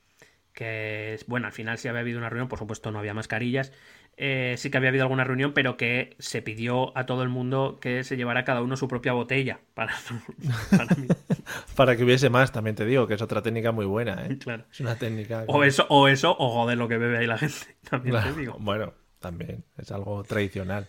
[0.52, 3.72] que bueno, al final sí había habido una reunión, por supuesto no había mascarillas,
[4.18, 7.78] eh, sí que había habido alguna reunión, pero que se pidió a todo el mundo
[7.80, 9.94] que se llevara cada uno su propia botella para,
[10.70, 11.06] para mí.
[11.76, 14.38] Para que hubiese más, también te digo, que es otra técnica muy buena, ¿eh?
[14.42, 14.64] Claro.
[14.70, 15.44] Es una técnica...
[15.46, 17.76] O eso, o eso, o joder lo que bebe ahí la gente.
[17.88, 18.56] También Claro, te digo.
[18.58, 20.88] Bueno, también, es algo tradicional.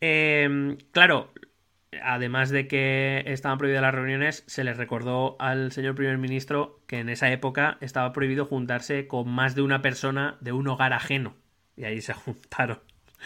[0.00, 1.30] Eh, claro,
[2.02, 6.98] además de que estaban prohibidas las reuniones, se les recordó al señor primer ministro que
[6.98, 11.34] en esa época estaba prohibido juntarse con más de una persona de un hogar ajeno.
[11.80, 12.78] Y ahí se juntaron.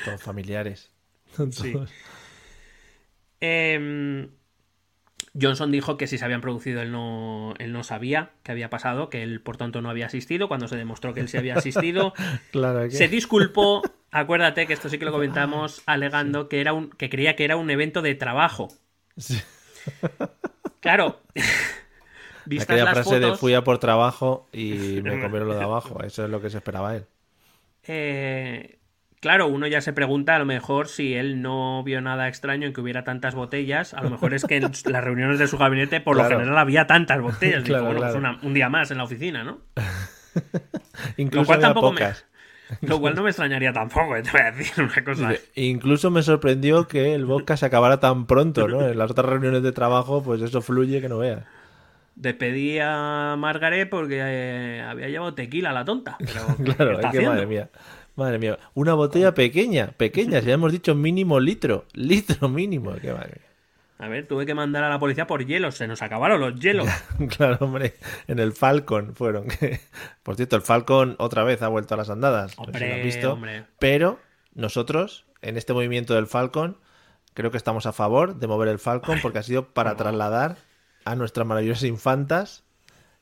[0.05, 0.93] Todos familiares.
[1.51, 1.72] Sí.
[1.72, 1.90] Todos.
[3.40, 4.28] Eh,
[5.40, 9.10] Johnson dijo que si se habían producido él no, él no sabía qué había pasado,
[9.10, 10.47] que él por tanto no había asistido.
[10.47, 12.14] Cuando se demostró que él sí había asistido,
[12.52, 12.93] Claro que...
[12.93, 13.82] se disculpó.
[14.12, 17.56] Acuérdate que esto sí que lo comentamos, alegando que, era un, que creía que era
[17.56, 18.68] un evento de trabajo.
[19.16, 19.40] Sí.
[20.78, 21.20] Claro.
[22.47, 26.02] Vistas Aquella las frase de fui a por trabajo y me comieron lo de abajo.
[26.05, 27.06] Eso es lo que se esperaba él.
[27.86, 28.78] Eh,
[29.20, 32.73] claro, uno ya se pregunta a lo mejor si él no vio nada extraño en
[32.73, 33.94] que hubiera tantas botellas.
[33.94, 36.31] A lo mejor es que en las reuniones de su gabinete por Claro.
[36.35, 37.65] lo general había tantas botellas.
[37.65, 39.59] Dijo, Claro, bueno, pues una- un día más en la oficina, ¿no?
[41.16, 42.27] Incluso cual había tampoco me- pocas.
[42.81, 45.32] Lo cual no me extrañaría tampoco, te voy a decir una cosa.
[45.55, 48.81] Incluso me sorprendió que el vodka se acabara tan pronto, ¿no?
[48.89, 51.44] En las otras reuniones de trabajo, pues eso fluye que no veas.
[52.16, 56.16] Despedí a Margaret porque eh, había llevado tequila la tonta.
[56.19, 57.70] Pero, ¿qué Claro, es que madre mía.
[58.16, 58.59] Madre mía.
[58.74, 60.41] Una botella pequeña, pequeña.
[60.41, 61.86] Si ya hemos dicho mínimo litro.
[61.95, 62.95] Litro mínimo.
[63.01, 63.51] Qué madre mía.
[63.99, 65.77] A ver, tuve que mandar a la policía por hielos.
[65.77, 66.89] Se nos acabaron los hielos.
[67.36, 67.95] Claro, hombre.
[68.28, 69.47] En el Falcon fueron.
[70.23, 72.57] Por cierto, el Falcon otra vez ha vuelto a las andadas.
[72.59, 73.32] No sé si lo Hombre, has visto.
[73.32, 73.65] hombre.
[73.78, 74.19] Pero
[74.55, 76.77] nosotros, en este movimiento del Falcon,
[77.35, 80.57] creo que estamos a favor de mover el Falcon porque ha sido para trasladar
[81.05, 82.64] a nuestras maravillosas infantas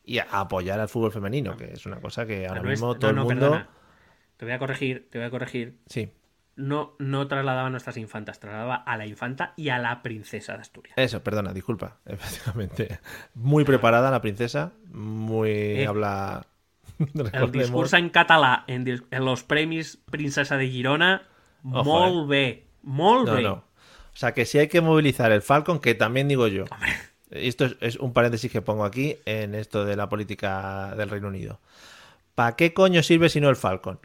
[0.04, 2.88] y a apoyar al fútbol femenino, que es una cosa que ahora Ah, es- mismo
[2.88, 3.50] no, todo no, el mundo.
[3.50, 3.68] perdona.
[4.36, 5.78] Te voy a corregir, te voy a corregir.
[5.86, 6.10] Sí,
[6.54, 10.60] No, no trasladaba a nuestras infantas, trasladaba a la infanta y a la princesa de
[10.60, 10.94] Asturias.
[10.98, 11.96] eso, perdona, disculpa.
[12.06, 12.98] Efectivamente.
[13.34, 16.46] Muy preparada la princesa, muy Eh, habla.
[17.32, 21.22] El discurso en català en, dis- en los premis Princesa de Girona,
[21.64, 22.66] Ojo, No, bé.
[22.94, 23.52] no.
[23.54, 23.64] O
[24.16, 26.64] sea, que si hay que movilizar el Falcon, que también digo yo.
[27.32, 31.28] Esto es, es un paréntesis que pongo aquí en esto de la política del Reino
[31.28, 31.60] Unido.
[32.34, 33.98] ¿Para qué coño sirve si no el Falcon?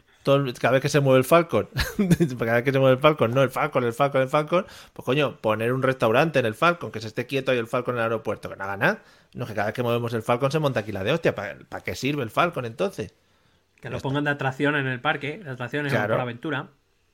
[0.60, 1.68] Cada vez que se mueve el Falcon,
[2.38, 5.06] cada vez que se mueve el Falcon, no el Falcon, el Falcon, el Falcon, pues
[5.06, 8.00] coño, poner un restaurante en el Falcon, que se esté quieto ahí el Falcon en
[8.00, 9.02] el aeropuerto, que no haga nada.
[9.32, 11.34] No, que cada vez que movemos el Falcon se monta aquí la de hostia.
[11.34, 13.14] ¿Para, qué sirve el Falcon entonces?
[13.80, 16.14] Que lo pongan de atracción en el parque, de atracciones Claro.
[16.14, 16.68] por aventura.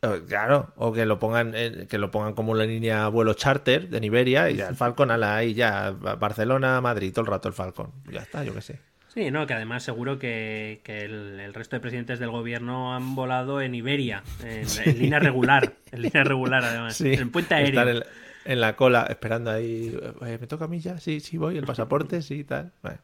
[0.05, 3.89] Eh, Claro, o que lo pongan en- que lo pongan como una línea vuelo charter
[3.89, 7.48] de Iberia y ya el Falcon ala, ahí ya Ba- Barcelona, Madrid, todo el rato
[7.48, 7.90] el Falcon.
[8.10, 8.81] Ya está, yo qué sé.
[9.14, 13.14] Sí, no, que además seguro que, que el, el resto de presidentes del gobierno han
[13.14, 17.81] volado en Iberia, en, en línea regular, en línea regular además, Sí, en puente aéreo.
[17.89, 18.06] En, la-
[18.47, 19.97] en la cola esperando ahí.
[20.26, 20.98] eh, ¿Me toca a mí ya?
[20.98, 22.72] Sí, sí voy, el pasaporte, sí, tal.
[22.82, 22.98] Bueno.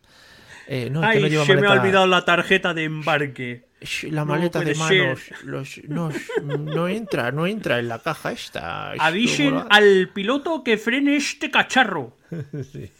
[0.67, 3.65] Eh, no, Ay, no se me ha maleta- olvidado la tarjeta de embarque.
[4.11, 6.11] La No maleta de manos los- no,
[6.59, 8.91] no entra, no entra en la caja esta.
[8.93, 12.17] Avisen al piloto que frene este cacharro.
[12.73, 12.93] Sí.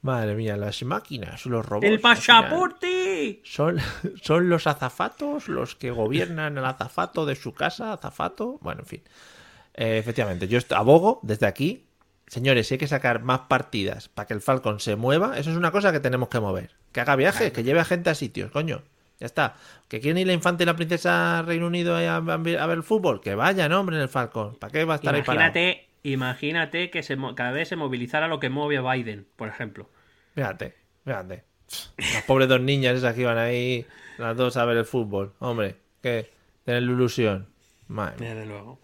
[0.00, 1.86] Madre mía, las máquinas, los robots.
[1.86, 3.40] ¡El pasaporte!
[3.44, 3.78] ¿Son,
[4.22, 7.92] ¿Son los azafatos los que gobiernan el azafato de su casa?
[7.92, 8.58] ¿Azafato?
[8.60, 9.02] Bueno, en fin.
[9.74, 11.86] Eh, efectivamente, yo abogo desde aquí.
[12.26, 15.56] Señores, si hay que sacar más partidas para que el Falcon se mueva, eso es
[15.56, 16.70] una cosa que tenemos que mover.
[16.90, 18.82] Que haga viajes, que lleve a gente a sitios, coño.
[19.22, 19.54] Ya está.
[19.86, 22.78] ¿Que quieren ir la infanta y la princesa Reino Unido a, a ver a ver
[22.78, 23.20] el fútbol?
[23.20, 24.56] Que vayan, hombre, en el Falcon.
[24.56, 25.46] ¿Para qué va a estar ahí parado?
[25.46, 29.88] Imagínate, imagínate que se, cada vez se movilizara lo que mueve a Biden, por ejemplo.
[30.34, 30.74] Fíjate,
[31.04, 31.44] fíjate.
[31.98, 33.86] Las pobres dos niñas esas que iban ahí,
[34.18, 35.34] las dos a ver el fútbol.
[35.38, 36.28] Hombre, que
[36.64, 37.46] tener la ilusión.
[37.86, 38.16] Madre.
[38.28, 38.80] Desde luego.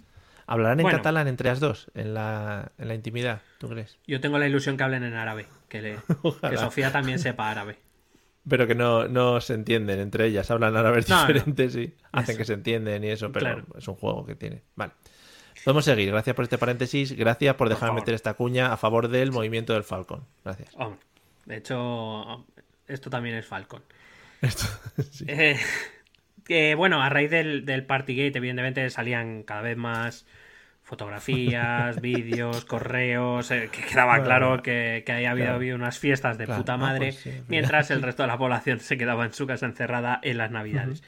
[0.47, 0.99] ¿Hablarán en Bueno.
[0.99, 1.91] catalán entre las dos?
[1.97, 3.99] En la, en la intimidad, ¿tú crees?
[4.07, 5.99] Yo tengo la ilusión que hablen en árabe, que, le,
[6.49, 7.88] que Sofía también sepa árabe.
[8.49, 11.27] Pero que no, no se entienden entre ellas, hablan árabes No, no.
[11.27, 12.39] diferentes y hacen Eso.
[12.39, 13.65] que se entienden y eso, pero Claro.
[13.77, 14.63] es un juego que tiene.
[14.77, 14.93] Vale.
[15.65, 16.11] Podemos seguir.
[16.11, 17.13] Gracias por este paréntesis.
[17.17, 18.01] Gracias por dejarme favor.
[18.03, 20.25] meter esta cuña a favor del movimiento del Falcon.
[20.45, 20.71] Gracias.
[20.77, 21.01] Hombre,
[21.47, 22.47] de hecho,
[22.87, 23.83] esto también es Falcon.
[24.41, 24.67] Esto-
[25.11, 25.25] sí.
[25.29, 30.27] Eh, bueno, a raíz del, del Partygate, evidentemente salían cada vez más
[30.89, 35.57] fotografías, vídeos, correos, eh, que quedaba Bueno, claro que, que ahí había claro.
[35.57, 38.39] habido unas fiestas de Claro, puta ah, madre, pues sí, mientras el resto de la
[38.39, 41.03] población se quedaba en su casa encerrada en las navidades.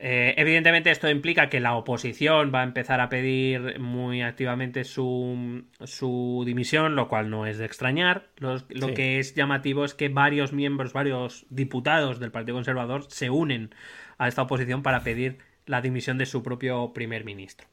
[0.00, 5.64] Eh, evidentemente esto implica que la oposición va a empezar a pedir muy activamente su,
[5.82, 8.28] su dimisión, lo cual no es de extrañar.
[8.38, 13.74] lo que es llamativo es que varios miembros, varios diputados del Partido Conservador se unen
[14.18, 17.66] a esta oposición para pedir la dimisión de su propio primer ministro.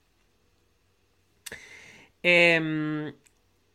[2.27, 3.13] Em,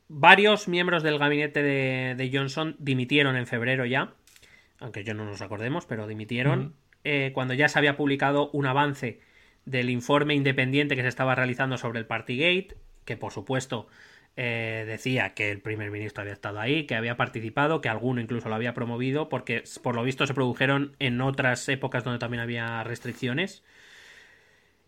[0.09, 4.15] varios miembros del gabinete de, Johnson dimitieron en febrero ya,
[4.81, 6.75] aunque yo no nos acordemos, pero dimitieron.
[7.05, 9.21] Eh, cuando ya se había publicado un avance
[9.67, 13.87] del informe independiente que se estaba realizando sobre el Partygate, que por supuesto
[14.37, 18.49] eh, decía que el primer ministro había estado ahí, que había participado, que alguno incluso
[18.49, 22.83] lo había promovido, porque por lo visto se produjeron en otras épocas donde también había
[22.83, 23.63] restricciones.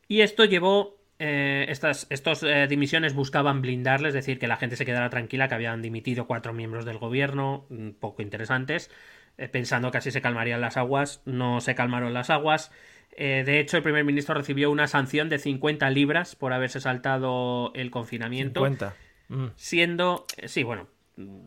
[0.08, 1.00] Y esto llevó.
[1.24, 5.54] Eh, estas estos, dimisiones buscaban blindarles, es decir, que la gente se quedara tranquila, que
[5.54, 7.66] habían dimitido cuatro miembros del gobierno,
[8.00, 8.90] poco interesantes.
[9.38, 11.22] Eh, pensando que así se calmarían las aguas.
[11.24, 12.70] No se calmaron las aguas.
[13.12, 17.72] Eh, de hecho, el primer ministro recibió una sanción de 50 libras por haberse saltado
[17.74, 18.60] el confinamiento.
[18.60, 18.94] 50.
[19.28, 19.46] Mm.
[19.56, 20.26] Siendo.
[20.36, 20.88] Eh, sí, bueno.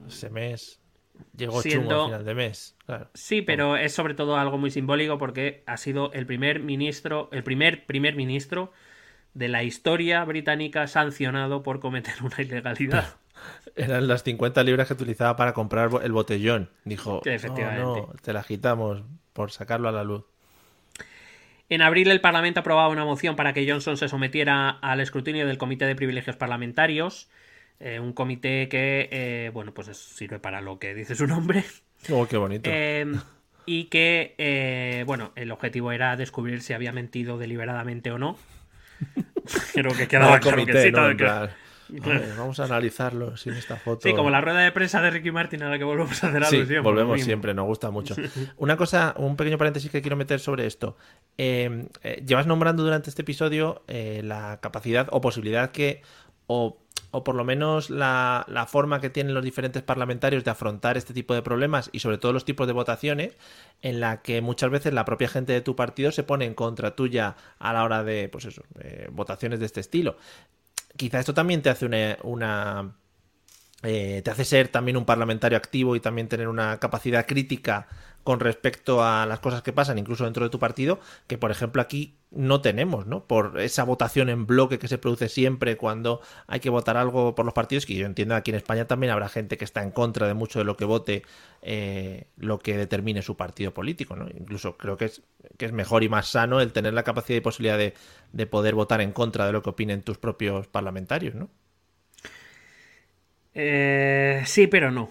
[0.08, 0.82] Ese mes.
[1.38, 2.76] Llegó siendo, al final de mes.
[3.14, 7.42] Sí, pero es sobre todo algo muy simbólico porque ha sido el primer ministro, el
[7.42, 8.74] primer primer ministro
[9.36, 13.16] de la historia británica sancionado por cometer una ilegalidad.
[13.76, 16.70] Eran las 50 libras que utilizaba para comprar el botellón.
[16.86, 17.84] Dijo, Efectivamente.
[17.84, 19.04] no, te la quitamos
[19.34, 20.24] por sacarlo a la luz.
[21.68, 25.58] En abril el Parlamento aprobaba una moción para que Johnson se sometiera al escrutinio del
[25.58, 27.28] Comité de Privilegios Parlamentarios,
[27.80, 31.66] eh, un comité que, eh, bueno, pues sirve para lo que dice su nombre.
[32.10, 32.70] Oh, qué bonito.
[32.72, 33.20] Em,
[33.66, 38.38] y que, eh, bueno, el objetivo era descubrir si había mentido deliberadamente o no.
[39.74, 40.92] Creo que quedaba claro que sí.
[42.38, 44.08] vamos a analizarlo sin esta foto.
[44.08, 46.44] Sí, como la rueda de prensa de Ricky Martin a la que volvemos a hacer
[46.44, 48.16] algo sí, Volvemos siempre, nos gusta mucho.
[48.58, 50.98] Una cosa, un pequeño paréntesis que quiero meter sobre esto.
[51.38, 56.02] Eh, eh, llevas nombrando durante este episodio eh, la capacidad o posibilidad que,
[56.48, 56.78] o,
[57.16, 61.14] o por lo menos la, la, forma que tienen los diferentes parlamentarios de afrontar este
[61.14, 63.38] tipo de problemas y sobre todo los tipos de votaciones,
[63.82, 66.94] en la que muchas veces la propia gente de tu partido se pone en contra
[66.94, 68.64] tuya a la hora de, pues eso,
[69.12, 70.18] votaciones de este estilo.
[70.98, 71.86] Quizá esto también te hace
[72.24, 72.96] una,
[73.86, 77.88] eh, te hace ser también un parlamentario activo y también tener una capacidad crítica
[78.26, 81.80] con respecto a las cosas que pasan, incluso dentro de tu partido, que por ejemplo
[81.80, 83.26] aquí no tenemos, ¿no?
[83.26, 87.46] Por esa votación en bloque que se produce siempre cuando hay que votar algo por
[87.46, 90.28] los partidos, que yo entiendo aquí en España también habrá gente que está en contra
[90.28, 91.22] de mucho de lo que vote
[91.62, 94.28] eh, lo que determine su partido político, ¿no?
[94.36, 95.22] Incluso creo que es,
[95.58, 97.94] que es mejor y más sano el tener la capacidad y posibilidad de,
[98.34, 101.50] de poder votar en contra de lo que opinen tus propios parlamentarios, ¿no?
[103.56, 105.10] Eh, sí, pero no.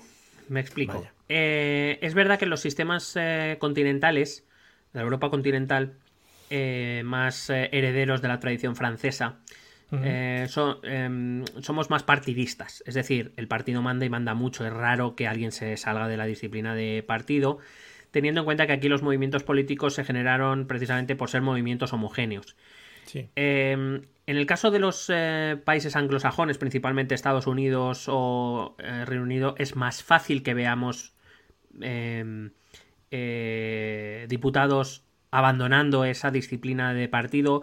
[0.48, 1.06] Me explico.
[1.28, 4.44] Eh, es verdad que los sistemas eh, continentales,
[4.92, 5.94] de la Europa continental,
[6.50, 9.38] eh, más herederos de la tradición francesa,
[10.82, 12.82] em, somos más partidistas.
[12.86, 14.66] Es decir, el partido manda y manda mucho.
[14.66, 17.58] Es raro que alguien se salga de la disciplina de partido,
[18.10, 22.56] teniendo en cuenta que aquí los movimientos políticos se generaron precisamente por ser movimientos homogéneos.
[23.34, 25.12] Em, en el caso de los
[25.64, 31.14] países anglosajones, principalmente Estados Unidos o Reino Unido, es más fácil que veamos
[31.80, 32.50] Em,
[33.10, 37.62] eh, diputados abandonando esa disciplina de partido.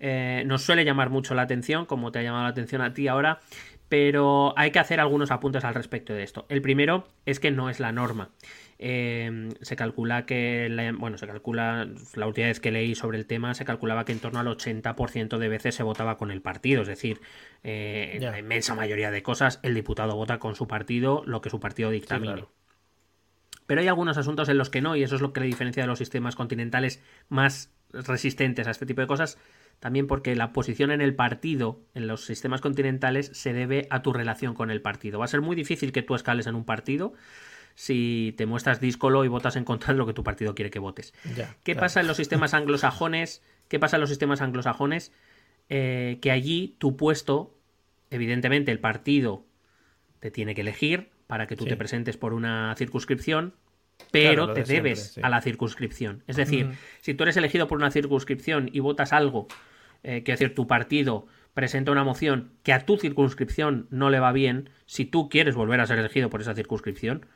[0.00, 3.08] Eh, nos suele llamar mucho la atención, como te ha llamado la atención a ti
[3.08, 3.40] ahora,
[3.88, 6.46] pero hay que hacer algunos apuntes al respecto de esto.
[6.48, 8.30] El primero es que no es la norma.
[8.78, 13.54] Em, se calcula que, bueno, se calcula, la última vez que leí sobre el tema,
[13.54, 16.88] se calculaba que en torno al 80% de veces se votaba con el partido, es
[16.88, 17.20] decir,
[17.62, 21.50] eh, en la inmensa mayoría de cosas el diputado vota con su partido lo que
[21.50, 22.46] su partido dictamine.
[23.66, 25.82] Pero hay algunos asuntos en los que no, y eso es lo que le diferencia
[25.82, 29.38] de los sistemas continentales más resistentes a este tipo de cosas,
[29.78, 34.12] también porque la posición en el partido, en los sistemas continentales, se debe a tu
[34.12, 35.18] relación con el partido.
[35.18, 37.14] Va a ser muy difícil que tú escales en un partido
[37.74, 40.78] si te muestras díscolo y votas en contra de lo que tu partido quiere que
[40.78, 41.12] votes.
[41.62, 43.42] ¿Qué pasa en los sistemas anglosajones?
[43.68, 45.12] ¿Qué pasa en los sistemas anglosajones?
[45.68, 47.56] Eh, que allí tu puesto,
[48.10, 49.44] evidentemente el partido
[50.20, 53.54] te tiene que elegir, para que tú te presentes por una circunscripción,
[54.10, 56.22] pero te debes a la circunscripción.
[56.26, 56.70] Es decir,
[57.00, 59.46] si tú eres elegido por una circunscripción y votas algo,
[60.02, 64.32] eh, quiero decir, tu partido presenta una moción que a tu circunscripción no le va
[64.32, 67.26] bien, si tú quieres volver a ser elegido por esa circunscripción,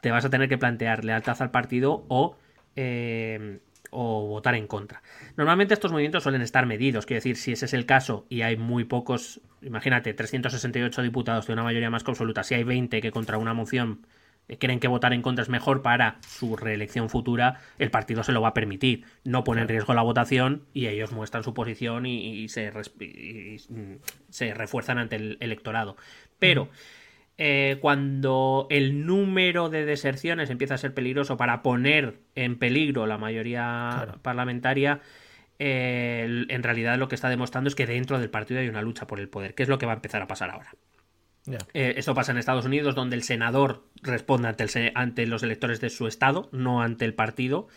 [0.00, 2.36] te vas a tener que plantear lealtad al partido o
[2.76, 3.60] eh,
[3.94, 5.02] o votar en contra.
[5.36, 8.56] Normalmente estos movimientos suelen estar medidos, quiero decir, si ese es el caso y hay
[8.56, 13.12] muy pocos, imagínate, 368 diputados de una mayoría más que absoluta, si hay 20 que
[13.12, 14.04] contra una moción
[14.48, 18.32] eh, creen que votar en contra es mejor para su reelección futura, el partido se
[18.32, 19.04] lo va a permitir.
[19.22, 23.94] No pone en riesgo la votación y ellos muestran su posición y, se, mm,
[24.28, 25.96] se, refuerzan ante el electorado.
[26.38, 26.68] Pero
[27.36, 33.18] eh, cuando el número de deserciones empieza a ser peligroso para poner en peligro la
[33.18, 35.00] mayoría parlamentaria,
[35.58, 39.06] eh, en realidad lo que está demostrando es que dentro del partido hay una lucha
[39.06, 40.72] por el poder, que es lo que va a empezar a pasar ahora.
[41.74, 45.90] Eh, esto pasa en Estados Unidos, donde el senador responde ante, ante, los electores de
[45.90, 47.68] su estado, no ante el partido.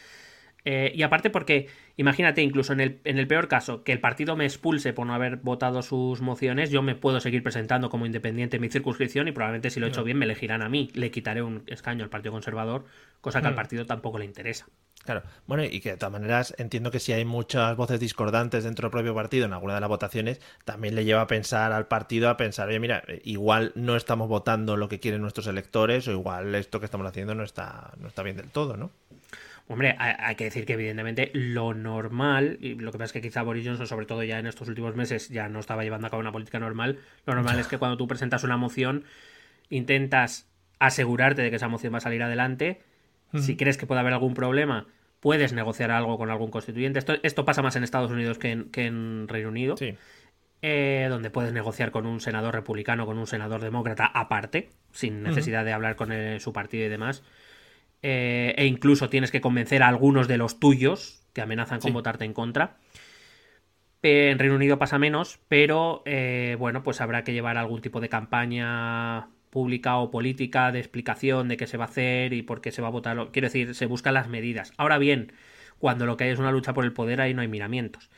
[0.69, 4.35] Eh, y aparte porque, imagínate, incluso en el, en el, peor caso, que el partido
[4.35, 8.57] me expulse por no haber votado sus mociones, yo me puedo seguir presentando como independiente
[8.57, 10.89] en mi circunscripción y probablemente si lo he hecho bien me elegirán a mí.
[10.93, 12.83] Le quitaré un escaño al Partido Conservador,
[13.21, 13.55] cosa que al mm.
[13.55, 14.67] partido tampoco le interesa.
[15.05, 18.87] Claro, bueno, y que de todas maneras entiendo que si hay muchas voces discordantes dentro
[18.87, 22.27] del propio partido en alguna de las votaciones, también le lleva a pensar al partido
[22.29, 26.53] a pensar, oye, mira, igual no estamos votando lo que quieren nuestros electores o igual
[26.55, 28.91] esto que estamos haciendo no está, no está bien del todo, ¿no?
[29.69, 33.41] Hombre, hay, que decir que evidentemente lo normal, y lo que pasa es que quizá
[33.41, 36.21] Boris Johnson, sobre todo ya en estos últimos meses, ya no estaba llevando a cabo
[36.21, 39.03] una política normal, lo normal es que cuando tú presentas una moción,
[39.69, 40.49] intentas
[40.79, 42.81] asegurarte de que esa moción va a salir adelante,
[43.33, 44.87] si crees que puede haber algún problema,
[45.19, 46.99] puedes negociar algo con algún constituyente.
[46.99, 49.75] Esto, esto pasa más en Estados Unidos que en, Reino Unido.
[50.61, 55.65] Eh, donde puedes negociar con un senador republicano, con un senador demócrata aparte, sin necesidad
[55.65, 57.21] de hablar con su partido y demás.
[58.01, 62.25] Eh, e incluso tienes que convencer a algunos de los tuyos que amenazan con votarte
[62.25, 62.77] en contra.
[64.03, 68.09] En Reino Unido pasa menos, pero eh, bueno, pues habrá que llevar algún tipo de
[68.09, 72.71] campaña pública o política de explicación de qué se va a hacer y por qué
[72.71, 73.31] se va a votar.
[73.31, 74.73] Quiero decir, se buscan las medidas.
[74.77, 75.33] Ahora bien,
[75.79, 78.09] cuando lo que hay es una lucha por el poder, ahí no hay miramientos.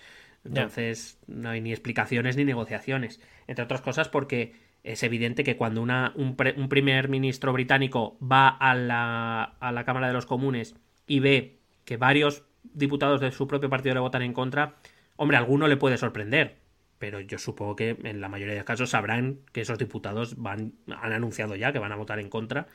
[0.46, 3.20] Entonces, no hay ni explicaciones ni negociaciones.
[3.48, 4.54] Entre otras cosas, porque
[4.84, 10.08] es evidente que cuando una, un, primer ministro británico va a la, a la Cámara
[10.08, 10.76] de los Comunes
[11.06, 14.76] y ve que varios diputados de su propio partido le votan en contra,
[15.16, 16.58] hombre, a alguno le puede sorprender
[17.00, 21.14] pero yo supongo que en la mayoría de casos sabrán que esos diputados van, han
[21.14, 22.68] anunciado ya que van a votar en contra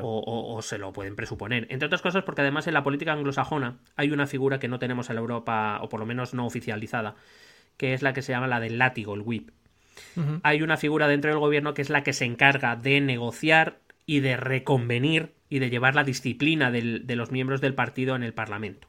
[0.00, 1.66] o, se lo pueden presuponer.
[1.70, 5.08] Entre otras cosas porque además en la política anglosajona hay una figura que no tenemos
[5.08, 7.14] en la Europa, o por lo menos no oficializada,
[7.76, 9.50] que es la que se llama la del látigo, el whip.
[10.42, 14.20] Hay una figura dentro del gobierno que es la que se encarga de negociar y
[14.20, 18.88] de reconvenir y de llevar la disciplina de los miembros del partido en el Parlamento.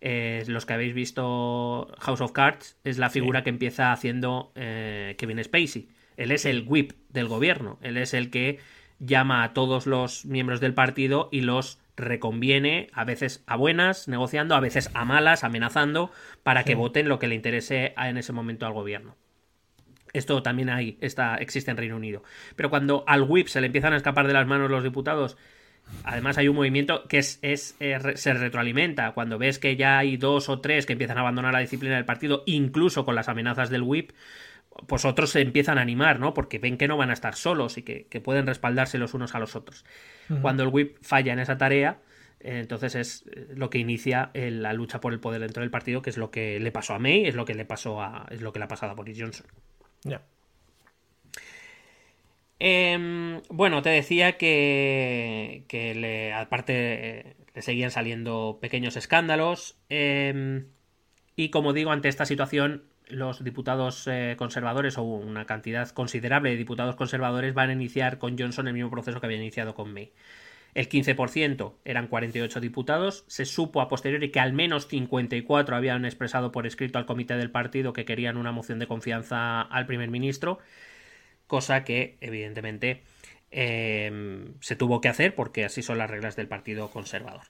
[0.00, 5.14] Eh, los que habéis visto House of Cards, es la figura que empieza haciendo eh,
[5.18, 5.88] Kevin Spacey.
[6.16, 8.58] Él es el whip del gobierno, él es el que
[8.98, 14.54] llama a todos los miembros del partido y los reconviene, a veces a buenas, negociando,
[14.54, 16.10] a veces a malas, amenazando,
[16.42, 19.16] para que voten lo que le interese en ese momento al gobierno.
[20.12, 22.22] Esto también hay, está, existe en Reino Unido.
[22.56, 25.36] Pero cuando al whip se le empiezan a escapar de las manos los diputados
[26.04, 29.12] Además hay un movimiento que es, es, eh, se retroalimenta.
[29.12, 32.04] Cuando ves que ya hay dos o tres que empiezan a abandonar la disciplina del
[32.04, 34.12] partido, incluso con las amenazas del whip,
[34.86, 36.32] pues otros se empiezan a animar, ¿no?
[36.32, 39.38] Porque ven que no van a estar solos y que, pueden respaldarse los unos a
[39.38, 39.84] los otros.
[40.42, 41.98] Cuando el whip falla en esa tarea,
[42.38, 46.02] eh, entonces es eh, lo que inicia la lucha por el poder dentro del partido,
[46.02, 48.40] que es lo que le pasó a May, es lo que le pasó a, es
[48.40, 49.46] lo que le ha pasado a Boris Johnson.
[52.62, 55.64] Em, bueno, te decía que,
[56.36, 59.78] aparte eh, le seguían saliendo pequeños escándalos.
[59.88, 60.66] Em,
[61.36, 66.56] y como digo, ante esta situación, los diputados eh, conservadores o una cantidad considerable de
[66.56, 70.12] diputados conservadores van a iniciar con Johnson el mismo proceso que había iniciado con May.
[70.74, 73.24] El 15% eran 48 diputados.
[73.26, 77.50] Se supo a posteriori que al menos 54 habían expresado por escrito al comité del
[77.50, 80.60] partido que querían una moción de confianza al primer ministro
[81.50, 83.02] cosa que evidentemente
[83.50, 87.42] em, se tuvo que hacer porque así son las reglas del Partido Conservador.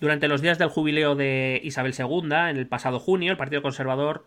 [0.00, 4.24] Durante los días del jubileo de Isabel II, en el pasado junio, el Partido Conservador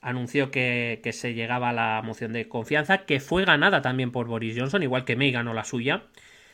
[0.00, 4.56] anunció que, se llegaba a la moción de confianza, que fue ganada también por Boris
[4.56, 6.04] Johnson, igual que May ganó la suya,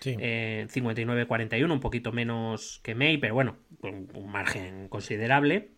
[0.01, 0.17] sí.
[0.17, 5.71] 59-41, eh, un poquito menos que May, pero bueno, un margen considerable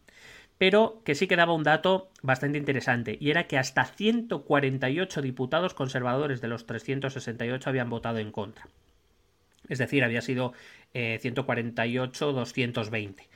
[0.61, 5.73] pero que sí que daba un dato bastante interesante, y era que hasta 148 diputados
[5.73, 8.69] conservadores de los 368 habían votado en contra.
[9.71, 10.53] Es decir, había sido
[10.93, 13.23] 148-220.
[13.23, 13.27] Eh,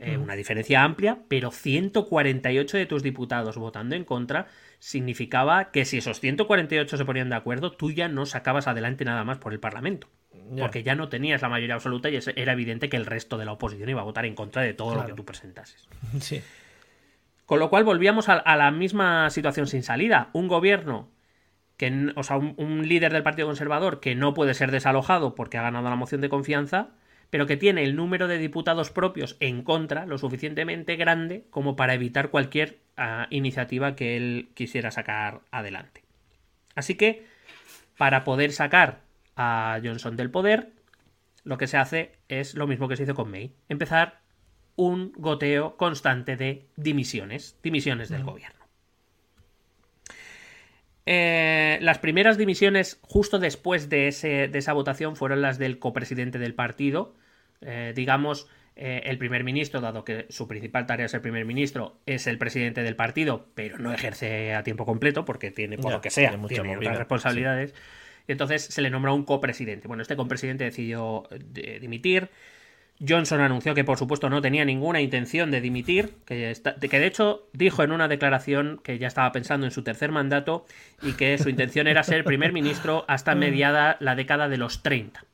[0.00, 4.48] eh, una diferencia amplia, pero 148 de tus diputados votando en contra
[4.78, 9.24] significaba que si esos 148 se ponían de acuerdo, tú ya no sacabas adelante nada
[9.24, 10.10] más por el Parlamento.
[10.58, 13.52] Porque ya no tenías la mayoría absoluta y era evidente que el resto de la
[13.52, 15.88] oposición iba a votar en contra de todo lo que tú presentases.
[16.20, 16.42] Sí.
[17.46, 20.30] Con lo cual volvíamos a, la misma situación sin salida.
[20.32, 21.08] Un gobierno
[21.76, 25.62] que, o sea, un, líder del Partido Conservador que no puede ser desalojado porque ha
[25.62, 26.88] ganado la moción de confianza,
[27.30, 31.94] pero que tiene el número de diputados propios en contra lo suficientemente grande como para
[31.94, 36.02] evitar cualquier ah, iniciativa que él quisiera sacar adelante.
[36.74, 37.26] Así que,
[37.96, 39.05] para poder sacar
[39.36, 40.72] a Johnson del poder,
[41.44, 44.20] lo que se hace es lo mismo que se hizo con May, empezar
[44.74, 48.56] un goteo constante de dimisiones, dimisiones del gobierno.
[51.06, 57.14] Eh, las primeras dimisiones justo después de, esa votación fueron las del copresidente del partido.
[57.60, 62.00] Eh, digamos, eh, el primer ministro, dado que su principal tarea es el primer ministro,
[62.06, 66.00] es el presidente del partido, pero no ejerce a tiempo completo porque tiene, por lo
[66.00, 67.72] que sea, tiene, otras responsabilidades.
[68.28, 69.88] Y entonces se le nombró un copresidente.
[69.88, 71.28] Bueno, este copresidente decidió
[71.80, 72.30] dimitir.
[73.06, 77.48] Johnson anunció que por supuesto no tenía ninguna intención de dimitir, que, que, de hecho
[77.52, 80.64] dijo en una declaración que ya estaba pensando en su tercer mandato
[81.02, 85.24] y que su intención era ser primer ministro hasta mediada la década de los 30.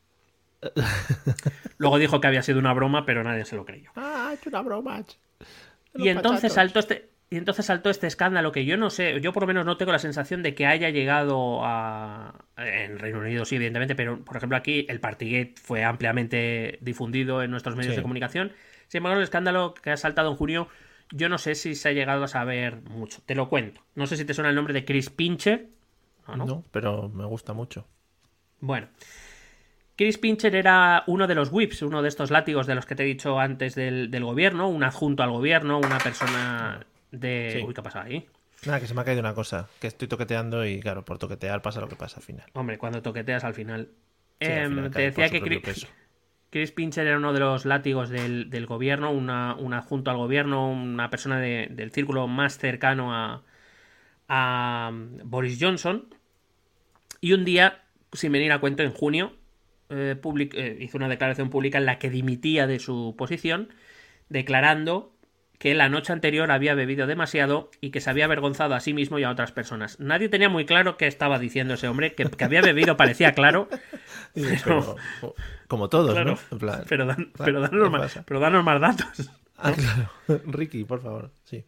[1.79, 3.91] Luego dijo que había sido una broma, pero nadie se lo creyó.
[3.97, 5.05] Ah, es una broma.
[5.95, 9.45] Y entonces saltó este, y entonces saltó este escándalo que yo no sé, yo por
[9.45, 12.45] lo menos no tengo la sensación de que haya llegado a...
[12.59, 17.51] En Reino Unido sí, evidentemente, pero por ejemplo aquí el Partygate fue ampliamente difundido en
[17.51, 18.53] nuestros medios de comunicación.
[18.89, 20.69] Sin embargo, el escándalo que ha saltado en junio,
[21.11, 23.23] yo no sé si se ha llegado a saber mucho.
[23.25, 23.81] Te lo cuento.
[23.95, 25.69] No sé si te suena el nombre de Chris Pincher.
[26.29, 27.87] No, no pero me gusta mucho.
[28.61, 28.89] Bueno.
[29.97, 33.05] Chris Pincher era uno de los whips, uno de estos látigos de los que te
[33.05, 37.63] he dicho antes del, del gobierno, un adjunto al gobierno, una persona de...
[37.65, 38.27] Uy, ¿qué ha pasado ahí?
[38.67, 41.63] Nada, que se me ha caído una cosa, que estoy toqueteando y claro, por toquetear
[41.63, 42.47] pasa lo que pasa al final.
[42.55, 43.91] Hombre, cuando toqueteas al final...
[44.41, 45.41] Em, te decía que
[46.51, 51.09] Chris, Pincher era uno de los látigos del, gobierno, una, un adjunto al gobierno, una
[51.11, 53.43] persona del círculo más cercano a,
[54.29, 54.91] a
[55.25, 56.15] Boris Johnson.
[57.21, 57.83] Y un día,
[58.13, 59.33] sin venir a cuento, en junio,
[59.89, 60.21] eh,
[60.55, 63.69] eh, hizo una declaración pública en la que dimitía de su posición,
[64.29, 65.12] declarando
[65.63, 69.21] que la noche anterior había bebido demasiado y que se había avergonzado a sí mismo
[69.21, 70.01] y a otras personas.
[70.01, 73.69] Nadie tenía muy claro qué estaba diciendo ese hombre, que, había bebido parecía claro.
[75.69, 76.37] como todos, ¿no?
[76.89, 77.61] pero, dan, pero,
[78.41, 79.31] danos más, datos.
[79.57, 80.11] Ah, claro.
[80.47, 81.65] Ricky, por favor, sí.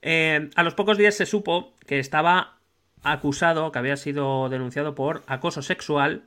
[0.00, 2.58] Eh, a los pocos días se supo que estaba
[3.02, 6.22] acusado, que había sido denunciado por acoso sexual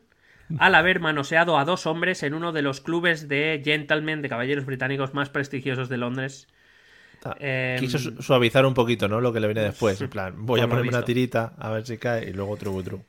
[0.60, 4.66] al haber manoseado a dos hombres en uno de los clubes de gentlemen, de caballeros
[4.66, 6.50] británicos más prestigiosos de Londres,
[7.40, 9.22] Em, Quiso suavizar un poquito, ¿no?
[9.22, 10.00] Lo que le viene después.
[10.02, 13.02] En plan, voy a ponerme una tirita a ver si cae y luego otro otro.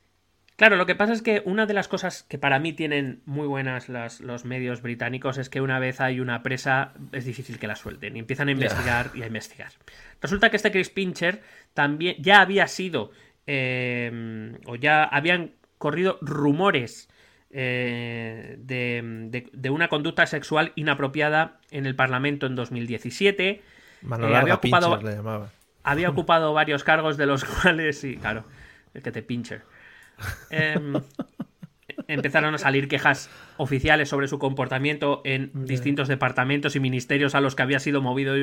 [0.56, 3.47] Claro, lo que pasa es que una de las cosas que para mí tienen muy
[3.47, 7.76] buenas los medios británicos es que una vez hay una presa es difícil que la
[7.76, 9.72] suelten y empiezan a investigar y a investigar.
[10.22, 11.43] Resulta que este Chris Pincher
[11.74, 13.10] también ya había sido
[13.47, 17.10] em, o ya habían corrido rumores
[17.51, 23.62] eh, de, de, una conducta sexual inapropiada en el Parlamento en 2017
[24.11, 24.99] eh, había, ocupado,
[25.83, 28.45] había ocupado varios cargos de los cuales, sí, claro,
[28.95, 29.62] el que te pinche.
[30.51, 30.95] Em,
[32.09, 37.55] empezaron a salir quejas oficiales sobre su comportamiento en distintos departamentos y ministerios a los
[37.55, 38.35] que había sido movido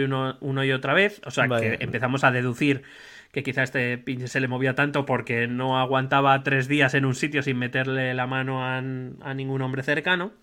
[0.41, 1.21] uno, y otra vez.
[1.25, 2.83] O sea que empezamos a deducir
[3.31, 7.15] que quizá este pinche se le movía tanto porque no aguantaba tres días en un
[7.15, 10.33] sitio sin meterle la mano a, ningún hombre cercano.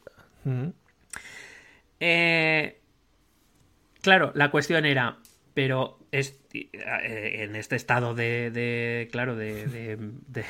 [2.00, 2.79] eh,
[4.02, 5.18] Claro, la cuestión era,
[5.54, 10.44] pero es, eh, en este estado de, claro, de, de,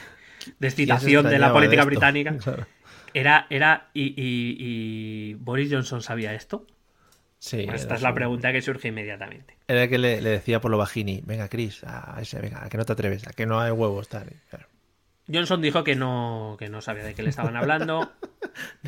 [0.60, 2.36] excitación de la política británica,
[3.14, 6.66] era, era y, Boris Johnson sabía esto.
[7.38, 9.56] Sí, esta es la pregunta que surge inmediatamente.
[9.66, 12.84] Era que le, decía por lo bajini, venga Chris, a ese, venga, a que no
[12.84, 14.28] te atreves, a que no hay huevos, tal.
[15.32, 18.12] Johnson dijo que no, que no sabía de qué le estaban hablando.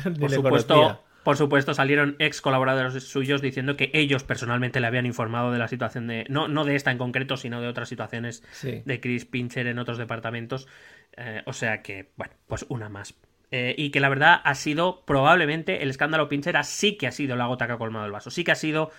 [0.19, 5.51] por supuesto, por supuesto, salieron ex colaboradores suyos diciendo que ellos personalmente le habían informado
[5.51, 6.25] de la situación de.
[6.29, 9.97] No, no de esta en concreto, sino de otras situaciones de Chris Pincher en otros
[9.97, 10.67] departamentos.
[11.15, 13.15] Eh, o sea que, bueno, pues una más.
[13.51, 17.35] Eh, y que la verdad ha sido probablemente el escándalo Pincher sí que ha sido
[17.35, 18.31] la gota que ha colmado el vaso.
[18.31, 18.91] Sí que ha sido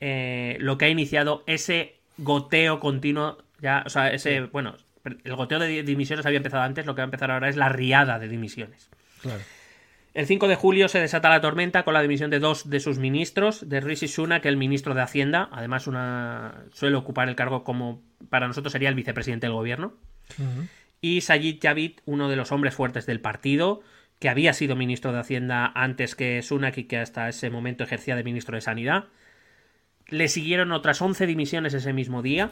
[0.00, 3.38] eh, lo que ha iniciado ese goteo continuo.
[3.60, 4.40] Ya, o sea, ese.
[4.40, 7.56] Bueno, el goteo de dimisiones había empezado antes, lo que va a empezar ahora es
[7.56, 8.90] la riada de dimisiones.
[9.22, 9.40] Claro.
[10.14, 12.98] El 5 de julio se desata la tormenta con la dimisión de dos de sus
[12.98, 18.00] ministros, de Rishi Sunak, el ministro de Hacienda, además una suele ocupar el cargo como
[18.30, 19.94] para nosotros sería el vicepresidente del gobierno,
[21.00, 23.82] y Sajid Javid, uno de los hombres fuertes del partido,
[24.20, 28.14] que había sido ministro de Hacienda antes que Sunak y que hasta ese momento ejercía
[28.14, 29.06] de ministro de Sanidad.
[30.06, 32.50] Le siguieron otras 11 dimisiones ese mismo día,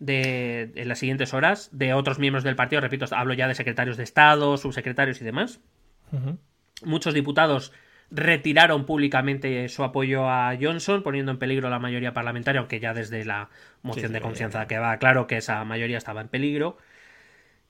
[0.00, 2.80] de, en las siguientes horas de otros miembros del partido.
[2.80, 5.60] Repito, hablo ya de secretarios de Estado, subsecretarios y demás.
[6.84, 7.72] Muchos diputados
[8.10, 13.24] retiraron públicamente su apoyo a Johnson, poniendo en peligro la mayoría parlamentaria, aunque ya desde
[13.24, 13.48] la
[13.82, 16.78] moción de confianza que va claro que esa mayoría estaba en peligro.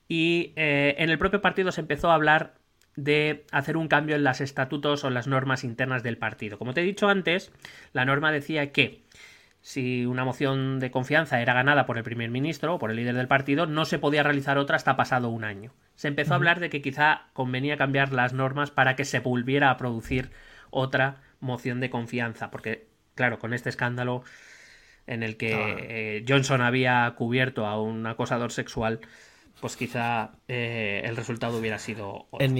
[0.07, 2.55] Y eh, en el propio partido se empezó a hablar
[2.95, 6.57] de hacer un cambio en los estatutos o las normas internas del partido.
[6.57, 7.51] Como te he dicho antes,
[7.91, 9.01] la norma decía que
[9.65, 13.15] si una moción de confianza era ganada por el primer ministro o por el líder
[13.15, 15.73] del partido, no se podía realizar otra hasta pasado un año.
[15.95, 19.71] Se empezó a hablar de que quizá convenía cambiar las normas para que se volviera
[19.71, 20.29] a producir
[20.69, 22.85] otra moción de confianza, porque,
[23.15, 24.21] claro, con este escándalo
[25.07, 28.99] en el que eh, Johnson había cubierto a un acosador sexual,
[29.61, 32.45] pues quizá eh, el resultado hubiera sido otro.
[32.45, 32.55] En,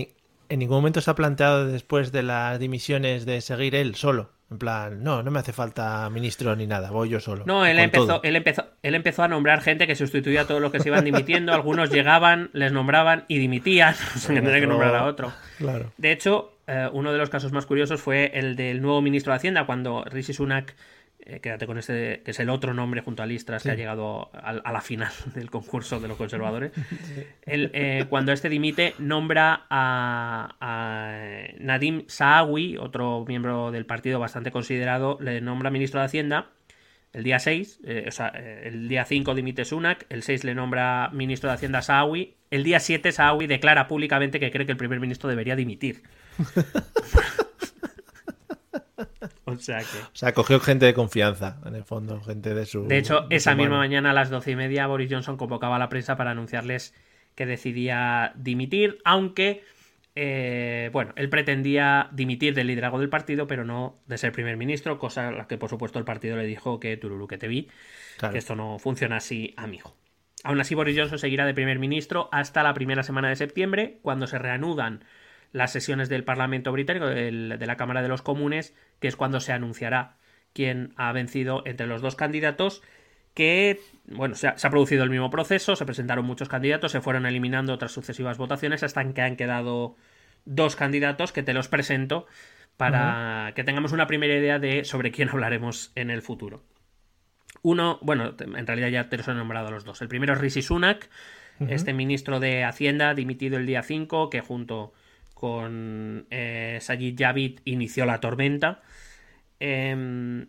[0.49, 4.34] en ningún momento se ha planteado después de las dimisiones de seguir él solo.
[4.51, 7.43] En plan, no, no me hace falta ministro ni nada, voy yo solo.
[7.47, 10.71] No, él empezó, él empezó, él empezó a nombrar gente que sustituía a todos los
[10.71, 11.51] que se iban dimitiendo.
[11.51, 13.95] Algunos llegaban, les nombraban y dimitían.
[14.15, 15.33] sin tener que nombrar a otro.
[15.57, 15.91] Claro.
[15.97, 19.37] De hecho, eh, uno de los casos más curiosos fue el del nuevo ministro de
[19.37, 20.75] Hacienda, cuando Rishi Sunak
[21.27, 24.29] eh, quédate con este, que es el otro nombre junto a Listras que ha llegado
[24.31, 26.71] a, la final del concurso de los conservadores.
[27.47, 35.41] Eh, cuando este dimite, nombra a, Nadim Saawi, otro miembro del partido bastante considerado, le
[35.41, 36.49] nombra ministro de Hacienda.
[37.13, 41.09] El día 6, eh, o sea, el día 5 dimite Sunak, el 6 le nombra
[41.13, 44.99] ministro de Hacienda Saawi, el día 7 Saawi declara públicamente que cree que el primer
[44.99, 46.01] ministro debería dimitir.
[49.55, 49.97] O sea que.
[49.97, 52.87] O sea, cogió gente de confianza, en el fondo, gente de su.
[52.87, 55.89] De hecho, esa misma mañana a las doce y media, Boris Johnson convocaba a la
[55.89, 56.93] prensa para anunciarles
[57.35, 59.63] que decidía dimitir, aunque.
[60.17, 64.97] Eh, bueno, él pretendía dimitir del liderazgo del partido, pero no de ser primer ministro,
[64.97, 67.69] cosa a la que por supuesto el partido le dijo que Tururu que te vi,
[68.31, 69.93] que esto no funciona así, amigo.
[70.45, 74.25] Aún así, Boris Johnson seguirá de primer ministro hasta la primera semana de septiembre, cuando
[74.25, 75.03] se reanudan
[75.55, 79.53] las sesiones del Parlamento británico, de la Cámara de los Comunes, que es cuando se
[79.53, 80.17] anunciará
[80.51, 82.83] quién ha vencido entre los dos candidatos
[83.33, 87.71] que, bueno, se ha, producido el mismo proceso, se presentaron muchos candidatos, se fueron eliminando
[87.71, 89.95] otras sucesivas votaciones hasta que han quedado
[90.43, 92.27] dos candidatos que te los presento
[92.75, 96.63] para que tengamos una primera idea de sobre quién hablaremos en el futuro.
[97.61, 100.01] Uno, bueno, en realidad ya te los he nombrado los dos.
[100.01, 101.09] El primero es Rishi Sunak,
[101.69, 104.91] este ministro de Hacienda, dimitido el día 5, que junto
[105.45, 108.81] con eh, Sajid Javid inició la tormenta.
[109.59, 110.47] Em,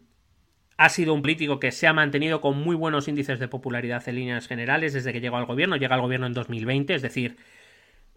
[0.79, 4.15] ha sido un político que se ha mantenido con muy buenos índices de popularidad en
[4.15, 5.77] líneas generales desde que llegó al gobierno.
[5.77, 7.37] Llega al gobierno en 2020, es decir,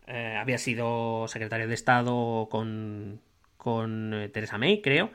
[0.08, 3.20] eh, había sido secretario de Estado con,
[3.58, 5.12] con eh, Theresa May, creo.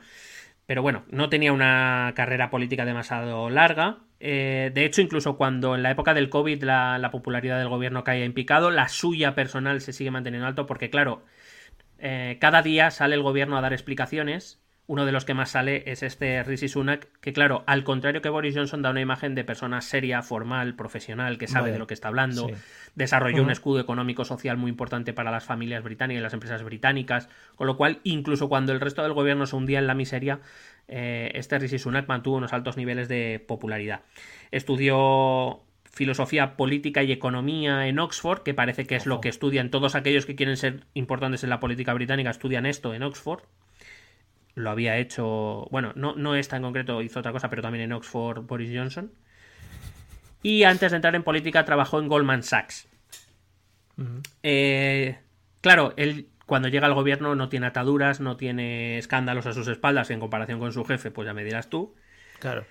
[0.67, 4.01] Pero bueno, no tenía una carrera política demasiado larga.
[4.19, 8.33] de hecho, incluso cuando en la época del COVID la popularidad del gobierno caía en
[8.33, 11.23] picado, la suya personal se sigue manteniendo alto porque, claro,
[12.07, 14.61] eh, cada día sale el gobierno a dar explicaciones.
[14.85, 18.29] Uno de los que más sale es este Rishi Sunak, que claro, al contrario que
[18.29, 21.95] Boris Johnson da una imagen de persona seria, formal, profesional, que sabe de lo que
[21.95, 22.51] está hablando,
[22.93, 27.27] desarrolló un escudo económico social muy importante para las familias británicas y las empresas británicas,
[27.55, 30.41] con lo cual incluso cuando el resto del gobierno se hundía en la miseria,
[30.87, 34.01] eh, este Rishi Sunak mantuvo unos altos niveles de popularidad.
[34.51, 35.63] Estudió
[35.95, 40.25] filosofía política y economía en Oxford, que parece que es lo que estudian todos aquellos
[40.25, 43.43] que quieren ser importantes en la política británica, estudian esto en Oxford.
[44.55, 47.93] Lo había hecho, bueno, no, no esta en concreto, hizo otra cosa, pero también en
[47.93, 49.13] Oxford Boris Johnson.
[50.43, 52.89] Y antes de entrar en política trabajó en Goldman Sachs.
[54.43, 55.17] Eh,
[55.61, 60.09] claro, él cuando llega al gobierno no tiene ataduras, no tiene escándalos a sus espaldas
[60.09, 61.95] en comparación con su jefe, pues ya me dirás tú.
[62.39, 62.65] Claro.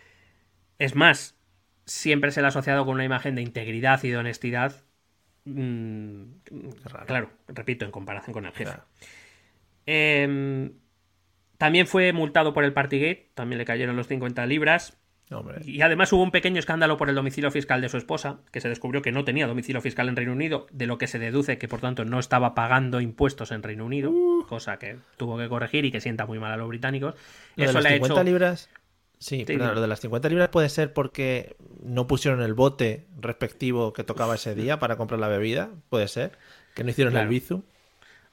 [0.79, 1.37] Es más,
[1.87, 4.83] siempre se le ha asociado con una imagen de integridad y de honestidad.
[5.45, 6.25] Mm,
[7.07, 8.79] claro, repito, en comparación con el jefe.
[9.87, 10.73] Em,
[11.59, 14.99] también fue multado por el Partygate, también le cayeron los 50 libras.
[15.65, 18.69] Y además hubo un pequeño escándalo por el domicilio fiscal de su esposa, que se
[18.69, 21.67] descubrió que no tenía domicilio fiscal en Reino Unido, de lo que se deduce que
[21.67, 24.47] por tanto no estaba pagando impuestos en Reino Unido, uh.
[24.47, 27.15] cosa que tuvo que corregir y que sienta muy mal a los británicos.
[27.57, 28.23] Eso le ha hecho...
[28.23, 28.71] libras
[29.25, 33.95] Sí, pero lo de las 50 libras puede ser porque no pusieron el bote respectivo
[33.95, 36.33] que tocaba ese día para comprar la bebida, puede ser,
[36.75, 37.65] que no hicieron el bizu.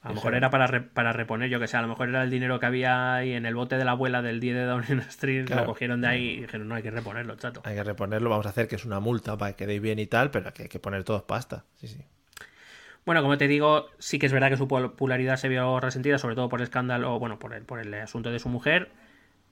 [0.01, 2.30] A lo mejor era para, para reponer, yo que sé, a lo mejor era el
[2.30, 5.49] dinero que había ahí en el bote de la abuela del día de Downing Street,
[5.49, 7.61] lo cogieron de ahí y dijeron, no, hay que reponerlo, chato.
[7.63, 10.07] Hay que reponerlo, vamos a hacer que es una multa para que quedéis bien y
[10.07, 12.03] tal, pero que hay que poner todo pasta, sí, sí.
[13.05, 16.35] Bueno, como te digo, sí que es verdad que su popularidad se vio resentida, sobre
[16.35, 18.91] todo por el escándalo, bueno, por el, por el asunto de su mujer.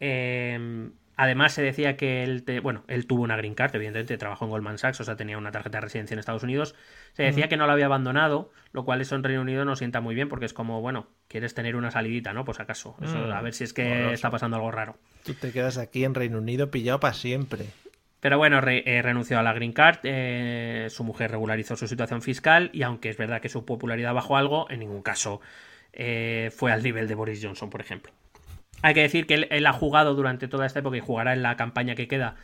[0.02, 0.90] Eh,
[1.22, 4.78] Además, se decía que él, bueno, él tuvo una green card, evidentemente, trabajó en Goldman
[4.78, 6.76] Sachs, o sea, tenía una tarjeta de residencia en Estados Unidos.
[7.12, 10.00] Se decía que no lo había abandonado, lo cual eso en Reino Unido no sienta
[10.00, 12.46] muy bien, porque es como, bueno, quieres tener una salidita, ¿no?
[12.46, 13.34] Pues acaso, mm.
[13.34, 14.96] a ver si es que está pasando algo raro.
[15.26, 17.66] Tú te quedas aquí en Reino Unido pillado para siempre.
[18.22, 22.70] Pero bueno, eh, renunció a la Green Card, eh, su mujer regularizó su situación fiscal
[22.72, 25.42] y aunque es verdad que su popularidad bajó algo, en ningún caso
[25.92, 28.14] eh, fue al nivel de Boris Johnson, por ejemplo.
[28.82, 31.58] Hay que decir que él, ha jugado durante toda esta época y jugará en la
[31.58, 32.36] campaña que queda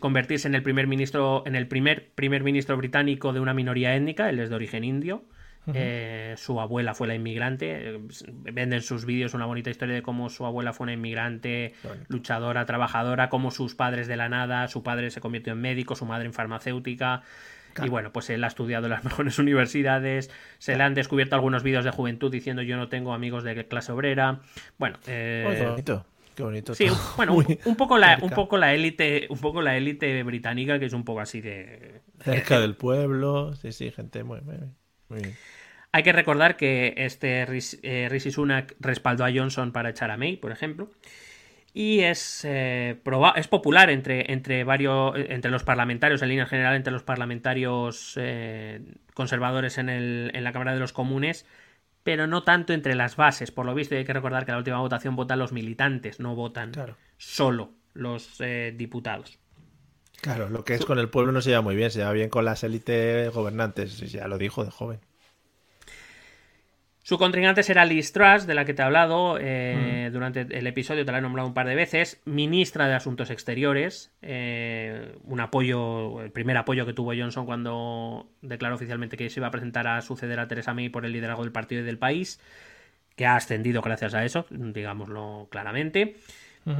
[0.00, 4.30] convertirse en el primer ministro, en el primer primer ministro británico de una minoría étnica,
[4.30, 5.24] él es de origen indio.
[5.72, 7.98] Eh, su abuela fue la inmigrante.
[8.28, 11.72] Venden sus vídeos una bonita historia de cómo su abuela fue una inmigrante,
[12.08, 16.04] luchadora, trabajadora, cómo sus padres de la nada, su padre se convirtió en médico, su
[16.04, 17.22] madre en farmacéutica.
[17.82, 21.62] Y bueno, pues él ha estudiado en las mejores universidades, se le han descubierto algunos
[21.62, 24.40] vídeos de juventud diciendo yo no tengo amigos de clase obrera.
[24.78, 25.54] Bueno, eh...
[25.56, 26.06] qué bonito.
[26.34, 26.74] Qué bonito.
[26.74, 27.34] Sí, bueno,
[27.64, 31.04] un, poco la, un poco la élite, un poco la élite británica que es un
[31.04, 34.56] poco así de cerca del pueblo, sí, sí, gente muy, muy,
[35.20, 35.36] bien.
[35.92, 40.36] Hay que recordar que este Rishi eh, Sunak respaldó a Johnson para echar a May,
[40.36, 40.90] por ejemplo
[41.76, 43.00] y es, eh,
[43.34, 48.80] es popular entre, entre, varios, entre los parlamentarios, en línea general, entre los parlamentarios eh,
[49.12, 51.44] conservadores en, el, en la Cámara de los Comunes,
[52.04, 53.50] pero no tanto entre las bases.
[53.50, 56.70] Por lo visto, hay que recordar que la última votación votan los militantes, no votan
[57.16, 59.40] solo los eh, diputados.
[60.20, 62.30] Claro, lo que es con el pueblo no se lleva muy bien, se lleva bien
[62.30, 65.00] con las élites gobernantes, ya lo dijo de joven.
[67.04, 70.12] Su contrincante será Liz Truss, de la que te he hablado eh, mm.
[70.14, 74.10] durante el episodio, te la he nombrado un par de veces, ministra de Asuntos Exteriores,
[74.22, 79.48] eh, un apoyo, el primer apoyo que tuvo Johnson cuando declaró oficialmente que se iba
[79.48, 82.40] a presentar a suceder a Theresa May por el liderazgo del partido y del país,
[83.16, 86.16] que ha ascendido gracias a eso, digámoslo claramente,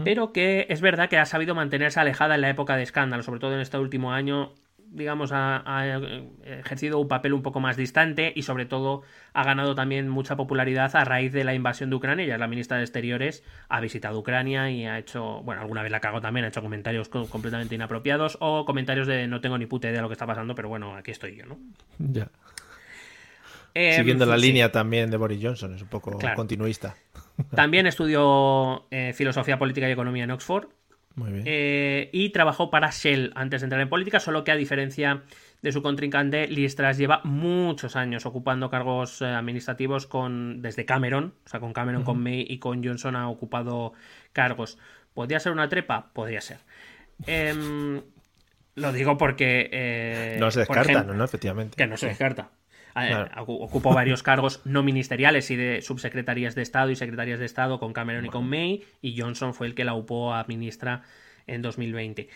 [0.05, 3.41] pero que es verdad que ha sabido mantenerse alejada en la época de escándalo, sobre
[3.41, 4.55] todo en este último año,
[4.95, 9.03] digamos, ha, ejercido un papel un poco más distante y sobre todo
[9.33, 12.25] ha ganado también mucha popularidad a raíz de la invasión de Ucrania.
[12.25, 15.91] Ella es la ministra de Exteriores, ha visitado Ucrania y ha hecho, bueno, alguna vez
[15.91, 19.89] la cago también, ha hecho comentarios completamente inapropiados o comentarios de no tengo ni puta
[19.89, 21.59] idea de lo que está pasando, pero bueno, aquí estoy yo, ¿no?
[21.99, 22.29] Ya.
[23.75, 26.95] Em, Siguiendo la línea también de Boris Johnson, es un poco continuista.
[27.55, 30.69] También estudió eh, filosofía política y economía en Oxford
[31.15, 31.45] muy bien.
[31.47, 35.23] Eh, y trabajó para Shell antes de entrar en política, solo que a diferencia
[35.63, 41.49] de su contrincante, Liz lleva muchos años ocupando cargos eh, administrativos con desde Cameron, o
[41.49, 43.95] sea, con Cameron, con May y con Johnson ha ocupado
[44.33, 44.77] cargos.
[45.15, 46.11] ¿Podría ser una trepa?
[46.13, 46.59] Podría ser.
[47.27, 48.03] Em,
[48.75, 49.71] lo digo porque...
[49.73, 51.25] Eh, no se descarta, ¿no?
[51.25, 51.77] Efectivamente.
[51.77, 52.51] Que no se descarta.
[53.37, 57.93] Ocupó varios cargos no ministeriales y de subsecretarías de Estado y secretarias de Estado con
[57.93, 61.03] Cameron y con May, y Johnson fue el que la upó a ministra
[61.47, 62.29] en 2020.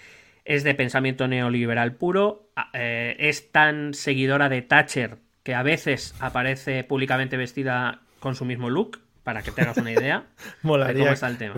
[0.45, 6.85] Es de pensamiento neoliberal puro, eh, es tan seguidora de Thatcher que a veces aparece
[6.85, 10.25] públicamente vestida con su mismo look, para que te hagas una idea
[10.63, 11.57] de cómo está el tema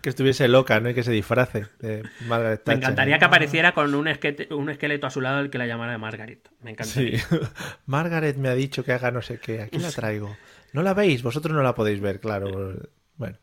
[0.00, 0.90] que estuviese loca, ¿no?
[0.90, 2.78] Y que se disfrace de Margaret Thatcher.
[2.78, 4.08] Me encantaría que apareciera con un,
[4.50, 6.48] un esqueleto a su lado el que la llamara Margaret.
[6.62, 7.18] Me encantaría.
[7.18, 7.36] Sí.
[7.86, 9.62] Margaret me ha dicho que haga no sé qué.
[9.62, 10.36] Aquí la traigo.
[10.72, 11.22] ¿No la veis?
[11.22, 12.74] Vosotros no la podéis ver, claro.
[13.16, 13.38] Bueno.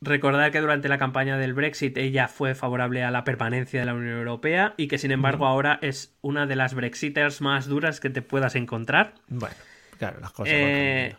[0.00, 3.94] Recordar que durante la campaña del Brexit ella fue favorable a la permanencia de la
[3.94, 8.10] Unión Europea y que sin embargo ahora es una de las Brexiters más duras que
[8.10, 9.14] te puedas encontrar.
[9.28, 9.54] Bueno,
[9.98, 10.54] claro, las cosas.
[10.56, 11.14] Eh,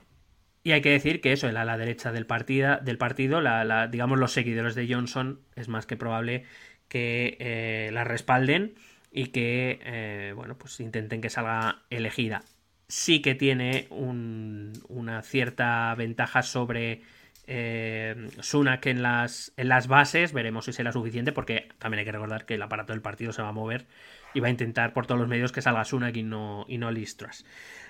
[0.64, 4.76] y hay que decir que eso, a la derecha del, partido, la, digamos los seguidores
[4.76, 6.46] de Johnson, es más que probable
[6.88, 8.76] que eh, la respalden
[9.12, 12.44] y que, eh, bueno, pues intenten que salga elegida.
[12.88, 17.02] Sí que tiene una cierta ventaja sobre
[17.46, 22.12] eh, Sunak en las, en las bases, veremos si será suficiente, porque también hay que
[22.14, 23.86] recordar que el aparato del partido se va a mover
[24.34, 26.92] y va a intentar por todos los medios que salga Sunak y no, y no
[26.92, 27.46] Listras.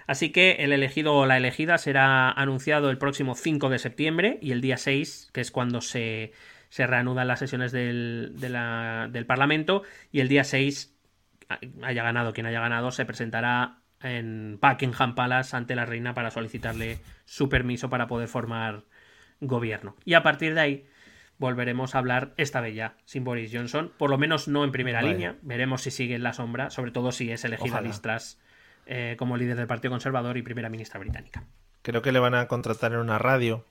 [0.08, 4.52] Así que el elegido o la elegida será anunciado el próximo 5 de septiembre y
[4.52, 6.34] el día 6, que es cuando se,
[6.70, 10.96] se reanudan las sesiones del, del Parlamento, y el día 6,
[11.82, 17.00] haya ganado quien haya ganado, se presentará en Buckingham Palace ante la reina para solicitarle
[17.26, 18.84] su permiso para poder formar
[19.40, 19.96] gobierno.
[20.04, 20.86] Y a partir de ahí
[21.38, 25.02] volveremos a hablar esta vez ya sin Boris Johnson, por lo menos no en primera
[25.02, 28.40] línea, veremos si sigue en la sombra, sobre todo si es elegida Listras
[28.86, 31.44] eh, como líder del Partido Conservador y primera ministra británica.
[31.82, 33.66] Creo que le van a contratar en una radio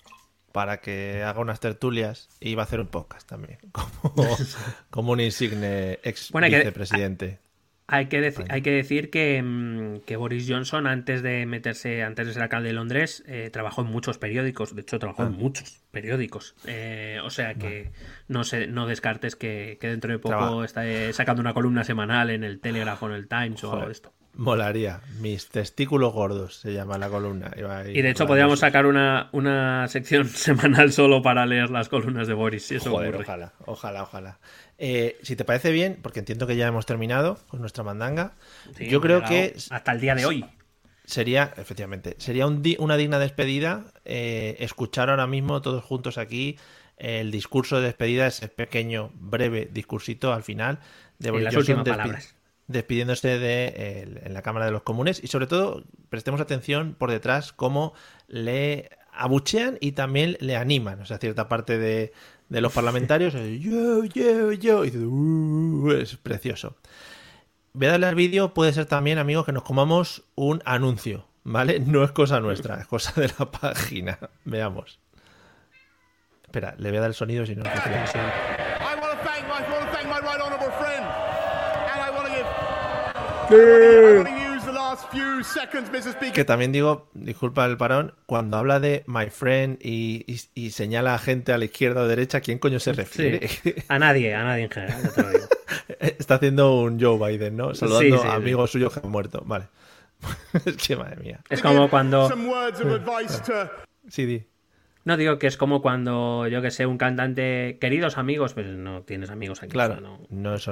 [0.52, 3.58] para que haga unas tertulias y va a hacer un podcast también,
[4.90, 7.38] como, un insigne ex vicepresidente.
[7.94, 12.26] Hay que, deci- hay que decir que, mm, que Boris Johnson, antes de meterse, antes
[12.26, 14.74] de ser alcalde de Londres, eh, trabajó en muchos periódicos.
[14.74, 16.54] De hecho, trabajó en muchos periódicos.
[16.66, 17.90] Eh, o sea que
[18.28, 22.30] no se, no descartes que, que dentro de poco está eh, sacando una columna semanal
[22.30, 24.12] en el Telegraph o en el Times o algo de esto.
[24.34, 25.00] Molaría.
[25.20, 27.50] Mis testículos gordos se llama la columna.
[27.92, 32.32] Y de hecho podríamos sacar una, una sección semanal solo para leer las columnas de
[32.32, 32.64] Boris.
[32.68, 33.24] Si eso Joder, ocurre.
[33.24, 34.38] ojalá, ojalá, ojalá.
[34.84, 38.32] Eh, si te parece bien, porque entiendo que ya hemos terminado con nuestra mandanga,
[38.76, 40.44] Sí, yo creo que Hasta el día de hoy.
[41.04, 46.58] sería, efectivamente, sería un di- una digna despedida eh, escuchar ahora mismo todos juntos aquí
[46.96, 50.80] el discurso de despedida, ese pequeño, breve discursito al final
[51.20, 52.34] de Boris Johnson despi- palabras.
[52.66, 57.10] despidiéndose de el- en la Cámara de los Comunes y sobre todo prestemos atención por
[57.10, 57.94] detrás cómo
[58.26, 62.12] le abuchean y también le animan, o sea, cierta parte de,
[62.48, 66.76] de los parlamentarios, eh, yo, yo, yo, y dices, "Uh", es precioso.
[67.72, 71.80] Voy a darle al vídeo, puede ser también, amigos, que nos comamos un anuncio, ¿vale?
[71.80, 74.18] No es cosa nuestra, es cosa de la página.
[74.44, 74.98] Veamos.
[76.44, 77.62] Espera, le voy a dar el sonido si no.
[83.64, 84.41] no
[86.32, 91.14] Que también digo, disculpa el parón, cuando habla de my friend y, y- y señala
[91.14, 92.96] a gente a la izquierda o derecha, ¿a quién coño se Sí.
[92.96, 93.48] refiere?
[93.88, 95.02] A nadie, a nadie en general.
[95.02, 95.44] ya te lo digo.
[96.18, 97.74] Está haciendo un Joe Biden, ¿no?
[97.74, 98.36] Saludando Sí, sí, a sí.
[98.36, 99.42] amigos suyos que han muerto.
[99.46, 99.68] Vale.
[100.64, 101.40] es que madre mía.
[101.50, 102.28] Es como cuando.
[104.08, 104.44] Sí, di.
[105.04, 109.02] No digo que es como cuando, yo que sé, un cantante, queridos amigos, pues no
[109.02, 109.72] tienes amigos aquí.
[109.72, 109.94] Claro.
[109.94, 110.18] o sea, no-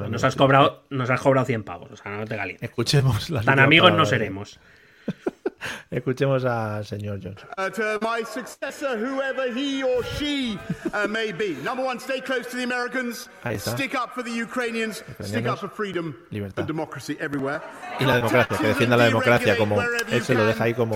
[0.06, 2.68] No nos has cobrado, nos has cobrado 100 pavos, o sea, no te calientes.
[2.70, 4.60] Escuchemos la Tan amigos no seremos.
[5.90, 7.48] Escuchemos al señor Johnson.
[7.58, 10.58] Uh, to my successor, whoever he or she
[10.94, 11.56] uh, may be.
[11.64, 13.28] Number one, stay close to the Americans.
[13.42, 13.72] Ahí está.
[13.72, 15.04] Stick up for the Ukrainians.
[15.20, 16.60] Stick up for freedom Libertad.
[16.60, 17.60] and democracy everywhere.
[17.98, 20.94] Y la democracia, que defienda la democracia como- él se lo deja ahí como-.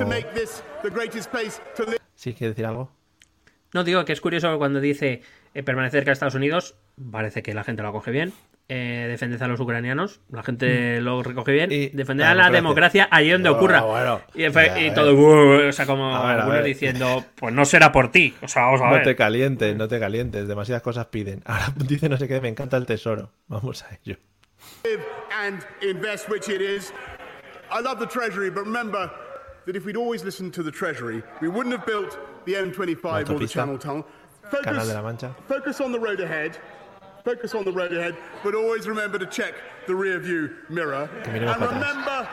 [2.15, 2.91] ¿Sí quiere decir algo?
[3.75, 5.21] No digo que es curioso que cuando dice
[5.53, 6.77] eh, permanecer cerca de Estados Unidos,
[7.11, 8.33] parece que la gente lo acoge bien.
[8.71, 11.69] Eh, defended a los ucranianos, la gente lo recoge bien.
[11.69, 11.73] Mm.
[11.73, 13.03] Y defender la a la democracia.
[13.03, 13.81] democracia allí donde Bueno, ocurra.
[13.83, 14.21] bueno.
[14.35, 14.43] y,
[14.89, 15.15] Ya, todo.
[15.15, 18.35] "Uh", o sea, como ver, algunos diciendo, pues no será por ti.
[18.41, 19.03] O sea, vamos a No ver.
[19.03, 20.49] te calientes, no te calientes.
[20.49, 21.43] Demasiadas cosas piden.
[21.47, 23.33] Ahora dice no sé qué, me encanta el tesoro.
[23.49, 24.17] Vamos a ello.
[25.45, 26.93] and invest, which it is.
[27.71, 29.11] I love the Treasury, but remember
[29.67, 33.39] that if we'd always listened to the Treasury, we wouldn't have built the M25 or
[33.39, 33.47] the.
[33.47, 34.07] Channel Tunnel.
[34.51, 35.35] Canal Focus, de la Mancha.
[35.49, 36.59] focus on the road ahead.
[37.25, 39.55] Focus on the road ahead, but always remember to check
[39.87, 41.09] the rear view mirror.
[41.25, 42.29] And remember,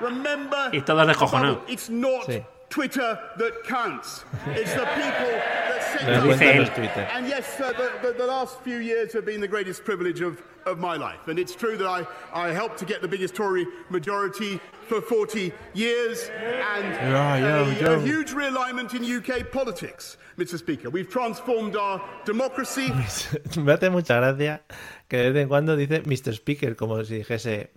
[0.00, 2.44] remember, Y it's not Sí.
[2.74, 4.24] Twitter that counts.
[4.48, 5.30] It's the people
[5.70, 6.58] that set Nos up dice cuenta él.
[6.58, 7.08] los Twitter.
[7.14, 10.42] and yes, uh, the, the, the last few years have been the greatest privilege of,
[10.66, 11.28] of my life.
[11.28, 15.52] And it's true that I, I helped to get the biggest Tory majority for 40
[15.74, 16.28] years
[16.74, 17.96] and Yeah, yeah, a, yeah.
[17.96, 20.58] a huge realignment in UK politics, Mr.
[20.58, 20.90] Speaker.
[20.90, 22.88] We've transformed our democracy.
[23.56, 24.62] Me hace mucha gracia
[25.08, 26.34] que de vez en cuando dice Mr.
[26.34, 27.70] Speaker, como si dijese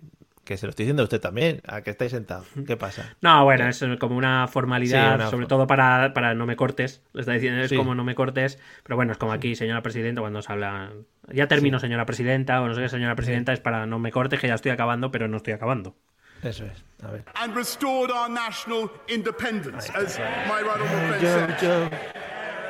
[0.48, 2.46] que se lo estoy diciendo a usted también, a que estáis sentado.
[2.66, 3.14] ¿Qué pasa?
[3.20, 7.02] No, bueno, es como una formalidad, Sí, una sobre todo para, para no me cortes.
[7.12, 7.76] Le está diciendo, es Sí.
[7.76, 8.58] como no me cortes.
[8.82, 10.90] Pero bueno, es como aquí, señora presidenta, cuando se habla.
[11.30, 14.40] Ya termino, señora presidenta, o no sé qué, señora presidenta, es para no me cortes,
[14.40, 15.94] que ya estoy acabando, pero no estoy acabando.
[16.42, 16.82] Eso es.
[17.04, 17.24] A ver.
[17.34, 20.18] and restored our national independence, as
[20.48, 21.62] my right honourable friend Yo, said.
[21.62, 21.90] yo.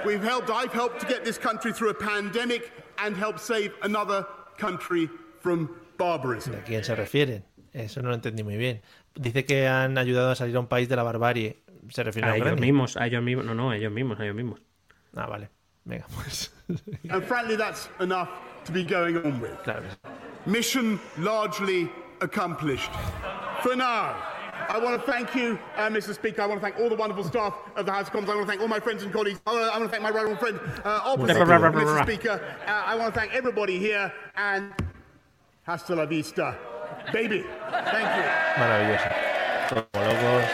[0.04, 4.26] We've helped, I've helped to get this country through a pandemic and helped save another
[4.58, 5.08] country
[5.42, 6.54] from barbarism.
[6.54, 7.44] ¿A quién se refieren?
[7.78, 8.82] Eso no lo entendí muy bien.
[9.14, 11.58] Dice que han ayudado a salir a un país de la barbarie.
[11.90, 12.60] ¿Se refiere a, A ellos Ucrania?
[12.60, 13.44] mismos, a ellos mismos.
[13.46, 14.60] No, no, a ellos mismos, a ellos mismos.
[15.14, 15.48] Ah, vale.
[15.84, 16.52] Venga, pues.
[17.10, 18.28] And frankly, that's enough
[18.64, 19.56] to be going on with.
[19.62, 19.84] claro.
[20.44, 21.88] Mission largely
[22.20, 22.90] accomplished.
[23.62, 24.16] For now,
[24.68, 26.12] I want to thank you, uh, Mr.
[26.14, 26.42] Speaker.
[26.42, 28.30] I want to thank all the wonderful staff of the House of Commons.
[28.30, 29.40] I want to thank all my friends and colleagues.
[29.46, 32.02] I want to, I want to thank my right friend, uh, opposite, Mr.
[32.02, 32.40] Speaker.
[32.66, 34.72] Uh, I want to thank everybody here and
[35.66, 36.56] hasta la vista,
[37.12, 37.44] baby.
[37.70, 38.58] Thank you.
[38.58, 39.04] Maravilloso.
[39.68, 40.44] Todos como locos.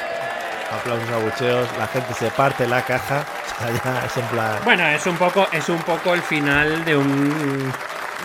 [0.73, 1.79] Aplausos, abucheos.
[1.79, 3.25] La gente se parte la caja.
[4.05, 4.59] Es en plan.
[4.65, 7.73] Bueno, es un poco, es un poco el final de un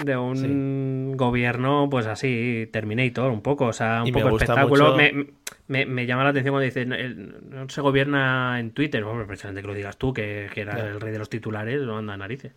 [0.04, 4.94] de un gobierno, pues así, Terminator, un poco, o sea, un Y poco espectáculo.
[4.94, 5.28] mucho- Me,
[5.68, 9.28] me- me llama la atención cuando dice no, el- no se gobierna en Twitter, hombre,
[9.28, 10.88] precisamente que lo digas tú, que, que era Claro.
[10.92, 12.54] el rey de los titulares, no anda narices.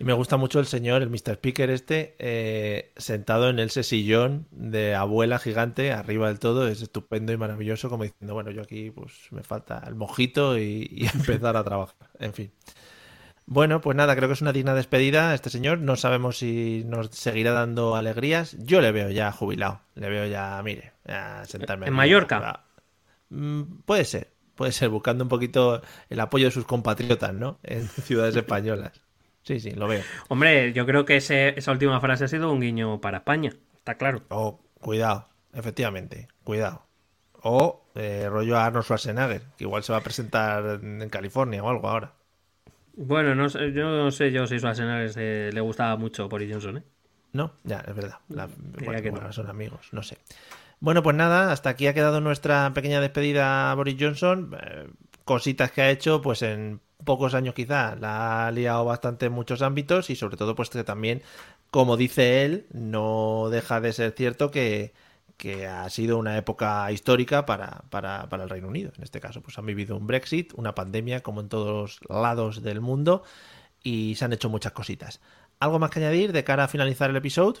[0.00, 1.34] Y me gusta mucho el señor, el Mr.
[1.34, 7.32] Speaker este, eh, sentado en ese sillón de abuela gigante, arriba del todo, es estupendo
[7.32, 11.56] y maravilloso, como diciendo, bueno, yo aquí pues me falta el mojito y, y empezar
[11.56, 11.96] a trabajar.
[12.20, 12.52] En fin.
[13.50, 15.78] Bueno, pues nada, creo que es una digna despedida este señor.
[15.78, 18.54] No sabemos si nos seguirá dando alegrías.
[18.58, 19.80] Yo le veo ya jubilado.
[19.94, 21.86] Le veo ya, mire, a sentarme.
[21.86, 21.96] ¿En aquí.
[21.96, 22.64] Mallorca?
[23.30, 25.80] Mm, Puede ser, puede ser, buscando un poquito
[26.10, 27.58] el apoyo de sus compatriotas, ¿no?
[27.62, 29.00] En ciudades españolas.
[29.48, 30.02] Sí, sí, lo veo.
[30.28, 33.94] Hombre, yo creo que ese- esa última frase ha sido un guiño para España, está
[33.94, 34.20] claro.
[34.28, 36.82] Oh, cuidado, efectivamente, cuidado.
[37.42, 41.62] O eh, rollo a Arnold Schwarzenegger, que igual se va a presentar en en California
[41.64, 42.12] o algo ahora.
[42.94, 46.76] Bueno, no sé, yo no sé yo si Schwarzenegger se- le gustaba mucho Boris Johnson,
[46.78, 46.82] ¿eh?
[47.32, 48.18] No, ya, es verdad.
[48.28, 48.48] La-
[48.84, 49.16] bueno, que no.
[49.16, 50.18] bueno, son amigos, no sé.
[50.80, 54.54] Bueno, pues nada, hasta aquí ha quedado nuestra pequeña despedida a Boris Johnson.
[54.60, 54.88] Eh,
[55.28, 59.60] cositas que ha hecho, pues en pocos años quizá, la ha liado bastante en muchos
[59.60, 61.22] ámbitos y sobre todo pues que también,
[61.70, 64.94] como dice él, no deja de ser cierto que,
[65.36, 68.90] que ha sido una época histórica para, para, para el Reino Unido.
[68.96, 72.80] En este caso, pues han vivido un Brexit, una pandemia como en todos lados del
[72.80, 73.22] mundo
[73.82, 75.20] y se han hecho muchas cositas.
[75.60, 77.60] ¿Algo más que añadir de cara a finalizar el episodio?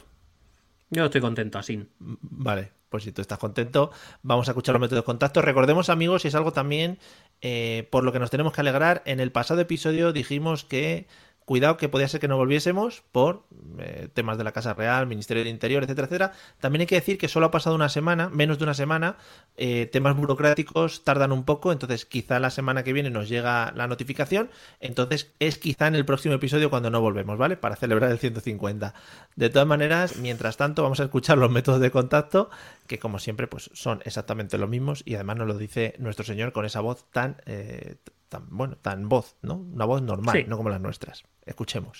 [0.88, 1.86] Yo estoy contento así.
[1.98, 3.90] Vale, pues si tú estás contento,
[4.22, 5.42] vamos a escuchar los métodos de contacto.
[5.42, 6.98] Recordemos, amigos, y es algo también
[7.40, 9.02] eh, por lo que nos tenemos que alegrar.
[9.06, 11.06] En el pasado episodio dijimos que
[11.48, 13.46] cuidado que podía ser que no volviésemos por
[13.78, 16.32] eh, temas de la Casa Real, Ministerio del Interior, etcétera, etcétera.
[16.60, 19.16] También hay que decir que solo ha pasado una semana, menos de una semana.
[19.56, 23.86] eh, temas burocráticos tardan un poco, entonces quizá la semana que viene nos llega la
[23.86, 24.50] notificación.
[24.80, 27.56] Entonces es quizá en el próximo episodio cuando no volvemos, ¿vale?
[27.56, 28.92] Para celebrar el 150.
[29.34, 32.50] De todas maneras, mientras tanto, vamos a escuchar los métodos de contacto,
[32.86, 36.52] que como siempre, pues son exactamente los mismos y además nos lo dice nuestro señor
[36.52, 37.96] con esa voz tan, eh,
[38.28, 39.56] tan bueno, tan voz, ¿no?
[39.56, 40.44] Una voz normal, Sí.
[40.48, 41.24] no como las nuestras.
[41.46, 41.98] Escuchemos.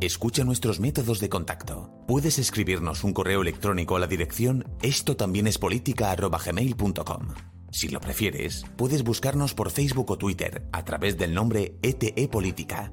[0.00, 1.90] Escucha nuestros métodos de contacto.
[2.06, 7.28] Puedes escribirnos un correo electrónico a la dirección esto también es política@gmail.com.
[7.72, 12.92] Si lo prefieres, puedes buscarnos por Facebook o Twitter a través del nombre ETE Política.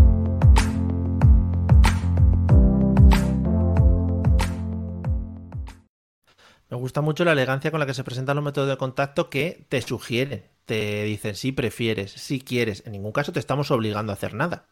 [6.71, 9.65] Me gusta mucho la elegancia con la que se presentan los métodos de contacto que
[9.69, 12.83] te sugieren, te dicen si prefieres, si quieres.
[12.85, 14.65] En ningún caso te estamos obligando a hacer nada.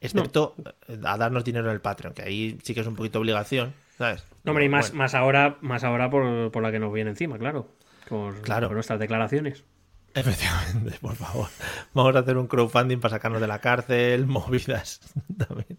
[0.00, 0.54] Excepto
[0.88, 3.72] eh, a darnos dinero en el Patreon, que ahí sí que es un poquito obligación,
[3.96, 4.24] ¿sabes?
[4.44, 7.10] No, hombre, y más, Bueno, más ahora, más ahora por, por la que nos viene
[7.10, 7.68] encima, claro.
[8.08, 8.66] Por, Claro.
[8.66, 9.64] por nuestras declaraciones.
[10.14, 11.48] Efectivamente, por favor.
[11.94, 15.00] Vamos a hacer un crowdfunding para sacarnos de la cárcel, movidas
[15.38, 15.78] también.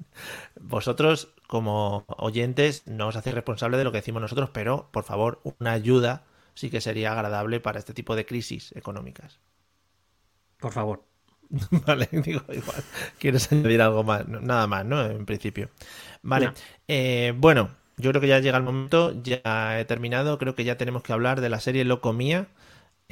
[0.59, 5.39] Vosotros, como oyentes, no os hacéis responsable de lo que decimos nosotros, pero, por favor,
[5.43, 6.23] una ayuda
[6.55, 9.39] sí que sería agradable para este tipo de crisis económicas.
[10.59, 11.03] Por favor.
[11.85, 12.83] Vale, digo, igual.
[13.19, 14.27] ¿Quieres añadir algo más?
[14.27, 15.05] No, nada más, ¿no?
[15.05, 15.69] En principio.
[16.23, 16.47] Vale.
[16.47, 16.53] No.
[16.87, 19.13] Eh, bueno, yo creo que ya llega el momento.
[19.21, 20.39] Ya he terminado.
[20.39, 22.47] Creo que ya tenemos que hablar de la serie Locomía.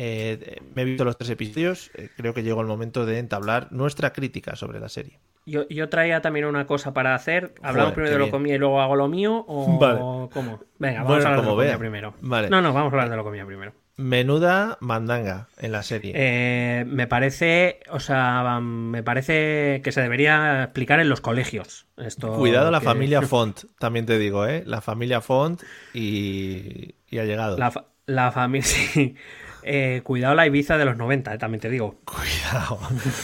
[0.03, 1.91] Eh, me he visto los tres episodios.
[1.95, 5.19] Eh, creo que llegó el momento de entablar nuestra crítica sobre la serie.
[5.45, 7.53] Yo, yo traía también una cosa para hacer.
[7.61, 8.31] ¿Hablamos Joder, primero de lo bien.
[8.31, 9.43] comía y luego hago lo mío?
[9.47, 9.99] ¿O Vale.
[10.33, 10.59] cómo?
[10.79, 12.13] Venga, vamos Bueno, a hablar de lo comía primero.
[12.21, 12.49] Vale.
[12.49, 13.73] No, no, vamos a hablar de lo comía primero.
[13.97, 16.13] Menuda mandanga en la serie.
[16.15, 21.85] Eh, me parece, o sea, me parece que se debería explicar en los colegios.
[21.97, 24.63] Esto Cuidado la que- familia Font, también te digo, ¿eh?
[24.65, 25.61] La familia Font
[25.93, 27.57] y, y ha llegado.
[27.57, 29.15] La, fa- la familia, sí.
[29.63, 31.95] Eh, cuidado la Ibiza de los 90, eh, también te digo.
[32.05, 32.79] Cuidado,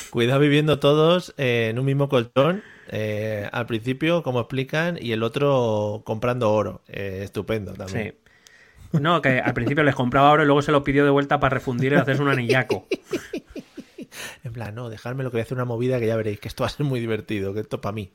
[0.10, 2.64] cuidado viviendo todos eh, en un mismo colchón.
[2.90, 6.82] eh, al principio, como explican, y el otro comprando oro.
[6.88, 8.16] Eh, estupendo también.
[8.92, 9.00] Sí.
[9.02, 11.56] No, que al principio les compraba oro y luego se lo pidió de vuelta para
[11.56, 12.88] refundir y hacerse un anillaco.
[14.44, 16.48] En plan, no, dejadme lo que voy a hacer una movida que ya veréis, que
[16.48, 18.12] esto va a ser muy divertido, que esto para mí.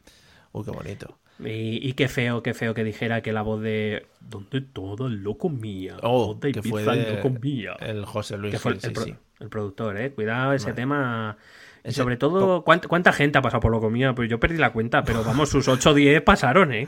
[0.53, 1.19] Uy, qué bonito.
[1.41, 4.07] Y, y qué feo, qué feo que dijera que la voz de.
[4.21, 5.97] ¿Dónde todo el loco mía?
[6.03, 7.75] Oh, voz de que fue de- loco mía.
[7.81, 9.15] el José Luis Que fue Gil, el, sí, pro- sí.
[9.41, 10.13] el productor, eh.
[10.13, 10.77] Cuidado ese Vale.
[10.77, 11.37] tema.
[11.85, 14.15] Y Ese- sobre todo, ¿cuánta, cuánta gente ha pasado por loco mía?
[14.15, 16.87] Pues yo perdí la cuenta, pero vamos, sus 8 o 10 pasaron, eh.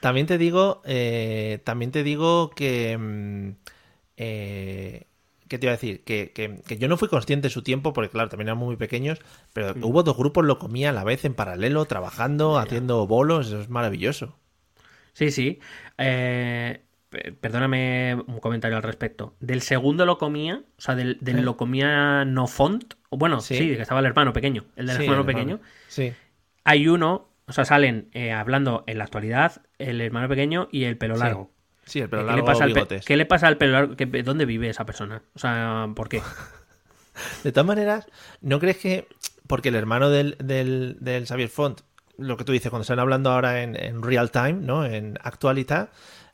[0.00, 3.50] También te digo, eh, también te digo que, mm,
[4.16, 5.06] eh,
[5.52, 6.02] ¿qué te iba a decir?
[6.02, 8.76] Que, que- que yo no fui consciente de su tiempo, porque claro, también éramos muy
[8.76, 9.20] pequeños,
[9.52, 9.84] pero Mm.
[9.84, 13.68] hubo dos grupos lo comía a la vez en paralelo, trabajando, haciendo bolos, eso es
[13.68, 14.38] maravilloso.
[15.12, 15.60] Sí, sí.
[15.98, 16.80] Eh,
[17.10, 19.34] pe- perdóname un comentario al respecto.
[19.40, 23.56] Del segundo lo comía, o sea, del, del lo comía no font, bueno, Sí.
[23.56, 23.76] sí.
[23.76, 25.60] que estaba el hermano pequeño, el del Sí, hermano el pequeño.
[25.88, 26.12] Sí.
[26.64, 30.96] Hay uno, o sea, salen eh, hablando en la actualidad el hermano pequeño y el
[30.96, 31.50] pelo largo.
[31.84, 33.04] Sí, el pelo ¿Qué le, largo, pasa al pe- bigotes.
[33.04, 33.96] ¿Qué le pasa al pelo largo?
[33.96, 35.22] ¿Qué- ¿Dónde vive esa persona?
[35.34, 36.22] O sea, ¿por qué?
[37.44, 38.06] De todas maneras,
[38.40, 39.06] ¿no crees que
[39.46, 41.80] porque el hermano del, del, del Xavier Font,
[42.16, 44.86] lo que tú dices, cuando están hablando ahora en, en real time, ¿no?
[44.86, 45.90] En actualidad,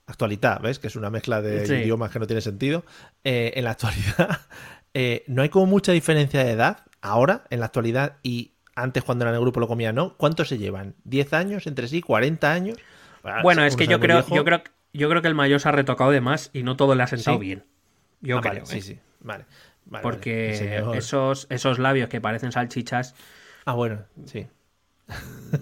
[0.07, 0.79] actualidad, ¿ves?
[0.79, 1.73] Que es una mezcla de Sí.
[1.75, 2.85] idiomas que no tiene sentido.
[3.25, 4.41] Eh, en la actualidad,
[4.95, 9.25] eh, no hay como mucha diferencia de edad ahora, en la actualidad, y antes cuando
[9.25, 10.17] era en el grupo lo comía, ¿no?
[10.17, 10.95] ¿Cuántos se llevan?
[11.05, 12.01] ¿10 años entre sí?
[12.03, 12.79] ¿40 años?
[13.43, 14.35] Bueno, Ah, es que yo creo, viejo.
[14.37, 14.63] yo creo,
[14.93, 17.07] yo creo que el mayor se ha retocado de más y no todo le ha
[17.07, 17.45] sentado ¿Sí?
[17.45, 17.65] bien.
[18.21, 18.55] Yo Ah, creo.
[18.55, 18.83] vale, sí, ¿eh?
[18.83, 18.99] sí.
[19.21, 19.45] Vale.
[19.87, 20.03] Vale.
[20.03, 23.15] Porque esos, esos labios que parecen salchichas
[23.65, 24.47] Ah, bueno, sí.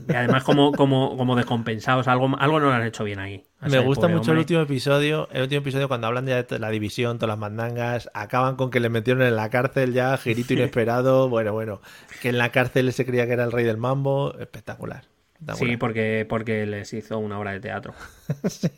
[0.08, 3.44] y además como, como, como descompensados, algo, algo no lo han hecho bien ahí.
[3.60, 5.28] Me gusta mucho el último episodio.
[5.32, 8.88] El último episodio cuando hablan de la división, todas las mandangas, acaban con que le
[8.88, 11.28] metieron en la cárcel ya, girito inesperado.
[11.28, 11.80] bueno, bueno,
[12.20, 14.34] que en la cárcel se creía que era el rey del mambo.
[14.38, 15.04] Espectacular.
[15.56, 17.94] Sí, porque, porque les hizo una obra de teatro.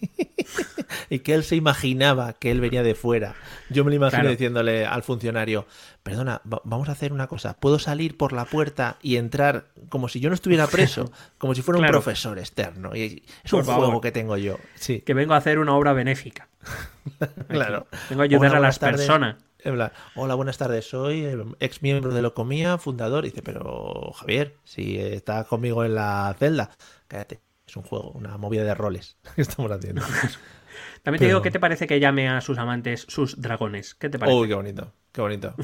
[1.10, 3.34] Y que él se imaginaba que él venía de fuera.
[3.70, 4.30] Yo me lo imagino Claro.
[4.30, 5.66] diciéndole al funcionario,
[6.02, 7.54] perdona, va- vamos a hacer una cosa.
[7.58, 11.10] ¿Puedo salir por la puerta y entrar como si yo no estuviera preso?
[11.38, 12.94] Como si fuera un profesor externo.
[12.96, 13.84] Y es Por un favor.
[13.86, 14.58] juego que tengo yo.
[14.74, 15.00] Sí.
[15.00, 16.48] Que vengo a hacer una obra benéfica.
[17.48, 17.86] Claro.
[18.10, 19.00] Vengo a ayudar Hola, a las tardes.
[19.00, 19.36] personas.
[19.68, 20.88] En plan, Hola, buenas tardes.
[20.88, 21.26] Soy
[21.60, 23.24] ex miembro de Locomía, fundador.
[23.24, 26.70] Y dice, pero Javier, si estás conmigo en la celda,
[27.06, 27.40] cállate.
[27.66, 30.02] Es un juego, una movida de roles que estamos haciendo.
[31.02, 33.94] También te digo, ¿qué te parece que llame a sus amantes sus dragones?
[33.94, 34.38] ¿Qué te parece?
[34.38, 35.54] Uy, qué bonito, qué bonito.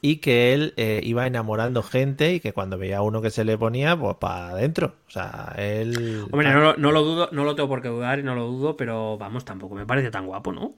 [0.00, 3.44] Y que él eh, iba enamorando gente y que cuando veía a uno que se
[3.44, 4.96] le ponía, pues para adentro.
[5.06, 6.26] O sea, él.
[6.30, 8.46] Hombre, no, lo- no lo dudo, no lo tengo por qué dudar y no lo
[8.46, 10.74] dudo, pero vamos, tampoco me parece tan guapo, ¿no?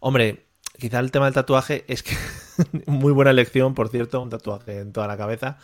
[0.00, 0.47] Hombre,
[0.78, 2.16] quizá el tema del tatuaje es que.
[2.86, 5.58] Muy buena elección, por cierto, un tatuaje en toda la cabeza.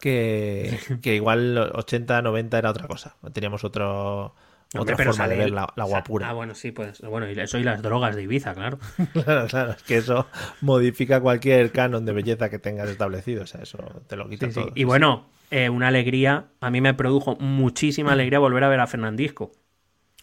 [0.00, 3.16] Que, que igual 80, 90 era otra cosa.
[3.32, 4.34] Teníamos otro,
[4.74, 6.30] Hombre, otra pero forma de ver la, la guapura.
[6.30, 8.78] Ah, bueno, sí, pues bueno, y eso y las drogas de Ibiza, claro.
[9.12, 10.26] Claro, claro, es que eso
[10.60, 13.42] modifica cualquier canon de belleza que tengas establecido.
[13.44, 13.78] O sea, eso
[14.08, 14.54] te lo quita Sí, sí.
[14.60, 14.72] todo.
[14.74, 18.86] Y bueno, eh, una alegría, a mí me produjo muchísima alegría volver a ver a
[18.86, 19.52] Fernandisco.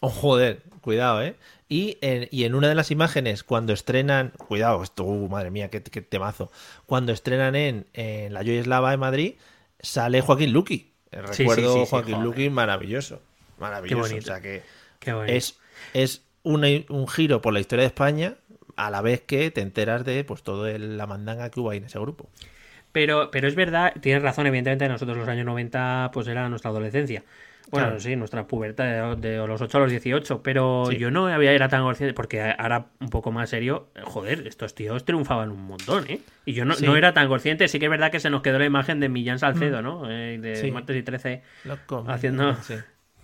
[0.00, 1.36] Oh, joder, cuidado, ¿eh?
[1.68, 5.68] Y en, y en una de las imágenes, cuando estrenan, cuidado, esto, uh, madre mía,
[5.70, 6.50] qué, qué temazo.
[6.86, 9.34] Cuando estrenan en, en la Joy Eslava de Madrid,
[9.78, 10.92] sale Joaquín Luqui.
[11.12, 12.22] El Sí, recuerdo sí, sí, sí, Joaquín.
[12.24, 13.20] Luqui, maravilloso.
[13.58, 14.02] Maravilloso.
[14.02, 14.24] bonito.
[14.24, 14.62] O sea que
[14.98, 15.32] Qué bonito.
[15.32, 15.58] es,
[15.94, 18.34] es una- un giro por la historia de España,
[18.76, 21.78] a la vez que te enteras de pues todo el- la mandanga que hubo ahí
[21.78, 22.28] en ese grupo.
[22.92, 27.22] Pero, pero es verdad, tienes razón, evidentemente, nosotros los años 90 pues era nuestra adolescencia.
[27.70, 28.00] Bueno, Claro.
[28.00, 30.96] sí, nuestra pubertad de, de los 8 a los 18, pero Sí.
[30.98, 34.74] yo no había era tan consciente, porque ahora un poco más serio, eh, joder, estos
[34.74, 36.20] tíos triunfaban un montón, ¿eh?
[36.44, 36.84] Y yo no, Sí.
[36.84, 39.08] no era tan consciente, sí que es verdad que se nos quedó la imagen de
[39.08, 40.10] Millán Salcedo, ¿no?
[40.10, 40.70] Eh, de Sí.
[40.72, 42.56] Martes y 13, Loco, Haciendo-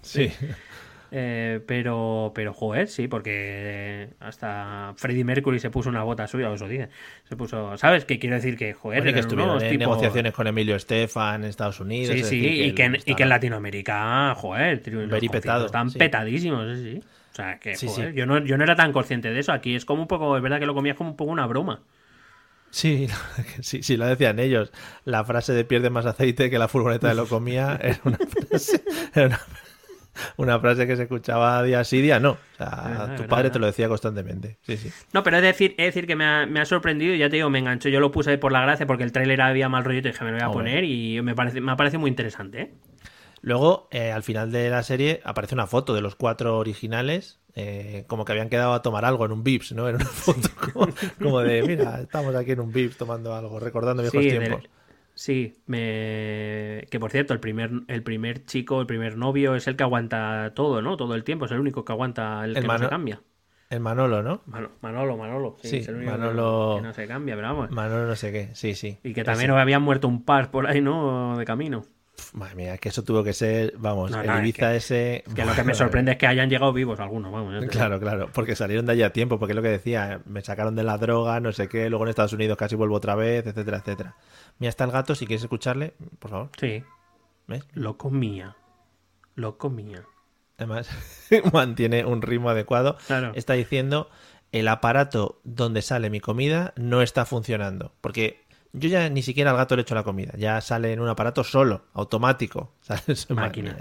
[0.02, 0.30] Sí.
[1.12, 6.54] Eh, pero, pero joder, sí, porque hasta Freddie Mercury se puso una bota suya, o
[6.54, 6.88] eso dice,
[7.28, 8.04] se puso, ¿sabes?
[8.04, 11.50] qué quiero decir que, joder, Bueno, que estuvieron en tipos- negociaciones con Emilio Estefan en
[11.50, 12.14] Estados Unidos.
[12.14, 15.98] Sí, es sí, decir, y, que y que en Latinoamérica, joder, los petado, están sí.
[15.98, 17.02] petadísimos, sí, sí.
[17.32, 18.14] O sea, que, Sí, joder.
[18.14, 19.52] Yo, no, yo no era tan consciente de eso.
[19.52, 21.82] Aquí es como un poco, es verdad que lo comías como un poco una broma.
[22.70, 23.08] Sí,
[23.60, 24.72] sí, sí, lo decían ellos.
[25.04, 28.82] La frase de pierde más aceite que la furgoneta de lo comía era una frase,
[29.14, 29.40] era una,
[30.36, 32.32] una frase que se escuchaba día sí, día no.
[32.32, 34.58] O sea, tu padre te lo decía constantemente.
[34.62, 34.90] Sí, sí.
[35.12, 37.36] No, pero es decir, es decir que me ha, me ha sorprendido y ya te
[37.36, 37.88] digo, me enganchó.
[37.88, 40.24] Yo lo puse ahí por la gracia porque el tráiler había mal rollo y dije,
[40.24, 40.64] me lo voy a Hombre.
[40.64, 42.74] poner y me parece, me parece muy interesante, ¿eh?
[43.42, 48.04] Luego, eh, al final de la serie, aparece una foto de los cuatro originales, eh,
[48.08, 49.86] como que habían quedado a tomar algo en un Vips, ¿no?
[49.88, 50.88] Era una foto como,
[51.22, 54.62] como de, mira, estamos aquí en un Vips tomando algo, recordando viejos Sí, tiempos.
[54.62, 54.70] del-
[55.16, 56.86] sí, me...
[56.90, 60.52] que por cierto, el primer, el primer chico, el primer novio es el que aguanta
[60.54, 60.96] todo, ¿no?
[60.96, 63.22] Todo el tiempo, es el único que aguanta el, El que no se cambia.
[63.68, 64.42] El Manolo, ¿no?
[64.46, 65.56] Mano- Manolo, Manolo.
[65.60, 67.70] Sí, Sí, es el único que- Manolo- que no se cambia, pero vamos.
[67.72, 68.98] Manolo no sé qué, sí, sí.
[69.02, 71.36] Y que también habían muerto un par por ahí, ¿no?
[71.36, 71.84] De camino.
[72.32, 75.24] Madre mía, que eso tuvo que ser, vamos, No, el no, es Ibiza que- ese...
[75.34, 77.64] Que lo que me sorprende es que hayan llegado vivos algunos, vamos.
[77.66, 80.74] Claro, claro, porque salieron de allí a tiempo, porque es lo que decía, me sacaron
[80.76, 83.78] de la droga, no sé qué, luego en Estados Unidos casi vuelvo otra vez, etcétera,
[83.78, 84.16] etcétera.
[84.58, 86.82] Mira, está el gato, si quieres escucharle, por favor, Sí,
[87.46, 87.64] ¿ves?
[87.74, 88.56] lo comía.
[89.34, 90.02] Lo comía.
[90.58, 90.88] Además,
[91.52, 92.96] mantiene un ritmo adecuado.
[93.06, 93.32] Claro.
[93.34, 94.08] Está diciendo,
[94.52, 98.45] el aparato donde sale mi comida no está funcionando, porque
[98.78, 101.42] yo ya ni siquiera al gato le echo la comida, ya sale en un aparato
[101.44, 102.72] solo, automático.
[103.30, 103.76] Máquina.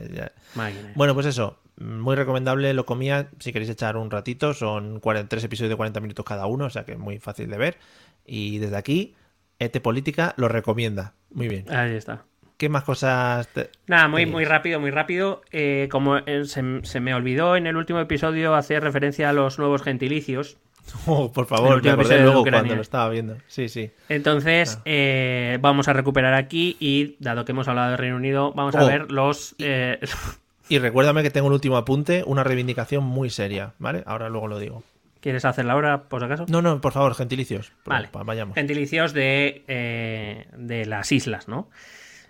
[0.56, 0.92] Máquina.
[0.96, 5.70] Bueno, pues eso, muy recomendable, lo comía si queréis echar un ratito, son 43 episodios
[5.70, 7.78] de 40 minutos cada uno, o sea que es muy fácil de ver.
[8.26, 9.16] Y desde aquí,
[9.60, 11.14] ET Política lo recomienda.
[11.32, 11.66] Muy bien.
[11.70, 12.26] Ahí está.
[12.58, 13.48] ¿Qué más cosas?
[13.50, 15.42] te- Nada, muy, muy rápido, muy rápido.
[15.52, 19.60] Eh, como eh, se, se me olvidó en el último episodio hacer referencia a los
[19.60, 20.58] nuevos gentilicios.
[21.08, 23.38] Oh, por favor, me acordé luego cuando lo estaba viendo.
[23.48, 23.92] Sí, sí.
[24.10, 28.76] Entonces, eh, vamos a recuperar aquí y, dado que hemos hablado de Reino Unido, vamos
[28.76, 28.88] a Oh.
[28.88, 29.56] ver los...
[29.60, 30.00] eh,
[30.70, 34.02] Y recuérdame que tengo un último apunte, una reivindicación muy seria, ¿vale?
[34.08, 34.84] Ahora luego lo digo.
[35.20, 36.46] ¿Quieres hacerla ahora, por si acaso?
[36.50, 37.72] No, no, por favor, gentilicios.
[37.86, 38.08] Vale.
[38.12, 38.56] Pa- Vayamos.
[38.56, 41.70] Gentilicios de, eh, de las islas, ¿no?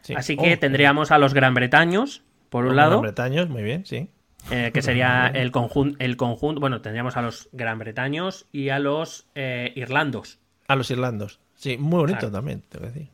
[0.02, 0.14] Sí.
[0.16, 3.64] Así que Oh, tendríamos a los gran bretaños, por un los lado, Gran Bretaños, muy
[3.64, 4.10] bien, sí.
[4.52, 8.80] Eh, que sería el conjunto, el conjunto, bueno, tendríamos a los gran bretaños y a
[8.80, 10.40] los eh, irlandos.
[10.68, 11.40] A los irlandos.
[11.56, 12.32] Sí, muy bonito Claro.
[12.34, 13.10] también, tengo que decir.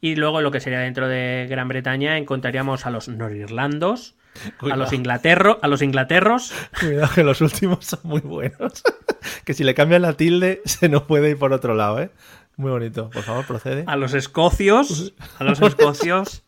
[0.00, 4.16] Y luego lo que sería dentro de Gran Bretaña encontraríamos a los norirlandos,
[4.70, 8.82] a los inglaterros, a los inglaterros, Cuidado que los últimos son muy buenos.
[9.44, 12.10] que si le cambian la tilde, se nos puede ir por otro lado, ¿eh?
[12.56, 13.10] Muy bonito.
[13.10, 13.84] Por favor, procede.
[13.86, 16.44] a los escocios, a los escocios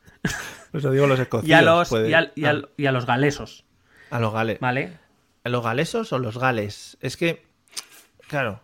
[0.73, 1.48] Eso digo los escocíos.
[1.48, 3.64] y a los puede- y a, y a- y a los galesos,
[4.11, 4.59] a los gales.
[4.61, 4.93] ¿vale?
[5.45, 6.97] ¿A ¿Los galesos o los gales?
[7.01, 7.45] Es que,
[8.28, 8.61] claro,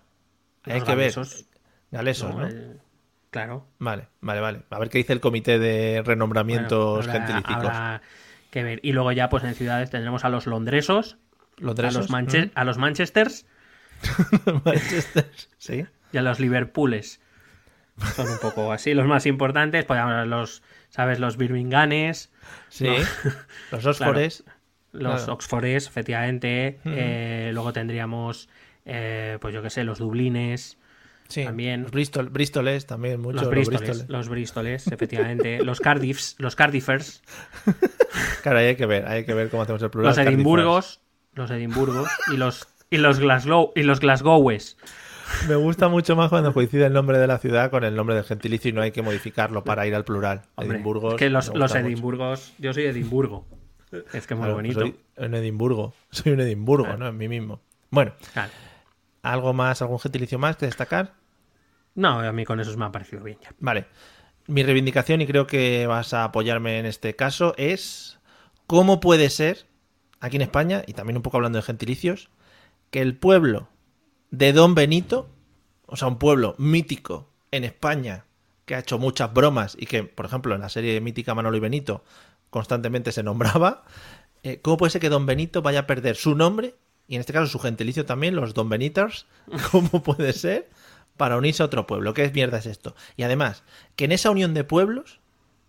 [0.64, 1.44] hay Los que galesos, ver.
[1.92, 2.40] Galesos, ¿no?
[2.40, 2.46] ¿no?
[2.46, 2.80] El-
[3.30, 3.66] Claro.
[3.78, 4.60] Vale, vale, vale.
[4.68, 7.64] A ver qué dice el comité de renombramientos Bueno, habrá- gentilíficos.
[7.64, 8.02] habrá
[8.50, 8.80] que ver.
[8.82, 11.16] Y luego ya, pues en ciudades tendremos a los londresos,
[11.56, 13.46] Los a los, Manche- a los manchesters
[14.44, 14.50] ¿Mm?
[14.66, 15.86] Manchester, sí.
[16.12, 17.20] y a los liverpooles.
[18.16, 19.86] Son un poco así los más importantes.
[19.86, 21.18] Podríamos hablar los, ¿sabes?
[21.18, 22.30] Los birminghanes,
[22.68, 22.88] Sí.
[23.70, 24.44] Los Oxfores.
[24.92, 25.32] Los Claro.
[25.34, 26.78] oxfords, efectivamente.
[26.84, 28.48] Eh, luego tendríamos,
[28.84, 30.78] eh, pues yo qué sé, los dublines,
[31.28, 31.44] Sí.
[31.44, 31.82] También.
[31.82, 33.32] Los Bristol, Bristoles también, mucho.
[33.36, 34.08] los los bristoles, Bristoles.
[34.10, 35.64] los bristoles, efectivamente.
[35.64, 37.22] los cardiffs, los cardiffers,
[38.42, 40.10] Claro, hay que ver, hay que ver cómo hacemos el plural.
[40.10, 41.00] los edimburgos,
[41.34, 44.76] los edimburgos y los y los Glasgow y los Glasgowes.
[45.48, 48.24] Me gusta mucho más cuando coincide el nombre de la ciudad con el nombre del
[48.24, 50.42] gentilicio y no hay que modificarlo para ir al plural.
[50.56, 51.14] Hombre, Edimburgos.
[51.14, 51.78] es que los, los mucho.
[51.86, 53.46] edimburgos, yo soy Edimburgo.
[54.12, 54.80] Es que muy Claro, bonito.
[54.80, 55.94] Soy un Edimburgo.
[56.10, 56.98] Soy un Edimburgo, Claro.
[56.98, 57.08] ¿no?
[57.08, 57.60] En mí mismo.
[57.90, 58.50] Bueno, Claro.
[59.22, 61.14] ¿algo más, algún gentilicio más que destacar?
[61.94, 63.50] No, a mí con eso me ha parecido bien ya.
[63.60, 63.86] Vale.
[64.46, 68.18] Mi reivindicación, y creo que vas a apoyarme en este caso, es
[68.66, 69.66] cómo puede ser,
[70.20, 72.30] aquí en España, y también un poco hablando de gentilicios,
[72.90, 73.68] que el pueblo
[74.30, 75.28] de Don Benito,
[75.86, 78.24] o sea, un pueblo mítico en España,
[78.64, 81.60] que ha hecho muchas bromas y que, por ejemplo, en la serie mítica Manolo y
[81.60, 82.04] Benito
[82.52, 83.82] constantemente se nombraba,
[84.44, 86.76] eh, ¿cómo puede ser que Don Benito vaya a perder su nombre,
[87.08, 89.26] y en este caso su gentilicio también, los Don Beniters?
[89.72, 90.68] ¿Cómo puede ser?
[91.16, 92.14] para unirse a otro pueblo.
[92.14, 92.94] ¿Qué mierda es esto?
[93.16, 93.64] Y además,
[93.96, 95.20] que en esa unión de pueblos,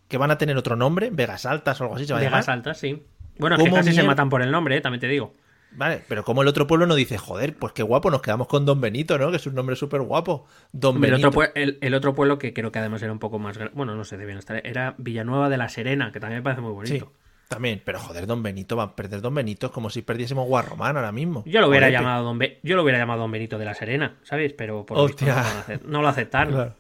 [0.08, 2.46] que van a tener otro nombre, Vegas Altas o algo así, se va a Vegas
[2.46, 2.58] llamar.
[2.58, 3.04] altas, sí.
[3.38, 5.34] Bueno, es que ¿Cómo casi se matan por el nombre, eh, también te digo.
[5.76, 8.66] Vale, pero como el otro pueblo no dice, joder, pues qué guapo, nos quedamos con
[8.66, 9.32] Don Benito, ¿no?
[9.32, 10.46] Que es un nombre súper guapo.
[10.72, 11.30] Don el, Benito.
[11.30, 13.60] otro, el- el otro pueblo que creo que además era un poco más...
[13.60, 14.62] gra- Bueno, no sé de bienestar.
[14.66, 17.12] Era Villanueva de la Serena, que también me parece muy Sí, bonito.
[17.48, 20.96] también, pero joder, Don Benito, va a perder Don Benito, es como si perdiésemos Guarromán
[20.96, 21.44] ahora mismo.
[21.48, 24.16] Yo lo hubiera llamado Don Be- yo lo hubiera llamado Don Benito de la Serena,
[24.24, 24.54] ¿sabes?
[24.54, 25.44] Pero por visto Hostia.
[25.86, 26.54] no, lo no aceptaron.
[26.54, 26.76] Claro,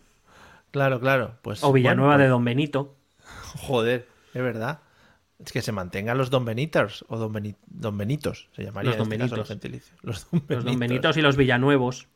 [0.72, 1.32] claro, claro.
[1.42, 2.96] Pues, O Villanueva bueno, de Don Benito.
[3.58, 4.80] Joder, es verdad.
[5.46, 8.98] Es que se mantengan los Don Beniters o Don, Beni- Don Benitos, se llamaría Los
[8.98, 9.38] Don este caso Benitos.
[9.40, 10.00] los gentilicios.
[10.04, 10.80] Los Don Los Don Benitos.
[10.80, 12.08] Benitos y los Villanuevos.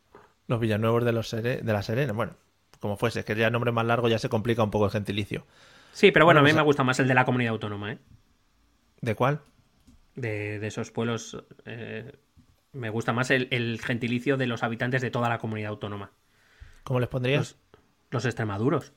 [0.48, 2.14] Los Villanuevos de, los de la Serena.
[2.14, 2.36] Bueno,
[2.80, 4.91] como fuese, es que ya el nombre más largo ya se complica un poco el
[4.91, 5.45] gentilicio.
[5.91, 7.99] Sí, pero bueno, a mí pues- me gusta más el de la comunidad autónoma, ¿eh?
[9.02, 9.41] ¿De cuál?
[10.16, 11.44] De, de esos pueblos.
[11.66, 12.14] eh,
[12.74, 16.12] me gusta más el, el gentilicio de los habitantes de toda la comunidad autónoma.
[16.84, 17.58] ¿Cómo les pondrías?
[18.12, 18.94] Los extremaduros.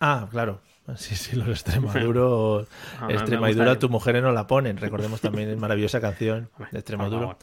[0.00, 0.60] Ah, claro.
[0.96, 2.68] Sí, sí, los Extremaduros.
[3.00, 4.76] Ah, Extremadura, tu mujer no la ponen.
[4.76, 7.36] Recordemos también la maravillosa canción de Extremadura.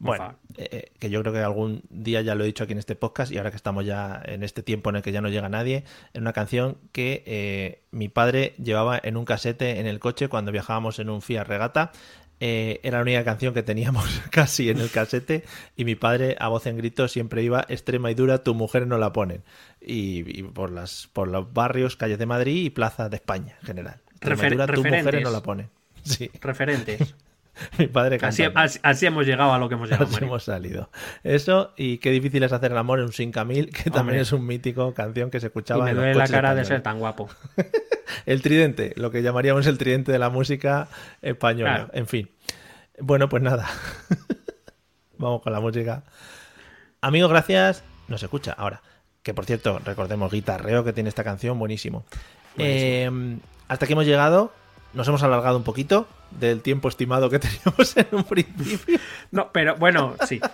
[0.00, 2.78] Bueno, eh, eh, que yo creo que algún día ya lo he dicho aquí en
[2.78, 5.28] este podcast y ahora que estamos ya en este tiempo en el que ya no
[5.28, 5.84] llega nadie,
[6.14, 10.52] en una canción que eh, mi padre llevaba en un casete en el coche cuando
[10.52, 11.90] viajábamos en un Fiat Regata.
[12.40, 15.44] Eh, era la única canción que teníamos casi en el casete
[15.76, 18.98] y mi padre a voz en grito siempre iba extrema y dura, tu mujer no
[18.98, 19.42] la ponen.
[19.80, 23.66] Y, y por, las, por los barrios, calles de Madrid y plazas de España en
[23.66, 24.00] general.
[24.12, 25.70] Extrema y dura, tu mujer no la ponen.
[26.04, 27.14] Sí, Referentes.
[27.78, 30.28] Mi padre así, así- así hemos llegado a lo que hemos llegado, Así Mario.
[30.28, 30.90] hemos salido.
[31.24, 34.32] Eso y qué difícil es hacer el amor en un Sin Camil, que también es
[34.32, 36.98] un mítico canción que se Y escuchaba me en duele la cara de ser tan
[36.98, 37.28] guapo.
[38.26, 40.88] El tridente, lo que llamaríamos el tridente de la música
[41.22, 41.74] española.
[41.74, 41.90] Claro.
[41.92, 42.30] En fin.
[43.00, 43.68] Bueno, pues nada.
[45.18, 46.04] Vamos con la música.
[47.00, 47.84] Amigos, gracias.
[48.08, 48.82] Nos escucha ahora.
[49.22, 52.04] Que por cierto, recordemos guitarreo que tiene esta canción, buenísimo.
[52.56, 53.10] Eh,
[53.68, 54.52] hasta aquí hemos llegado.
[54.94, 58.98] Nos hemos alargado un poquito del tiempo estimado que teníamos en un principio.
[59.30, 60.40] No, pero bueno, sí.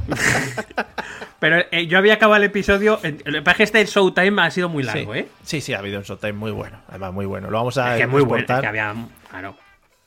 [1.41, 3.01] Pero eh, yo había acabado el episodio.
[3.03, 5.19] El, el este Showtime ha sido muy largo, sí.
[5.19, 5.29] ¿eh?
[5.43, 6.79] Sí, sí, ha habido un Showtime muy bueno.
[6.89, 7.51] Además, muy bueno.
[7.51, 8.47] Lo vamos a Es que muy bueno.
[8.49, 8.95] es que había.
[9.29, 9.55] Claro.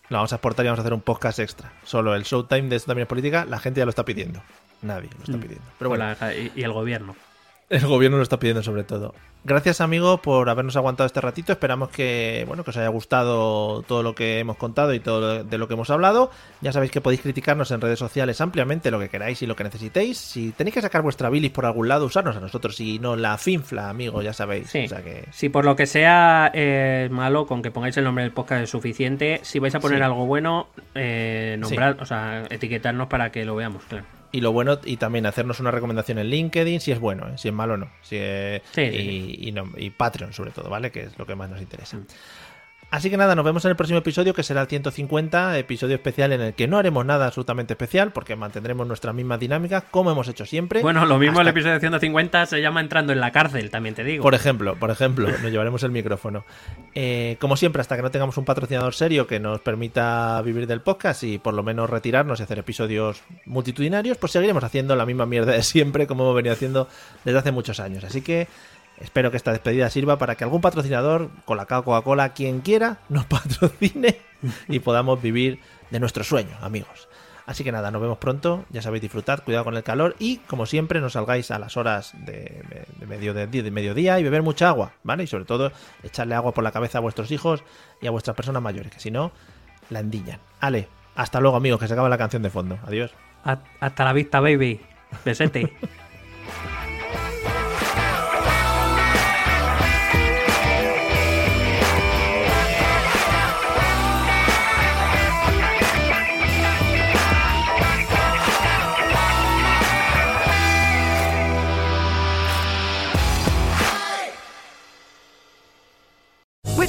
[0.09, 1.71] Lo vamos a exportar y vamos a hacer un podcast extra.
[1.83, 4.41] Solo el Showtime de esto también es política, la gente ya lo está pidiendo.
[4.81, 5.65] Nadie lo está pidiendo.
[5.77, 6.15] Pero bueno,
[6.55, 7.15] y el gobierno.
[7.69, 9.13] El gobierno lo está pidiendo sobre todo.
[9.43, 11.51] Gracias, amigo, por habernos aguantado este ratito.
[11.53, 15.43] Esperamos que, bueno, que os haya gustado todo lo que hemos contado y todo lo-
[15.43, 16.31] de lo que hemos hablado.
[16.61, 19.63] Ya sabéis que podéis criticarnos en redes sociales ampliamente lo que queráis y lo que
[19.63, 20.17] necesitéis.
[20.17, 23.37] Si tenéis que sacar vuestra bilis por algún lado, usarnos a nosotros y no la
[23.37, 24.69] finfla, amigo, ya sabéis.
[24.69, 24.85] Sí.
[24.85, 28.23] O sea que Si por lo que sea eh, malo, con que pongáis el nombre
[28.23, 29.39] del podcast es suficiente.
[29.43, 30.03] Si vais a poner Sí.
[30.03, 34.05] algo bueno, eh, nombrad, o sea, etiquetarnos para que lo veamos, claro.
[34.37, 37.37] Y lo bueno, y también hacernos una recomendación en LinkedIn, si es bueno, ¿eh?
[37.39, 37.89] si es malo no.
[38.03, 40.91] Si es- Sí, y, sí, y no- y Patreon, sobre todo, ¿vale?
[40.91, 41.97] Que es lo que más nos interesa.
[42.89, 46.31] Así que nada, nos vemos en el próximo episodio, que será el 150, episodio especial
[46.31, 50.29] en el que no haremos nada absolutamente especial, porque mantendremos nuestra misma dinámica, como hemos
[50.29, 50.81] hecho siempre.
[50.81, 54.23] Bueno, lo mismo el episodio 150 se llama Entrando en la cárcel, también te digo.
[54.23, 56.45] Por ejemplo, por ejemplo, nos llevaremos el micrófono.
[56.95, 60.79] Eh, como siempre, hasta que no tengamos un patrocinador serio que nos permita vivir del
[60.79, 65.25] podcast y por lo menos retirarnos y hacer episodios multitudinarios, pues seguiremos haciendo la misma
[65.25, 66.87] mierda de siempre como hemos venido haciendo
[67.25, 68.05] desde hace muchos años.
[68.05, 68.47] Así que
[68.99, 74.19] espero que esta despedida sirva para que algún patrocinador, Colacao, Coca-Cola, quien quiera, nos patrocine
[74.67, 75.59] y podamos vivir
[75.91, 77.07] de nuestro sueño, amigos.
[77.45, 78.65] Así que nada, nos vemos pronto.
[78.71, 82.11] Ya sabéis, disfrutad, cuidado con el calor y, como siempre, no salgáis a las horas
[82.25, 82.61] de,
[82.99, 85.23] de medio de, de mediodía y beber mucha agua, ¿vale?
[85.23, 85.71] Y sobre todo,
[86.03, 87.63] echarle agua por la cabeza a vuestros hijos
[88.01, 89.31] y a vuestras personas mayores, que si no,
[89.89, 90.41] la endiñan.
[90.59, 92.79] Ale, hasta luego, amigos, que se acaba la canción de fondo.
[92.85, 93.11] Adiós.
[93.45, 94.81] Ha- Hasta la vista, baby.
[95.23, 95.73] Besete.